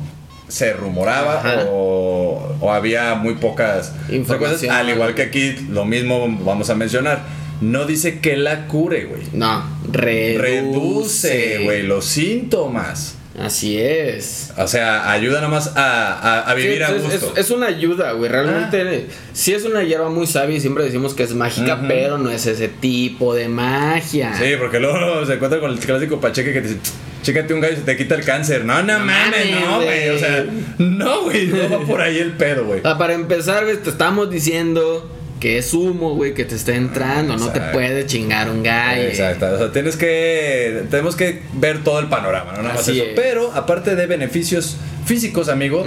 se 0.48 0.74
rumoraba 0.74 1.66
o, 1.70 2.56
o 2.62 2.72
había 2.72 3.16
muy 3.16 3.36
pocas 3.36 3.94
frecuencias. 4.26 4.74
Al 4.76 4.90
igual 4.90 5.14
que 5.16 5.24
aquí, 5.24 5.56
lo 5.70 5.86
mismo 5.86 6.28
vamos 6.44 6.70
a 6.70 6.76
mencionar. 6.76 7.24
No 7.60 7.86
dice 7.86 8.20
que 8.20 8.38
la 8.38 8.68
cure, 8.68 9.06
güey. 9.06 9.24
No, 9.34 9.64
reduce. 9.92 10.38
Reduce, 10.38 11.60
güey, 11.64 11.84
los 11.84 12.06
síntomas. 12.06 13.16
Así 13.40 13.78
es. 13.80 14.52
O 14.58 14.68
sea, 14.68 15.12
ayuda 15.12 15.42
nomás 15.42 15.74
a, 15.76 16.14
a, 16.14 16.40
a 16.50 16.54
vivir 16.56 16.78
Sí, 16.78 16.84
a 16.84 16.92
gusto. 16.92 17.34
es- 17.36 17.46
es 17.46 17.52
una 17.52 17.68
ayuda, 17.68 18.14
güey. 18.14 18.32
Realmente, 18.32 19.08
sí 19.34 19.54
es 19.54 19.64
una 19.64 19.84
hierba 19.84 20.10
muy 20.10 20.26
sabia 20.26 20.58
y 20.58 20.60
siempre 20.60 20.84
decimos 20.86 21.14
que 21.14 21.22
es 21.24 21.36
mágica, 21.36 21.80
pero 21.88 22.18
no 22.18 22.32
es 22.32 22.48
ese 22.48 22.68
tipo 22.68 23.36
de 23.36 23.48
magia. 23.48 24.34
Sí, 24.38 24.54
porque 24.58 24.80
luego 24.80 25.24
se 25.26 25.34
encuentra 25.34 25.60
con 25.60 25.70
el 25.72 25.78
clásico 25.80 26.20
pacheque 26.20 26.52
que 26.52 26.62
te 26.62 26.68
dice, 26.70 26.80
chécate 27.28 27.54
un 27.54 27.60
gallo 27.60 27.74
y 27.74 27.78
se 27.78 27.84
te 27.84 27.98
quita 27.98 28.16
el 28.16 28.24
cáncer. 28.24 28.64
No, 28.64 28.82
no, 28.82 29.00
No 29.00 29.06
mames, 29.06 29.52
no, 29.52 29.82
güey. 29.82 30.10
O 30.10 30.18
sea, 30.18 30.46
no, 30.78 31.24
güey, 31.24 31.48
no 31.48 31.70
va 31.70 31.86
por 31.86 32.02
ahí 32.02 32.20
el 32.20 32.32
pedo, 32.32 32.66
güey. 32.66 32.80
Ah, 32.86 32.98
para 32.98 33.14
empezar, 33.14 33.66
güey, 33.66 33.78
te 33.78 33.90
estamos 33.90 34.30
diciendo 34.30 35.12
que 35.40 35.58
es 35.58 35.74
humo, 35.74 36.16
güey, 36.16 36.34
que 36.34 36.46
te 36.46 36.56
está 36.56 36.76
entrando. 36.76 37.38
No 37.38 37.50
te 37.52 37.60
puede 37.60 38.06
chingar 38.06 38.50
un 38.50 38.64
gallo. 38.64 39.04
Exacto, 39.04 39.46
o 39.54 39.58
sea, 39.58 39.72
tienes 39.72 39.96
que, 39.96 40.84
tenemos 40.90 41.16
que 41.16 41.42
ver 41.54 41.84
todo 41.84 42.00
el 42.00 42.08
panorama, 42.08 42.54
no 42.54 42.64
nada 42.64 42.76
más 42.76 42.82
Así 42.82 43.00
eso. 43.00 43.10
es. 43.10 43.16
Pero 43.16 43.52
aparte 43.54 43.96
de 43.96 44.08
beneficios 44.08 44.78
físicos, 45.06 45.48
amigo, 45.48 45.86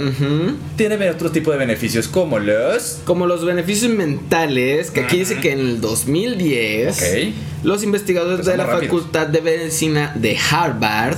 tiene 0.77 1.09
otro 1.09 1.31
tipo 1.31 1.51
de 1.51 1.57
beneficios 1.57 2.07
como 2.07 2.39
los... 2.39 2.99
Como 3.05 3.27
los 3.27 3.45
beneficios 3.45 3.91
mentales, 3.91 4.89
que 4.89 5.01
aquí 5.01 5.19
dice 5.19 5.37
que 5.39 5.51
en 5.51 5.59
el 5.59 5.81
2010 5.81 6.97
Ok. 6.97 7.33
los 7.63 7.83
investigadores 7.83 8.45
de 8.45 8.57
la. 8.57 8.65
Facultad 8.65 9.27
de 9.27 9.41
Medicina 9.41 10.13
de 10.15 10.37
Harvard 10.49 11.17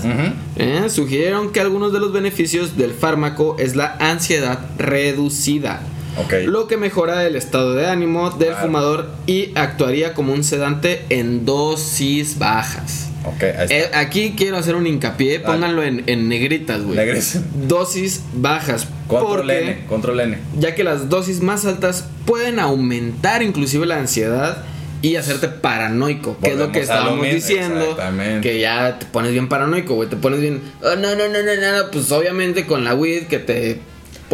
eh, 0.58 0.84
sugirieron 0.90 1.52
que 1.54 1.62
algunos 1.62 1.94
de 1.94 2.00
los 2.00 2.12
beneficios 2.12 2.76
del 2.78 2.92
fármaco 2.92 3.56
es 3.60 3.76
la 3.76 3.96
ansiedad 4.00 4.60
reducida. 4.78 5.82
Lo 6.46 6.68
que 6.68 6.78
mejora 6.78 7.26
el 7.26 7.36
estado 7.36 7.74
de 7.76 7.88
ánimo 7.88 8.30
del 8.32 8.50
Claro. 8.50 8.66
fumador 8.68 9.10
y 9.26 9.52
actuaría 9.56 10.14
como 10.14 10.34
un 10.34 10.44
sedante 10.44 11.04
en 11.10 11.46
dosis 11.46 12.38
bajas. 12.40 13.10
Ok, 13.26 13.44
ahí 13.44 13.50
está. 13.64 13.76
Eh, 13.76 13.90
aquí 13.94 14.34
quiero 14.38 14.58
hacer 14.58 14.76
un 14.76 14.86
hincapié, 14.86 15.40
pónganlo 15.40 15.82
en, 15.84 16.04
en 16.08 16.28
negritas, 16.28 16.84
güey. 16.84 17.00
Dosis 17.68 18.22
bajas. 18.34 18.88
Control 19.08 19.50
N, 19.50 19.86
control 19.88 20.20
N. 20.22 20.38
ya 20.60 20.76
que 20.76 20.84
las 20.84 21.10
dosis 21.10 21.42
más 21.42 21.66
altas 21.66 22.06
pueden 22.26 22.60
aumentar 22.60 23.42
inclusive 23.44 23.86
la 23.86 23.98
ansiedad 23.98 24.64
y 25.02 25.18
hacerte 25.18 25.50
paranoico, 25.50 26.38
que 26.42 26.52
es 26.52 26.58
lo 26.58 26.72
que 26.72 26.80
lo 26.80 26.84
estábamos 26.84 27.20
mismo, 27.20 27.34
diciendo, 27.36 27.82
exactamente. 27.82 28.50
que 28.50 28.60
ya 28.60 28.98
te 29.00 29.06
pones 29.06 29.32
bien 29.34 29.50
paranoico, 29.50 29.96
güey, 29.96 30.10
te 30.10 30.16
pones 30.16 30.40
bien, 30.40 30.62
"Oh, 30.82 30.96
no, 30.96 31.16
no, 31.16 31.28
no, 31.28 31.44
no, 31.44 31.84
no, 31.84 31.92
pues 31.92 32.10
obviamente 32.14 32.66
con 32.66 32.86
la 32.86 32.96
weed 32.96 33.24
que 33.28 33.40
te 33.40 33.80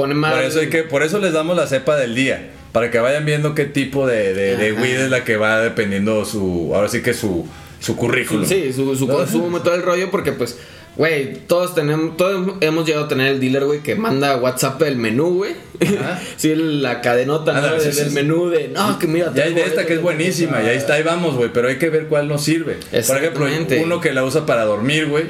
mal. 0.07 0.33
Por 0.33 0.43
eso, 0.43 0.59
hay 0.59 0.69
que, 0.69 0.83
por 0.83 1.03
eso 1.03 1.19
les 1.19 1.33
damos 1.33 1.55
la 1.55 1.67
cepa 1.67 1.95
del 1.95 2.15
día. 2.15 2.51
Para 2.71 2.91
que 2.91 2.99
vayan 2.99 3.25
viendo 3.25 3.55
qué 3.55 3.65
tipo 3.65 4.05
de, 4.05 4.33
de, 4.33 4.73
weed 4.73 5.01
es 5.01 5.09
la 5.09 5.23
que 5.23 5.37
va 5.37 5.59
dependiendo 5.59 6.23
su. 6.25 6.71
Ahora 6.73 6.87
sí 6.87 7.01
que 7.01 7.13
su, 7.13 7.47
su 7.79 7.95
currículum. 7.95 8.45
Sí, 8.45 8.71
su, 8.73 8.95
su 8.95 9.07
¿No? 9.07 9.15
consumo, 9.15 9.61
todo 9.61 9.73
el 9.73 9.81
rollo, 9.81 10.11
porque 10.11 10.33
pues, 10.33 10.59
güey, 10.95 11.33
todos 11.47 11.73
tenemos, 11.73 12.15
todos 12.15 12.57
hemos 12.61 12.85
llegado 12.85 13.05
a 13.05 13.07
tener 13.07 13.27
el 13.33 13.39
dealer, 13.39 13.65
güey, 13.65 13.81
que 13.81 13.95
manda 13.95 14.37
WhatsApp 14.37 14.81
el 14.83 14.97
menú, 14.97 15.37
güey. 15.37 15.53
Sí, 16.37 16.53
la 16.55 17.01
cadenota, 17.01 17.53
¿no? 17.53 17.79
Sí, 17.79 17.85
del, 17.85 17.93
sí, 17.93 17.99
del 18.01 18.09
sí. 18.09 18.15
menú 18.15 18.49
de, 18.49 18.67
no, 18.67 18.99
que 18.99 19.07
mira. 19.07 19.31
Ya 19.33 19.45
hay 19.45 19.53
de 19.53 19.61
esta 19.61 19.81
esto, 19.81 19.87
que 19.87 19.93
es 19.95 20.01
buenísima, 20.01 20.61
y 20.61 20.67
ahí 20.67 20.77
está, 20.77 20.93
ahí 20.93 21.03
vamos, 21.03 21.35
güey. 21.35 21.49
Pero 21.51 21.69
hay 21.69 21.77
que 21.77 21.89
ver 21.89 22.05
cuál 22.05 22.27
nos 22.27 22.43
sirve. 22.43 22.77
Por 23.07 23.17
ejemplo, 23.17 23.47
uno 23.83 23.99
que 23.99 24.13
la 24.13 24.23
usa 24.23 24.45
para 24.45 24.65
dormir, 24.65 25.07
güey. 25.07 25.25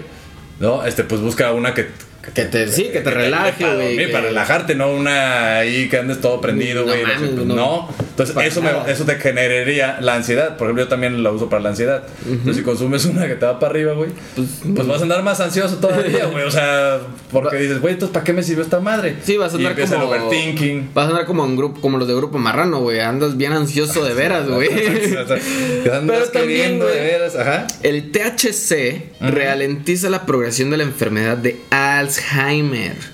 ¿No? 0.59 0.86
Este, 0.86 1.03
pues 1.03 1.22
busca 1.22 1.53
una 1.53 1.74
que. 1.74 1.88
Que 2.36 2.43
te- 2.45 2.67
sí, 2.67 2.89
que 2.91 2.99
te 2.99 3.09
relaje, 3.09 3.63
para 3.63 3.76
güey, 3.76 3.97
que- 3.97 4.07
Para 4.09 4.26
relajarte, 4.28 4.76
no 4.76 4.91
una 4.91 5.57
ahí 5.59 5.88
que 5.89 5.97
andes 5.97 6.20
todo 6.22 6.39
prendido, 6.41 6.82
No 6.82 6.88
güey. 6.91 7.03
pues, 7.03 7.32
no. 7.32 7.55
no. 7.55 7.89
Entonces, 8.09 8.36
Para 8.36 8.45
eso, 8.47 8.61
me- 8.61 8.91
eso 8.91 9.05
te 9.05 9.15
generaría 9.15 9.97
la 10.01 10.15
ansiedad. 10.15 10.57
Por 10.57 10.67
ejemplo, 10.67 10.84
yo 10.84 10.89
también 10.89 11.24
la 11.24 11.32
uso 11.32 11.49
para 11.49 11.61
la 11.63 11.70
ansiedad. 11.70 12.03
Entonces, 12.28 12.57
si 12.57 12.63
consumes 12.63 13.05
una 13.05 13.26
que 13.28 13.36
te 13.36 13.45
va 13.45 13.57
para 13.57 13.72
arriba, 13.72 13.93
güey, 13.93 14.11
pues, 14.36 14.86
vas 14.86 14.99
a 14.99 15.03
andar 15.03 15.24
más 15.24 15.39
ansioso 15.39 15.78
todavía, 15.78 16.26
güey. 16.26 16.43
O 16.43 16.51
sea, 16.51 16.99
porque 17.32 17.55
dices, 17.55 17.80
güey, 17.80 17.93
entonces, 17.93 18.13
¿para 18.13 18.26
qué 18.26 18.34
me 18.34 18.43
sirvió 18.43 18.63
esta 18.65 18.82
madre? 18.82 19.15
Sí, 19.24 19.38
vas 19.38 19.53
a 19.53 19.55
Y 19.55 19.59
andar 19.59 19.72
empieza 19.72 19.95
como. 19.95 20.13
el 20.13 20.22
overthinking. 20.22 20.89
Vas 20.93 21.07
a 21.07 21.09
andar 21.11 21.26
como 21.26 21.45
en 21.45 21.55
grupo, 21.55 21.80
como 21.80 21.97
los 21.97 22.07
de 22.07 22.13
grupo 22.15 22.38
marrano, 22.38 22.82
güey. 22.82 22.99
Andas 22.99 23.38
bien 23.38 23.53
ansioso 23.53 24.03
de 24.03 24.13
veras, 24.13 24.45
güey. 24.49 24.70
Pero 24.70 25.26
también, 25.86 26.22
queriendo 26.32 26.86
de 26.86 26.99
veras, 26.99 27.36
ajá. 27.38 27.65
El 27.82 28.11
THC 28.11 29.03
ralentiza 29.22 30.09
la 30.09 30.26
progresión 30.26 30.70
de 30.70 30.78
la 30.78 30.84
enfermedad 30.84 31.38
de 31.38 31.57
Alzheimer. 31.72 32.09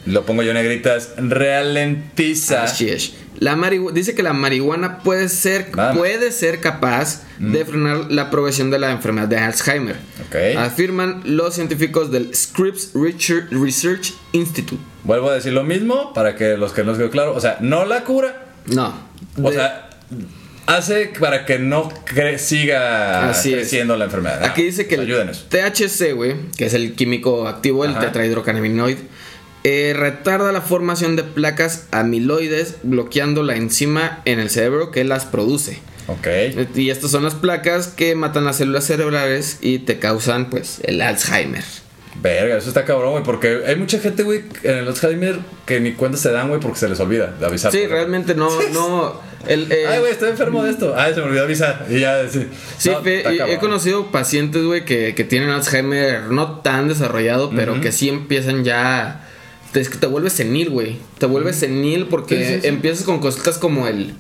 Lo 0.06 0.26
pongo 0.26 0.44
yo 0.44 0.52
en 0.52 0.56
negritas, 0.56 1.12
ralentiza. 1.18 2.64
Así 2.64 2.90
es. 2.90 3.14
La 3.40 3.56
dice 3.94 4.16
que 4.16 4.24
la 4.24 4.34
marihuana 4.34 5.00
puede 5.00 5.28
ser, 5.28 5.72
puede 5.94 6.32
ser 6.32 6.62
capaz 6.62 7.24
de 7.38 7.66
frenar 7.66 8.10
la 8.12 8.30
progresión 8.32 8.72
de 8.72 8.80
la 8.80 8.92
enfermedad 8.92 9.28
de 9.28 9.38
Alzheimer. 9.38 9.98
Afirman 10.58 11.22
los 11.26 11.54
científicos 11.54 12.12
del 12.12 12.34
Scripps 12.34 12.92
Research 12.94 13.52
Research 13.52 14.14
Institute. 14.32 14.82
Vuelvo 15.04 15.30
a 15.30 15.36
decir 15.36 15.52
lo 15.54 15.64
mismo 15.64 16.14
para 16.14 16.36
que 16.36 16.56
los 16.58 16.72
que 16.72 16.84
no 16.84 16.92
les 16.92 16.98
quedó 16.98 17.10
claro. 17.12 17.34
O 17.36 17.40
sea, 17.42 17.58
no 17.60 17.86
la 17.86 18.04
cura. 18.04 18.46
No. 18.68 18.94
O 19.42 19.50
de- 19.50 19.56
sea, 19.58 19.90
hace 20.68 21.12
para 21.20 21.46
que 21.46 21.60
no 21.60 21.90
cre- 22.06 22.38
siga 22.38 23.30
Así 23.30 23.50
es. 23.54 23.60
creciendo 23.60 23.96
la 23.98 24.06
enfermedad. 24.06 24.44
Aquí 24.44 24.64
dice 24.64 24.88
que 24.88 24.96
el 24.96 25.02
Ayúdenos. 25.02 25.48
THC, 25.50 26.14
güey, 26.14 26.36
que 26.58 26.66
es 26.66 26.74
el 26.74 26.94
químico 26.96 27.48
activo, 27.48 27.86
el 27.86 27.92
Ajá. 27.92 28.02
tetrahidrocannabinoide, 28.02 29.00
eh, 29.64 29.94
retarda 29.96 30.52
la 30.52 30.62
formación 30.62 31.16
de 31.16 31.24
placas 31.24 31.88
amiloides 31.92 32.76
bloqueando 32.84 33.42
la 33.44 33.56
enzima 33.56 34.22
en 34.26 34.40
el 34.40 34.50
cerebro 34.50 34.92
que 34.92 35.04
las 35.04 35.26
produce. 35.26 35.80
Ok. 36.08 36.28
Y 36.76 36.92
estas 36.92 37.10
son 37.10 37.24
las 37.24 37.34
placas 37.34 37.88
que 37.88 38.14
matan 38.14 38.46
las 38.46 38.58
células 38.58 38.86
cerebrales 38.86 39.58
y 39.62 39.80
te 39.80 39.98
causan, 39.98 40.52
pues, 40.52 40.80
el 40.84 41.02
Alzheimer. 41.02 41.64
Verga, 42.22 42.58
eso 42.58 42.70
está 42.70 42.86
cabrón, 42.86 43.12
güey. 43.12 43.24
Porque 43.24 43.62
hay 43.68 43.76
mucha 43.76 44.00
gente, 44.00 44.24
güey, 44.24 44.44
en 44.64 44.78
el 44.78 44.88
Alzheimer 44.88 45.38
que 45.66 45.80
ni 45.80 45.94
cuenta 45.94 46.18
se 46.18 46.32
dan, 46.32 46.48
güey, 46.48 46.60
porque 46.60 46.80
se 46.80 46.90
les 46.90 47.00
olvida 47.00 47.28
de 47.40 47.46
avisar. 47.46 47.72
Sí, 47.72 47.86
realmente 47.88 48.34
no, 48.36 48.50
no. 48.74 49.22
El, 49.48 49.72
eh, 49.72 49.86
Ay, 49.88 50.00
güey, 50.00 50.12
estoy 50.12 50.30
enfermo 50.30 50.64
de 50.64 50.72
esto. 50.72 50.96
Ay, 50.98 51.14
se 51.14 51.20
me 51.20 51.28
olvidó 51.28 51.44
avisar. 51.44 51.86
Y 51.90 52.00
ya, 52.00 52.28
sí. 52.28 52.48
Sí, 52.80 52.90
No, 52.90 53.02
fe- 53.04 53.20
está 53.32 53.48
he- 53.48 53.60
conocido 53.60 54.12
pacientes, 54.12 54.64
güey, 54.64 54.86
que, 54.86 55.14
que 55.14 55.24
tienen 55.24 55.50
Alzheimer 55.50 56.24
no 56.24 56.60
tan 56.62 56.88
desarrollado, 56.88 57.52
pero 57.56 57.80
que 57.80 57.92
sí 57.92 58.10
empiezan 58.10 58.64
ya. 58.64 59.22
Es 59.76 59.90
que 59.90 59.98
te 59.98 60.08
vuelves 60.08 60.34
senil, 60.34 60.70
güey. 60.70 60.98
Te 61.20 61.26
vuelves 61.28 61.58
senil 61.58 62.08
porque 62.08 62.38
Sí, 62.38 62.54
sí, 62.56 62.62
sí. 62.62 62.68
empiezas 62.68 63.04
con 63.06 63.20
cositas 63.20 63.58
como 63.60 63.88
el. 63.88 64.16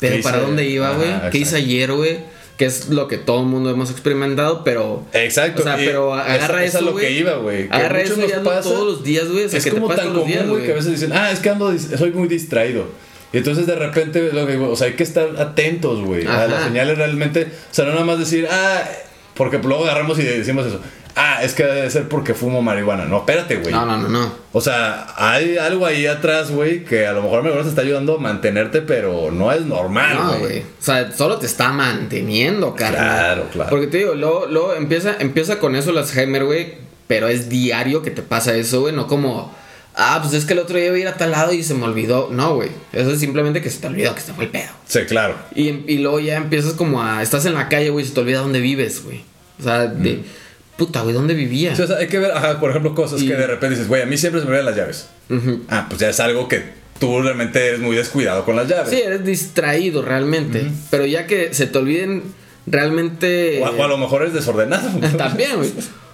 Pero 0.00 0.16
¿Qué 0.16 0.22
¿para 0.22 0.38
dónde 0.40 0.66
iba, 0.66 0.90
güey? 0.92 1.30
¿Qué 1.30 1.38
hice 1.38 1.56
ayer, 1.56 1.92
güey? 1.92 2.18
Que 2.60 2.66
es 2.66 2.90
lo 2.90 3.08
que 3.08 3.16
todo 3.16 3.40
el 3.40 3.46
mundo 3.46 3.70
hemos 3.70 3.90
experimentado, 3.90 4.64
pero. 4.64 5.02
Exacto. 5.14 5.62
O 5.62 5.64
sea, 5.64 5.76
pero 5.76 6.14
es- 6.14 6.26
agarra 6.26 6.62
es 6.62 6.74
a 6.74 6.78
eso, 6.80 6.90
lo 6.90 6.94
que 6.94 7.10
iba, 7.10 7.36
güey. 7.36 7.68
Agarra 7.70 8.02
eso 8.02 8.20
y 8.20 8.30
hazlo 8.30 8.50
todos 8.60 8.86
los 8.86 9.02
días, 9.02 9.30
güey. 9.30 9.46
O 9.46 9.48
sea, 9.48 9.56
es 9.60 9.64
que 9.64 9.70
como 9.70 9.88
tan 9.88 10.12
común, 10.12 10.48
güey, 10.50 10.66
que 10.66 10.72
a 10.72 10.74
veces 10.74 10.92
dicen, 10.92 11.14
ah, 11.14 11.30
es 11.30 11.38
que 11.38 11.48
ando, 11.48 11.72
soy 11.78 12.10
muy 12.10 12.28
distraído. 12.28 12.84
Y 13.32 13.38
entonces 13.38 13.66
de 13.66 13.76
repente, 13.76 14.30
lo 14.34 14.44
que 14.44 14.52
digo, 14.52 14.68
o 14.68 14.76
sea, 14.76 14.88
hay 14.88 14.92
que 14.92 15.04
estar 15.04 15.26
atentos, 15.38 16.04
güey, 16.04 16.26
a 16.26 16.46
las 16.48 16.64
señales 16.64 16.98
realmente. 16.98 17.44
O 17.44 17.74
sea, 17.74 17.86
no 17.86 17.92
nada 17.92 18.04
más 18.04 18.18
decir, 18.18 18.46
ah, 18.50 18.82
porque 19.40 19.56
luego 19.56 19.84
agarramos 19.84 20.18
y 20.18 20.22
decimos 20.22 20.66
eso. 20.66 20.80
Ah, 21.16 21.42
es 21.42 21.54
que 21.54 21.62
debe 21.64 21.88
ser 21.88 22.08
porque 22.08 22.34
fumo 22.34 22.60
marihuana. 22.60 23.06
No, 23.06 23.20
espérate, 23.20 23.56
güey. 23.56 23.72
No, 23.72 23.86
no, 23.86 23.96
no, 23.96 24.06
no. 24.08 24.30
O 24.52 24.60
sea, 24.60 25.06
hay 25.16 25.56
algo 25.56 25.86
ahí 25.86 26.04
atrás, 26.06 26.50
güey, 26.50 26.84
que 26.84 27.06
a 27.06 27.12
lo 27.12 27.22
mejor 27.22 27.42
te 27.62 27.68
está 27.70 27.80
ayudando 27.80 28.16
a 28.16 28.18
mantenerte, 28.20 28.82
pero 28.82 29.30
no 29.32 29.50
es 29.50 29.62
normal, 29.62 30.14
No, 30.14 30.28
güey. 30.28 30.40
güey. 30.40 30.58
O 30.60 30.82
sea, 30.82 31.10
solo 31.12 31.38
te 31.38 31.46
está 31.46 31.72
manteniendo, 31.72 32.74
carnal. 32.76 32.98
Claro, 33.00 33.44
claro. 33.50 33.70
Porque 33.70 33.86
te 33.86 33.96
digo, 33.98 34.14
luego, 34.14 34.44
luego 34.50 34.74
empieza, 34.74 35.16
empieza 35.18 35.58
con 35.58 35.74
eso 35.74 35.88
el 35.88 35.96
Alzheimer, 35.96 36.44
güey. 36.44 36.74
Pero 37.06 37.28
es 37.28 37.48
diario 37.48 38.02
que 38.02 38.10
te 38.10 38.20
pasa 38.20 38.54
eso, 38.54 38.82
güey. 38.82 38.94
No 38.94 39.06
como, 39.06 39.54
ah, 39.96 40.18
pues 40.22 40.34
es 40.34 40.44
que 40.44 40.52
el 40.52 40.58
otro 40.58 40.76
día 40.76 40.88
iba 40.88 40.96
a 40.96 40.98
ir 40.98 41.08
a 41.08 41.14
tal 41.16 41.30
lado 41.30 41.54
y 41.54 41.62
se 41.62 41.72
me 41.72 41.86
olvidó. 41.86 42.28
No, 42.30 42.56
güey. 42.56 42.68
Eso 42.92 43.10
es 43.10 43.18
simplemente 43.20 43.62
que 43.62 43.70
se 43.70 43.80
te 43.80 43.86
olvidó, 43.86 44.14
que 44.14 44.20
se 44.20 44.34
fue 44.34 44.44
el 44.44 44.50
pedo. 44.50 44.68
Sí, 44.86 45.00
claro. 45.08 45.34
Y, 45.54 45.70
y 45.92 45.98
luego 45.98 46.20
ya 46.20 46.36
empiezas 46.36 46.74
como 46.74 47.02
a. 47.02 47.22
Estás 47.22 47.46
en 47.46 47.54
la 47.54 47.68
calle, 47.70 47.88
güey, 47.90 48.04
se 48.04 48.12
te 48.12 48.20
olvida 48.20 48.38
dónde 48.40 48.60
vives, 48.60 49.02
güey. 49.02 49.28
O 49.60 49.62
sea, 49.62 49.86
de. 49.86 50.20
Puta, 50.76 51.02
güey, 51.02 51.14
¿dónde 51.14 51.34
vivía? 51.34 51.76
Sí, 51.76 51.82
o 51.82 51.86
sea, 51.86 51.98
hay 51.98 52.06
que 52.08 52.18
ver, 52.18 52.32
ajá, 52.32 52.58
por 52.58 52.70
ejemplo, 52.70 52.94
cosas 52.94 53.20
Y- 53.20 53.28
que 53.28 53.34
de 53.34 53.46
repente 53.46 53.74
dices, 53.74 53.86
güey, 53.88 54.00
a 54.02 54.06
mí 54.06 54.16
siempre 54.16 54.40
se 54.40 54.46
me 54.46 54.52
olvidan 54.52 54.66
las 54.66 54.76
llaves. 54.76 55.08
Ah, 55.68 55.86
pues 55.88 56.00
ya 56.00 56.08
es 56.08 56.18
algo 56.20 56.48
que 56.48 56.64
tú 56.98 57.20
realmente 57.22 57.66
eres 57.66 57.80
muy 57.80 57.96
descuidado 57.96 58.44
con 58.46 58.56
las 58.56 58.66
llaves. 58.68 58.90
Sí, 58.90 59.00
eres 59.00 59.24
distraído 59.24 60.02
realmente. 60.02 60.70
Pero 60.90 61.04
ya 61.06 61.26
que 61.26 61.52
se 61.52 61.66
te 61.66 61.76
olviden 61.78 62.22
realmente. 62.66 63.60
o, 63.62 63.66
a, 63.66 63.70
o 63.70 63.84
a 63.84 63.88
lo 63.88 63.98
mejor 63.98 64.22
eres 64.22 64.34
desordenado. 64.34 64.88
También, 65.18 65.56
güey. 65.56 65.70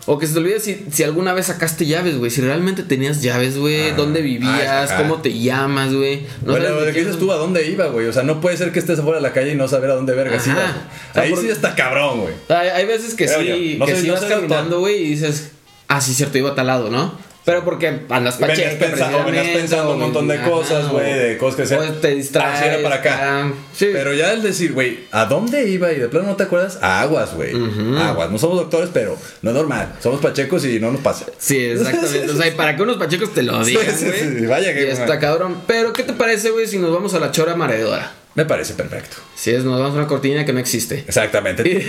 O 0.08 0.18
que 0.18 0.26
se 0.28 0.34
te 0.34 0.38
olvide 0.38 0.60
si, 0.60 0.86
si 0.92 1.02
alguna 1.02 1.32
vez 1.34 1.46
sacaste 1.46 1.84
llaves, 1.84 2.16
güey. 2.16 2.30
Si 2.30 2.40
realmente 2.40 2.84
tenías 2.84 3.22
llaves, 3.22 3.58
güey. 3.58 3.90
¿Dónde 3.96 4.22
vivías? 4.22 4.90
ah. 4.92 4.96
¿Cómo 4.98 5.20
te 5.20 5.36
llamas, 5.36 5.92
güey? 5.92 6.22
No 6.44 6.52
bueno, 6.52 6.66
sabes 6.68 6.86
¿de 6.86 6.92
qué 6.92 7.00
dices 7.00 7.18
tú? 7.18 7.32
¿A 7.32 7.36
dónde 7.36 7.66
iba, 7.68 7.86
güey? 7.88 8.06
O 8.06 8.12
sea, 8.12 8.22
no 8.22 8.40
puede 8.40 8.56
ser 8.56 8.70
que 8.70 8.78
estés 8.78 9.00
afuera 9.00 9.16
de 9.18 9.22
la 9.22 9.32
calle 9.32 9.52
y 9.52 9.54
no 9.56 9.66
saber 9.66 9.90
a 9.90 9.94
dónde 9.94 10.14
verga 10.14 10.36
Ajá. 10.36 10.50
ibas, 10.50 10.72
güey. 10.72 10.84
O 11.10 11.12
sea, 11.14 11.22
Ahí 11.22 11.30
por- 11.30 11.40
sí 11.40 11.48
está 11.48 11.74
cabrón, 11.74 12.20
güey. 12.20 12.34
Hay, 12.48 12.68
hay 12.68 12.86
veces 12.86 13.14
que 13.14 13.26
sí, 13.26 13.34
yo. 13.74 13.78
No 13.78 13.86
que 13.86 13.92
soy- 13.94 14.00
sí 14.02 14.06
no 14.08 14.14
vas 14.14 14.24
caminando, 14.26 14.78
güey, 14.78 14.96
y 15.02 15.08
dices, 15.10 15.50
ah, 15.88 16.00
sí, 16.00 16.14
cierto, 16.14 16.38
iba 16.38 16.50
a 16.50 16.54
tal 16.54 16.68
lado, 16.68 16.88
¿no? 16.88 17.18
Pero 17.46 17.64
porque 17.64 17.86
andas 18.10 18.38
Venías 18.40 18.58
pacheco, 18.58 18.84
pensando, 18.90 19.24
venías 19.24 19.46
pensando 19.46 19.90
un 19.94 20.02
o- 20.02 20.04
montón 20.06 20.26
de 20.26 20.40
cosas, 20.42 20.88
güey, 20.88 21.12
o- 21.12 21.16
de 21.16 21.38
cosas 21.38 21.56
que 21.56 21.62
o 21.62 21.66
sean. 21.80 22.00
te 22.00 22.08
distraes. 22.08 22.60
Ah, 22.60 22.66
era 22.66 22.82
para 22.82 22.96
acá. 22.96 23.52
sí. 23.72 23.88
Pero 23.92 24.12
ya 24.14 24.32
el 24.32 24.42
decir, 24.42 24.72
güey, 24.72 25.04
¿a 25.12 25.26
dónde 25.26 25.68
iba? 25.68 25.92
Y 25.92 25.98
de 26.00 26.08
plano 26.08 26.26
no 26.26 26.34
te 26.36 26.42
acuerdas, 26.42 26.78
a 26.82 27.00
aguas, 27.02 27.34
güey. 27.34 27.52
Aguas. 27.98 28.30
No 28.32 28.38
somos 28.38 28.58
doctores, 28.58 28.90
pero 28.92 29.16
no 29.42 29.50
es 29.50 29.56
normal. 29.56 29.94
Somos 30.02 30.20
pachecos 30.20 30.64
y 30.64 30.80
no 30.80 30.90
nos 30.90 31.00
pasa. 31.02 31.26
Sí, 31.38 31.56
exactamente. 31.56 32.30
O 32.32 32.36
sea, 32.36 32.48
y 32.48 32.50
para 32.50 32.74
que 32.76 32.82
unos 32.82 32.96
pachecos 32.96 33.32
te 33.32 33.44
lo 33.44 33.64
digan, 33.64 33.96
Sí, 33.96 34.04
güey. 34.06 34.18
sí, 34.20 34.38
sí, 34.40 34.46
vaya 34.46 34.74
que- 34.74 34.84
Y 34.84 34.90
está 34.90 35.18
cabrón. 35.20 35.58
Pero, 35.68 35.92
¿qué 35.92 36.02
te 36.02 36.12
parece, 36.14 36.50
güey, 36.50 36.66
si 36.66 36.78
nos 36.78 36.92
vamos 36.92 37.14
a 37.14 37.20
la 37.20 37.30
chora 37.30 37.54
mareadora? 37.54 38.12
Me 38.36 38.44
parece 38.44 38.74
perfecto. 38.74 39.16
Si 39.34 39.50
es, 39.50 39.64
nos 39.64 39.80
vamos 39.80 39.94
a 39.94 39.98
una 39.98 40.06
cortina 40.06 40.44
que 40.44 40.52
no 40.52 40.60
existe. 40.60 41.04
Exactamente. 41.08 41.84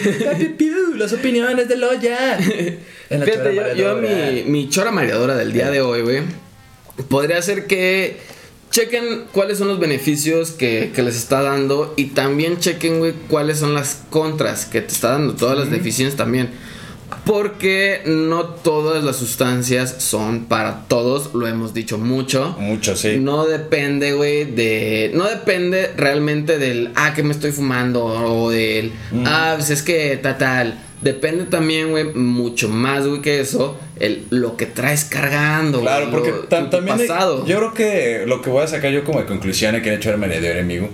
Las 0.96 1.14
opiniones 1.14 1.68
de 1.68 1.78
Loya. 1.78 2.40
En 3.10 3.22
la 3.22 3.26
Fíjate, 3.26 3.56
chora 3.56 3.74
yo, 3.74 4.02
yo 4.02 4.02
mi, 4.02 4.44
mi 4.44 4.70
chora 4.70 4.92
mareadora 4.92 5.38
del 5.38 5.54
día 5.54 5.72
de 5.72 5.80
hoy, 5.80 6.02
güey, 6.02 6.24
podría 7.08 7.42
ser 7.42 7.66
que 7.66 8.18
chequen 8.70 9.28
cuáles 9.32 9.60
son 9.60 9.70
los 9.70 9.80
beneficios 9.80 10.52
que, 10.52 10.92
que 10.94 11.04
les 11.04 11.16
está 11.16 11.42
dando 11.42 11.94
y 11.96 12.08
también 12.08 12.60
chequen, 12.60 13.00
güey, 13.00 13.14
cuáles 13.30 13.60
son 13.60 13.74
las 13.74 14.02
contras 14.10 14.66
que 14.66 14.82
te 14.82 14.92
está 14.92 15.12
dando, 15.12 15.36
todas 15.36 15.58
las 15.58 15.72
deficiencias 15.72 16.18
también. 16.18 16.50
Porque 17.28 18.02
no 18.06 18.46
todas 18.46 19.04
las 19.04 19.18
sustancias 19.18 19.96
son 20.00 20.46
para 20.46 20.88
todos, 20.88 21.34
lo 21.34 21.46
hemos 21.46 21.74
dicho 21.74 21.98
mucho. 21.98 22.56
Mucho, 22.58 22.96
sí. 22.96 23.18
No 23.20 23.46
depende, 23.46 24.14
güey, 24.14 24.46
de. 24.46 25.12
No 25.14 25.26
depende 25.26 25.92
realmente 25.98 26.58
del. 26.58 26.92
Ah, 26.96 27.14
que 27.14 27.24
me 27.24 27.34
estoy 27.34 27.52
fumando. 27.52 28.06
O 28.06 28.50
del. 28.50 28.94
Ah, 29.26 29.54
pues 29.58 29.70
es 29.72 29.82
que 29.84 30.18
tal, 30.18 30.38
tal. 30.38 30.80
Depende 31.02 31.44
también, 31.44 31.92
güey, 31.92 32.06
mucho 32.06 32.70
más, 32.70 33.06
güey, 33.06 33.22
que 33.22 33.40
eso. 33.42 33.78
El, 34.00 34.24
lo 34.30 34.56
que 34.58 34.66
traes 34.66 35.04
cargando. 35.04 35.82
Claro, 35.82 36.10
porque 36.10 36.32
lo- 36.32 36.48
tam- 36.50 36.70
también 36.70 37.00
hay- 37.00 37.08
pasado. 37.08 37.46
yo 37.46 37.58
creo 37.58 37.74
que 37.74 38.24
lo 38.26 38.42
que 38.42 38.50
voy 38.50 38.64
a 38.64 38.68
sacar 38.68 38.92
yo 38.92 39.04
como 39.04 39.20
de 39.20 39.26
conclusión 39.26 39.76
aquí 39.76 39.90
en 39.90 39.96
hecho 39.96 40.10
de 40.12 40.18
Meredero, 40.18 40.60
amigo, 40.60 40.90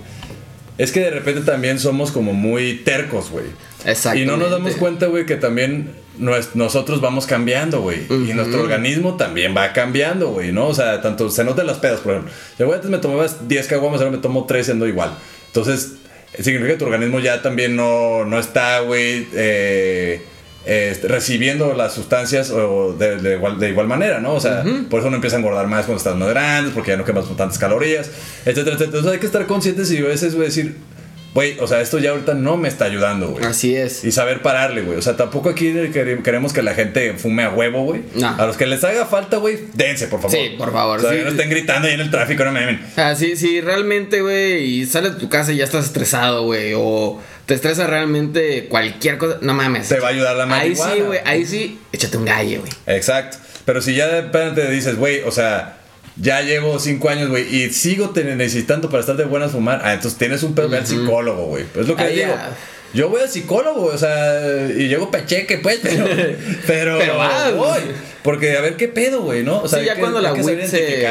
es 0.78 0.92
que 0.92 1.00
de 1.02 1.12
repente 1.12 1.42
también 1.42 1.80
somos 1.80 2.12
como 2.12 2.34
muy 2.34 2.78
tercos, 2.84 3.30
güey. 3.30 3.46
Y 3.86 3.90
Exactamente. 3.90 4.32
no 4.32 4.38
nos 4.38 4.50
damos 4.52 4.76
cuenta, 4.76 5.08
güey, 5.08 5.26
que 5.26 5.36
también 5.36 5.92
nues- 6.20 6.50
nosotros 6.54 7.02
vamos 7.02 7.26
cambiando, 7.28 7.82
güey. 7.82 8.00
Y 8.10 8.34
nuestro 8.34 8.62
organismo 8.62 9.16
también 9.18 9.56
va 9.56 9.74
cambiando, 9.74 10.30
güey, 10.30 10.52
¿no? 10.52 10.68
O 10.68 10.74
sea, 10.74 11.02
tanto 11.02 11.30
se 11.30 11.44
notan 11.44 11.68
las 11.68 11.78
pedas, 11.80 12.00
por 12.00 12.14
ejemplo. 12.14 12.32
Yo 12.60 12.66
güey, 12.66 12.76
antes 12.78 12.90
me 12.92 12.98
tomaba 13.00 13.26
10 13.48 13.68
caguamas, 13.68 14.00
ahora 14.00 14.12
me 14.12 14.18
tomo 14.20 14.46
3 14.46 14.66
siendo 14.66 14.88
igual. 14.88 15.14
Entonces, 15.48 15.94
significa 16.40 16.70
que 16.74 16.78
tu 16.78 16.86
organismo 16.86 17.20
ya 17.20 17.42
también 17.42 17.76
no, 17.76 18.26
no 18.26 18.40
está, 18.40 18.80
güey, 18.82 19.28
eh, 19.34 20.22
eh, 20.66 20.98
recibiendo 21.04 21.74
las 21.74 21.94
sustancias 21.94 22.50
o 22.50 22.94
de, 22.94 23.18
de 23.18 23.34
igual, 23.36 23.60
de 23.60 23.70
igual 23.70 23.88
manera, 23.88 24.20
¿no? 24.22 24.34
O 24.34 24.40
sea, 24.40 24.64
por 24.90 25.00
eso 25.00 25.08
uno 25.10 25.18
empieza 25.18 25.36
a 25.36 25.40
engordar 25.40 25.68
más 25.68 25.86
cuando 25.86 25.98
estás 25.98 26.16
más 26.16 26.30
grandes, 26.30 26.74
porque 26.74 26.92
ya 26.92 26.98
no 26.98 27.04
quemas 27.04 27.26
tantas 27.36 27.58
calorías, 27.60 28.10
etcétera, 28.46 28.76
etcétera. 28.78 28.86
Entonces 28.86 29.12
hay 29.12 29.20
que 29.20 29.26
estar 29.26 29.46
conscientes 29.46 29.92
y 29.92 29.98
a 29.98 30.04
veces, 30.04 30.36
güey, 30.36 30.48
decir, 30.48 30.78
güey, 31.34 31.58
o 31.60 31.68
sea, 31.68 31.82
esto 31.82 31.98
ya 32.00 32.12
ahorita 32.12 32.34
no 32.36 32.58
me 32.58 32.68
está 32.68 32.86
ayudando, 32.86 33.30
güey. 33.30 33.44
Así 33.46 33.76
es. 33.76 34.04
Y 34.04 34.12
saber 34.12 34.42
pararle, 34.42 34.82
güey. 34.82 34.98
O 34.98 35.02
sea, 35.02 35.16
tampoco 35.16 35.50
aquí 35.50 35.74
quere- 35.92 36.22
queremos 36.22 36.54
que 36.54 36.62
la 36.62 36.74
gente 36.76 37.14
fume 37.14 37.44
a 37.44 37.50
huevo, 37.50 37.84
güey. 37.84 38.02
No. 38.16 38.30
A 38.30 38.46
los 38.46 38.56
que 38.58 38.66
les 38.68 38.84
haga 38.84 39.06
falta, 39.06 39.38
güey, 39.38 39.60
dense, 39.74 40.08
por 40.08 40.22
favor. 40.22 40.38
Sí, 40.38 40.56
por 40.58 40.72
favor, 40.72 41.00
O 41.00 41.02
sea, 41.02 41.12
sí. 41.12 41.18
que 41.18 41.24
no 41.24 41.30
estén 41.32 41.50
gritando 41.50 41.88
ahí 41.88 41.94
en 41.96 42.02
el 42.02 42.12
tráfico, 42.12 42.44
no 42.46 42.52
me 42.52 42.60
mamen. 42.62 42.82
Ah, 42.98 43.16
sí, 43.16 43.36
sí, 43.36 43.62
realmente, 43.62 44.22
güey, 44.22 44.64
y 44.64 44.86
sales 44.86 45.14
de 45.16 45.20
tu 45.20 45.30
casa 45.30 45.52
y 45.52 45.58
ya 45.58 45.64
estás 45.64 45.86
estresado, 45.86 46.44
güey, 46.44 46.74
o 46.76 47.20
te 47.46 47.56
estresa 47.56 47.88
realmente 47.88 48.66
cualquier 48.70 49.18
cosa, 49.18 49.38
no 49.42 49.54
mames. 49.54 49.90
Te 49.90 50.00
va 50.00 50.08
a 50.08 50.12
ayudar 50.12 50.36
la 50.36 50.44
Ahí 50.44 50.50
marihuana. 50.50 50.94
sí, 50.94 51.00
güey, 51.02 51.20
ahí 51.26 51.46
sí, 51.46 51.80
échate 51.92 52.18
un 52.18 52.26
gallo, 52.26 52.60
güey. 52.62 52.72
Exacto. 52.86 53.38
Pero 53.66 53.82
si 53.82 53.96
ya 53.96 54.08
de 54.08 54.22
repente 54.22 54.70
dices, 54.70 54.98
güey, 54.98 55.22
o 55.22 55.32
sea, 55.32 55.78
ya 56.16 56.42
llevo 56.42 56.80
cinco 56.80 57.10
años, 57.10 57.30
güey, 57.30 57.44
y 57.56 57.70
sigo 57.72 58.10
te 58.12 58.24
necesitando 58.24 58.90
para 58.90 59.02
estar 59.02 59.16
de 59.18 59.26
buenas 59.26 59.52
fumar, 59.52 59.82
ah, 59.84 59.94
entonces 59.94 60.18
tienes 60.18 60.44
un 60.44 60.54
pedo, 60.56 60.70
ve 60.70 60.78
al 60.78 60.88
psicólogo, 60.88 61.46
güey. 61.48 61.66
Es 61.76 61.88
lo 61.88 61.96
que 61.96 62.04
Ahí 62.04 62.16
digo. 62.16 62.28
ya. 62.30 62.52
Yo 62.94 63.10
voy 63.10 63.22
al 63.22 63.30
psicólogo, 63.30 63.86
o 63.86 63.98
sea, 63.98 64.68
y 64.70 64.88
llego 64.88 65.10
pecheque, 65.10 65.58
pues, 65.58 65.80
pero. 65.84 66.06
Pero, 66.68 66.98
Pero 67.00 67.18
vas, 67.18 67.56
voy. 67.56 67.82
Porque 68.22 68.56
a 68.56 68.62
ver 68.62 68.78
qué 68.78 68.88
pedo, 68.88 69.24
güey, 69.24 69.44
¿no? 69.44 69.62
O 69.64 69.68
sea, 69.68 69.80
sí, 69.80 69.86
ya 69.86 69.96
que- 69.96 70.02
cuando 70.02 70.22
la 70.22 70.34
WIT 70.34 70.66
se. 70.66 71.02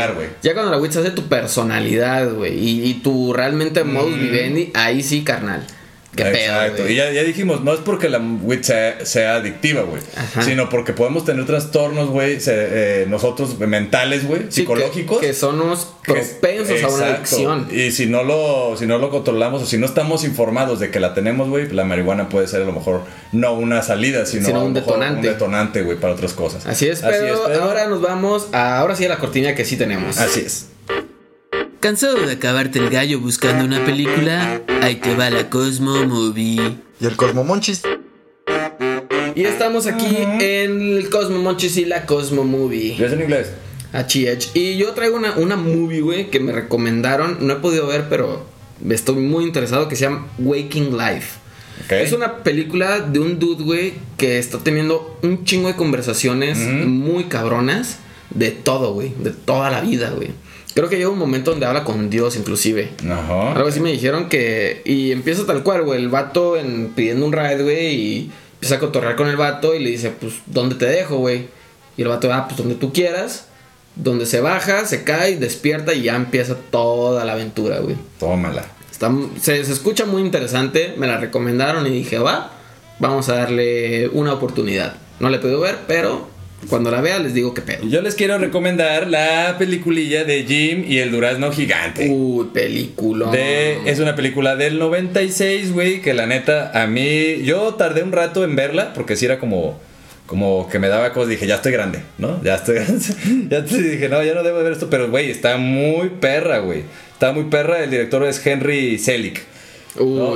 Ya 0.42 0.54
cuando 0.54 0.70
la 0.70 0.78
WIT 0.78 0.92
se 0.92 1.00
hace 1.00 1.10
tu 1.10 1.28
personalidad, 1.28 2.32
güey. 2.32 2.56
Y, 2.56 2.84
y 2.84 2.94
tu 3.02 3.32
realmente 3.32 3.82
modus 3.82 4.16
vivendi, 4.18 4.70
ahí 4.74 5.02
sí, 5.02 5.24
carnal. 5.24 5.66
Qué 6.14 6.28
Exacto. 6.28 6.86
Y 6.86 6.96
ya, 6.96 7.10
ya 7.10 7.22
dijimos, 7.22 7.62
no 7.62 7.72
es 7.72 7.80
porque 7.80 8.10
la 8.10 8.18
weed 8.18 8.62
sea, 8.62 9.04
sea 9.06 9.36
adictiva, 9.36 9.82
güey. 9.82 10.02
Sino 10.44 10.68
porque 10.68 10.92
podemos 10.92 11.24
tener 11.24 11.46
trastornos, 11.46 12.10
güey, 12.10 12.38
eh, 12.46 13.06
nosotros 13.08 13.58
mentales, 13.58 14.26
güey, 14.26 14.42
Sí, 14.50 14.60
psicológicos. 14.62 15.20
Que, 15.20 15.28
que 15.28 15.32
somos 15.32 15.88
que- 16.02 16.12
propensos 16.12 16.82
a 16.82 16.88
una 16.88 17.06
adicción. 17.14 17.68
Y 17.70 17.92
si 17.92 18.06
no 18.06 18.24
lo, 18.24 18.76
si 18.76 18.86
no 18.86 18.98
lo 18.98 19.08
controlamos 19.08 19.62
o 19.62 19.66
si 19.66 19.78
no 19.78 19.86
estamos 19.86 20.24
informados 20.24 20.80
de 20.80 20.90
que 20.90 21.00
la 21.00 21.14
tenemos, 21.14 21.48
güey, 21.48 21.70
la 21.70 21.84
marihuana 21.84 22.28
puede 22.28 22.46
ser 22.46 22.60
a 22.62 22.64
lo 22.66 22.72
mejor 22.72 23.02
no 23.32 23.54
una 23.54 23.80
salida, 23.80 24.26
sino, 24.26 24.62
un 24.64 24.74
detonante. 24.74 25.16
un 25.16 25.22
detonante, 25.34 25.82
güey, 25.82 25.96
para 25.96 26.12
otras 26.12 26.34
cosas. 26.34 26.66
Así 26.66 26.88
es, 26.88 27.00
pero, 27.00 27.62
ahora 27.62 27.86
nos 27.86 28.02
vamos 28.02 28.48
a. 28.52 28.80
Ahora 28.80 28.96
sí 28.96 29.06
a 29.06 29.08
la 29.08 29.18
cortina 29.18 29.54
que 29.54 29.64
sí 29.64 29.76
tenemos. 29.76 30.18
Así 30.18 30.40
es. 30.40 30.66
¿Cansado 31.82 32.24
de 32.24 32.34
acabarte 32.34 32.78
el 32.78 32.90
gallo 32.90 33.18
buscando 33.18 33.64
una 33.64 33.84
película? 33.84 34.62
Ahí 34.82 34.94
te 34.94 35.16
va 35.16 35.30
la 35.30 35.50
Cosmo 35.50 36.06
Movie. 36.06 36.78
¿Y 37.00 37.04
el 37.04 37.16
Cosmomonchis? 37.16 37.82
Y 39.34 39.42
estamos 39.42 39.88
aquí 39.88 40.16
en 40.16 40.80
el 40.80 41.10
Cosmo 41.10 41.42
Monchis 41.42 41.76
y 41.78 41.84
la 41.84 42.06
Cosmo 42.06 42.44
Movie. 42.44 42.94
¿Ves 42.96 43.12
en 43.14 43.22
inglés? 43.22 43.50
HH. 43.92 44.52
Y 44.54 44.76
yo 44.76 44.92
traigo 44.92 45.16
una, 45.16 45.32
una 45.32 45.56
movie, 45.56 46.02
güey, 46.02 46.30
que 46.30 46.38
me 46.38 46.52
recomendaron. 46.52 47.38
No 47.40 47.54
he 47.54 47.56
podido 47.56 47.88
ver, 47.88 48.04
pero 48.08 48.46
estoy 48.88 49.16
muy 49.16 49.42
interesado. 49.42 49.88
Que 49.88 49.96
se 49.96 50.02
llama 50.04 50.28
Waking 50.38 50.96
Life. 50.96 51.40
Es 51.90 52.12
una 52.12 52.44
película 52.44 53.00
de 53.00 53.18
un 53.18 53.40
dude, 53.40 53.64
güey, 53.64 53.94
que 54.18 54.38
está 54.38 54.58
teniendo 54.58 55.18
un 55.22 55.44
chingo 55.44 55.66
de 55.66 55.74
conversaciones 55.74 56.58
muy 56.58 57.24
cabronas 57.24 57.98
de 58.30 58.52
todo, 58.52 58.94
güey. 58.94 59.12
De 59.18 59.30
toda 59.30 59.68
la 59.68 59.80
vida, 59.80 60.10
güey. 60.10 60.30
Creo 60.74 60.88
que 60.88 60.96
llega 60.96 61.10
un 61.10 61.18
momento 61.18 61.50
donde 61.50 61.66
habla 61.66 61.84
con 61.84 62.08
Dios, 62.08 62.36
inclusive. 62.36 62.90
Ajá. 63.04 63.52
Algo 63.52 63.68
así 63.68 63.80
me 63.80 63.92
dijeron 63.92 64.28
que. 64.28 64.82
Y 64.84 65.12
empieza 65.12 65.44
tal 65.46 65.62
cual, 65.62 65.82
güey. 65.82 66.00
El 66.00 66.08
vato 66.08 66.56
en, 66.56 66.92
pidiendo 66.94 67.26
un 67.26 67.32
ride, 67.32 67.62
güey. 67.62 67.94
Y 67.94 68.30
empieza 68.54 68.76
a 68.76 68.78
cotorrear 68.78 69.16
con 69.16 69.28
el 69.28 69.36
vato. 69.36 69.74
Y 69.74 69.80
le 69.80 69.90
dice, 69.90 70.10
pues, 70.10 70.34
¿dónde 70.46 70.76
te 70.76 70.86
dejo, 70.86 71.18
güey? 71.18 71.48
Y 71.96 72.02
el 72.02 72.08
vato, 72.08 72.32
ah, 72.32 72.46
pues 72.46 72.56
donde 72.56 72.74
tú 72.74 72.92
quieras. 72.92 73.48
Donde 73.94 74.24
se 74.24 74.40
baja, 74.40 74.86
se 74.86 75.04
cae, 75.04 75.36
despierta 75.36 75.92
y 75.92 76.04
ya 76.04 76.16
empieza 76.16 76.56
toda 76.70 77.26
la 77.26 77.32
aventura, 77.32 77.80
güey. 77.80 77.96
Tómala. 78.18 78.64
Está, 78.90 79.12
se, 79.38 79.62
se 79.64 79.72
escucha 79.72 80.06
muy 80.06 80.22
interesante. 80.22 80.94
Me 80.96 81.06
la 81.06 81.18
recomendaron 81.18 81.86
y 81.86 81.90
dije, 81.90 82.18
va, 82.18 82.52
vamos 82.98 83.28
a 83.28 83.34
darle 83.34 84.08
una 84.08 84.32
oportunidad. 84.32 84.94
No 85.20 85.28
la 85.28 85.36
he 85.36 85.40
podido 85.40 85.60
ver, 85.60 85.80
pero 85.86 86.31
cuando 86.68 86.90
la 86.90 87.00
vea 87.00 87.18
les 87.18 87.34
digo 87.34 87.54
qué 87.54 87.62
pedo. 87.62 87.86
Yo 87.86 88.00
les 88.02 88.14
quiero 88.14 88.38
recomendar 88.38 89.08
la 89.08 89.56
peliculilla 89.58 90.24
de 90.24 90.44
Jim 90.44 90.84
y 90.86 90.98
el 90.98 91.10
durazno 91.10 91.52
gigante. 91.52 92.08
Uy, 92.08 92.48
película. 92.52 93.30
De, 93.30 93.78
es 93.90 93.98
una 93.98 94.14
película 94.14 94.56
del 94.56 94.78
96, 94.78 95.72
güey, 95.72 96.00
que 96.00 96.14
la 96.14 96.26
neta, 96.26 96.70
a 96.80 96.86
mí, 96.86 97.42
yo 97.42 97.74
tardé 97.74 98.02
un 98.02 98.12
rato 98.12 98.44
en 98.44 98.56
verla, 98.56 98.92
porque 98.94 99.16
sí 99.16 99.24
era 99.24 99.38
como, 99.38 99.80
como 100.26 100.68
que 100.68 100.78
me 100.78 100.88
daba 100.88 101.12
cosas, 101.12 101.30
dije, 101.30 101.46
ya 101.46 101.56
estoy 101.56 101.72
grande, 101.72 102.00
¿no? 102.18 102.42
Ya 102.42 102.54
estoy 102.54 102.76
grande. 102.76 103.04
ya 103.50 103.64
te 103.64 103.82
dije, 103.82 104.08
no, 104.08 104.22
ya 104.22 104.34
no 104.34 104.42
debo 104.42 104.58
de 104.58 104.64
ver 104.64 104.72
esto, 104.72 104.88
pero, 104.88 105.10
güey, 105.10 105.30
está 105.30 105.56
muy 105.56 106.08
perra, 106.08 106.58
güey. 106.58 106.84
Está 107.12 107.32
muy 107.32 107.44
perra, 107.44 107.82
el 107.82 107.90
director 107.90 108.24
es 108.24 108.44
Henry 108.44 108.98
Selick. 108.98 109.42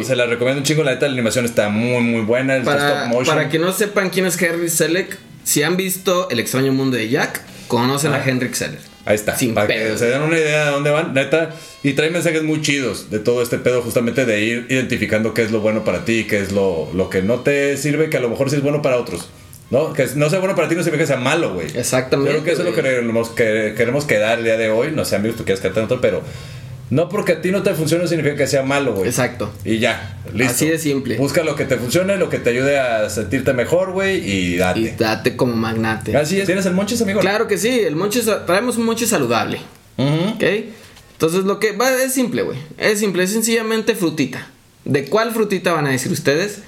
Se 0.04 0.16
la 0.16 0.26
recomiendo 0.26 0.60
un 0.60 0.64
chingo, 0.64 0.84
la 0.84 0.92
neta, 0.92 1.06
la 1.06 1.14
animación 1.14 1.46
está 1.46 1.70
muy, 1.70 2.02
muy 2.02 2.20
buena, 2.20 2.56
el 2.56 2.62
Para, 2.62 2.88
stop 2.88 3.08
motion. 3.08 3.36
para 3.36 3.48
que 3.48 3.58
no 3.58 3.72
sepan 3.72 4.10
quién 4.10 4.26
es 4.26 4.40
Henry 4.40 4.68
Selleck, 4.68 5.16
si 5.46 5.62
han 5.62 5.76
visto 5.76 6.28
El 6.28 6.40
extraño 6.40 6.72
mundo 6.72 6.96
de 6.96 7.08
Jack, 7.08 7.40
conocen 7.68 8.12
a 8.12 8.22
Henry 8.22 8.52
Selleck. 8.52 8.80
Ahí 9.04 9.14
está. 9.14 9.36
Sin 9.36 9.54
para 9.54 9.68
que 9.68 9.74
pedo. 9.74 9.96
se 9.96 10.06
den 10.06 10.20
una 10.20 10.36
idea 10.36 10.64
de 10.66 10.70
dónde 10.72 10.90
van, 10.90 11.14
neta. 11.14 11.54
Y 11.84 11.92
trae 11.92 12.10
mensajes 12.10 12.42
muy 12.42 12.60
chidos 12.62 13.10
de 13.10 13.20
todo 13.20 13.40
este 13.40 13.56
pedo, 13.56 13.80
justamente 13.80 14.26
de 14.26 14.42
ir 14.42 14.66
identificando 14.68 15.34
qué 15.34 15.42
es 15.42 15.52
lo 15.52 15.60
bueno 15.60 15.84
para 15.84 16.04
ti, 16.04 16.24
qué 16.24 16.40
es 16.40 16.50
lo, 16.50 16.90
lo 16.92 17.08
que 17.10 17.22
no 17.22 17.40
te 17.40 17.76
sirve, 17.76 18.10
que 18.10 18.16
a 18.16 18.20
lo 18.20 18.28
mejor 18.28 18.50
sí 18.50 18.56
es 18.56 18.62
bueno 18.62 18.82
para 18.82 18.96
otros. 18.96 19.28
¿No? 19.70 19.92
Que 19.92 20.06
no 20.16 20.30
sea 20.30 20.40
bueno 20.40 20.54
para 20.54 20.68
ti 20.68 20.74
no 20.74 20.82
significa 20.82 21.04
que 21.04 21.08
sea 21.08 21.16
malo, 21.16 21.54
güey. 21.54 21.68
Exactamente, 21.76 22.32
creo 22.32 22.44
que 22.44 22.52
eso 22.52 22.62
es 22.62 22.68
lo 22.68 22.74
que 22.74 22.82
queremos, 22.82 23.30
que 23.30 23.74
queremos 23.76 24.04
quedar 24.04 24.38
el 24.38 24.44
día 24.44 24.56
de 24.56 24.70
hoy. 24.70 24.90
No 24.92 25.04
sé, 25.04 25.16
amigos, 25.16 25.36
tú 25.36 25.44
quieres 25.44 25.60
quedarte 25.60 25.78
en 25.80 25.84
otro, 25.86 26.00
pero 26.00 26.22
no 26.90 27.08
porque 27.08 27.32
a 27.32 27.40
ti 27.40 27.50
no 27.50 27.62
te 27.62 27.74
funcione 27.74 28.06
significa 28.06 28.36
que 28.36 28.46
sea 28.46 28.62
malo, 28.62 28.94
güey. 28.94 29.08
Exacto. 29.08 29.52
Y 29.64 29.78
ya, 29.78 30.18
listo. 30.32 30.54
Así 30.54 30.68
de 30.68 30.78
simple. 30.78 31.16
Busca 31.16 31.42
lo 31.42 31.56
que 31.56 31.64
te 31.64 31.76
funcione, 31.76 32.16
lo 32.16 32.30
que 32.30 32.38
te 32.38 32.50
ayude 32.50 32.78
a 32.78 33.10
sentirte 33.10 33.52
mejor, 33.52 33.92
güey, 33.92 34.18
y 34.24 34.56
date. 34.56 34.80
Y 34.80 34.88
date 34.90 35.36
como 35.36 35.54
magnate. 35.56 36.16
Así 36.16 36.40
es. 36.40 36.46
¿Tienes 36.46 36.66
el 36.66 36.74
monchis, 36.74 37.02
amigo? 37.02 37.20
Claro 37.20 37.48
que 37.48 37.58
sí, 37.58 37.80
el 37.80 37.96
traemos 38.46 38.76
un 38.76 38.84
monche 38.84 39.06
saludable. 39.06 39.58
Ujú. 39.96 40.34
¿Ok? 40.34 40.44
Entonces 41.12 41.44
lo 41.44 41.58
que 41.58 41.72
va 41.72 41.90
es 41.90 42.12
simple, 42.12 42.42
güey. 42.42 42.58
Es 42.78 43.00
simple, 43.00 43.24
es 43.24 43.32
sencillamente 43.32 43.94
frutita. 43.94 44.48
¿De 44.84 45.06
cuál 45.06 45.32
frutita 45.32 45.72
van 45.72 45.86
a 45.86 45.90
decir 45.90 46.12
ustedes? 46.12 46.60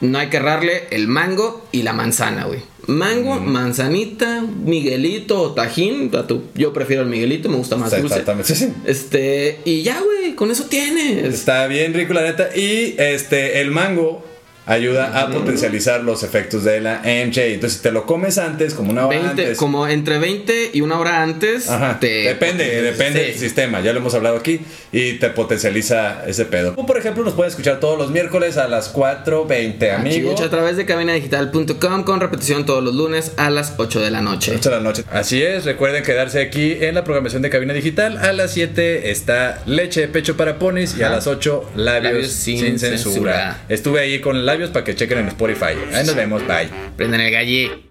No 0.00 0.18
hay 0.18 0.28
que 0.28 0.36
errarle 0.36 0.84
el 0.90 1.08
mango 1.08 1.66
y 1.72 1.82
la 1.82 1.92
manzana, 1.92 2.44
güey. 2.44 2.62
Mango, 2.86 3.38
manzanita, 3.40 4.42
Miguelito 4.42 5.40
o 5.40 5.50
tajín. 5.52 6.10
Tu- 6.10 6.42
Yo 6.54 6.72
prefiero 6.72 7.02
el 7.02 7.08
Miguelito, 7.08 7.48
me 7.48 7.56
gusta 7.56 7.76
más 7.76 7.90
dulce. 7.90 8.06
Exactamente, 8.06 8.54
sí, 8.54 8.66
sí. 8.66 8.72
Este, 8.86 9.60
y 9.64 9.82
ya, 9.82 10.00
güey, 10.00 10.34
con 10.34 10.50
eso 10.50 10.64
tienes. 10.64 11.24
Está 11.24 11.66
bien 11.66 11.94
rico, 11.94 12.12
la 12.14 12.22
neta. 12.22 12.48
Y 12.56 12.94
este, 12.98 13.60
el 13.60 13.70
mango 13.70 14.24
ayuda 14.70 15.20
a 15.20 15.28
potencializar 15.30 16.02
los 16.02 16.22
efectos 16.22 16.64
de 16.64 16.80
la 16.80 17.02
MJ. 17.04 17.54
Entonces, 17.54 17.78
si 17.78 17.82
te 17.82 17.90
lo 17.92 18.06
comes 18.06 18.38
antes, 18.38 18.74
como 18.74 18.90
una 18.90 19.06
hora 19.06 19.18
20, 19.18 19.42
antes. 19.42 19.58
como 19.58 19.86
entre 19.88 20.18
20 20.18 20.70
y 20.72 20.80
una 20.80 20.98
hora 20.98 21.22
antes. 21.22 21.68
Ajá, 21.68 21.98
te- 22.00 22.22
depende, 22.22 22.82
depende 22.82 23.20
Sí. 23.20 23.26
del 23.26 23.38
sistema, 23.38 23.80
ya 23.80 23.92
lo 23.92 23.98
hemos 24.00 24.14
hablado 24.14 24.36
aquí, 24.36 24.60
y 24.92 25.14
te 25.14 25.30
potencializa 25.30 26.24
ese 26.26 26.44
pedo. 26.44 26.72
Tú, 26.74 26.86
por 26.86 26.98
ejemplo, 26.98 27.24
nos 27.24 27.34
puedes 27.34 27.52
escuchar 27.52 27.80
todos 27.80 27.98
los 27.98 28.10
miércoles 28.10 28.56
a 28.56 28.68
las 28.68 28.88
4.20, 28.88 29.92
amigo. 29.92 30.30
Chicho, 30.34 30.44
a 30.44 30.50
través 30.50 30.76
de 30.76 30.86
cabinadigital.com 30.86 32.04
con 32.04 32.20
repetición 32.20 32.66
todos 32.66 32.82
los 32.84 32.94
lunes 32.94 33.32
a 33.36 33.50
las 33.50 33.74
8 33.78 34.00
de 34.00 34.10
la 34.10 34.20
noche. 34.20 34.52
8 34.56 34.70
de 34.70 34.76
la 34.76 34.82
noche. 34.82 35.04
Así 35.10 35.42
es, 35.42 35.64
recuerden 35.64 36.02
quedarse 36.02 36.40
aquí 36.40 36.76
en 36.80 36.94
la 36.94 37.04
programación 37.04 37.42
de 37.42 37.50
Cabina 37.50 37.72
Digital. 37.72 38.18
A 38.18 38.32
las 38.32 38.52
7 38.52 39.10
está 39.10 39.62
Leche 39.66 40.02
de 40.02 40.08
Pecho 40.08 40.36
para 40.36 40.58
Ponis 40.58 40.96
y 40.98 41.02
a 41.02 41.10
las 41.10 41.26
8 41.26 41.70
Labios, 41.76 42.02
Labios 42.12 42.28
sin, 42.32 42.58
sin 42.60 42.78
censura. 42.78 42.98
censura. 43.12 43.60
Estuve 43.68 44.00
ahí 44.00 44.20
con 44.20 44.44
Labios 44.44 44.59
para 44.68 44.84
que 44.84 44.94
chequen 44.94 45.18
en 45.18 45.28
Spotify. 45.28 45.72
Ahí 45.94 46.04
nos 46.04 46.14
vemos, 46.14 46.46
bye. 46.46 46.68
Prendan 46.96 47.22
el 47.22 47.32
galle. 47.32 47.89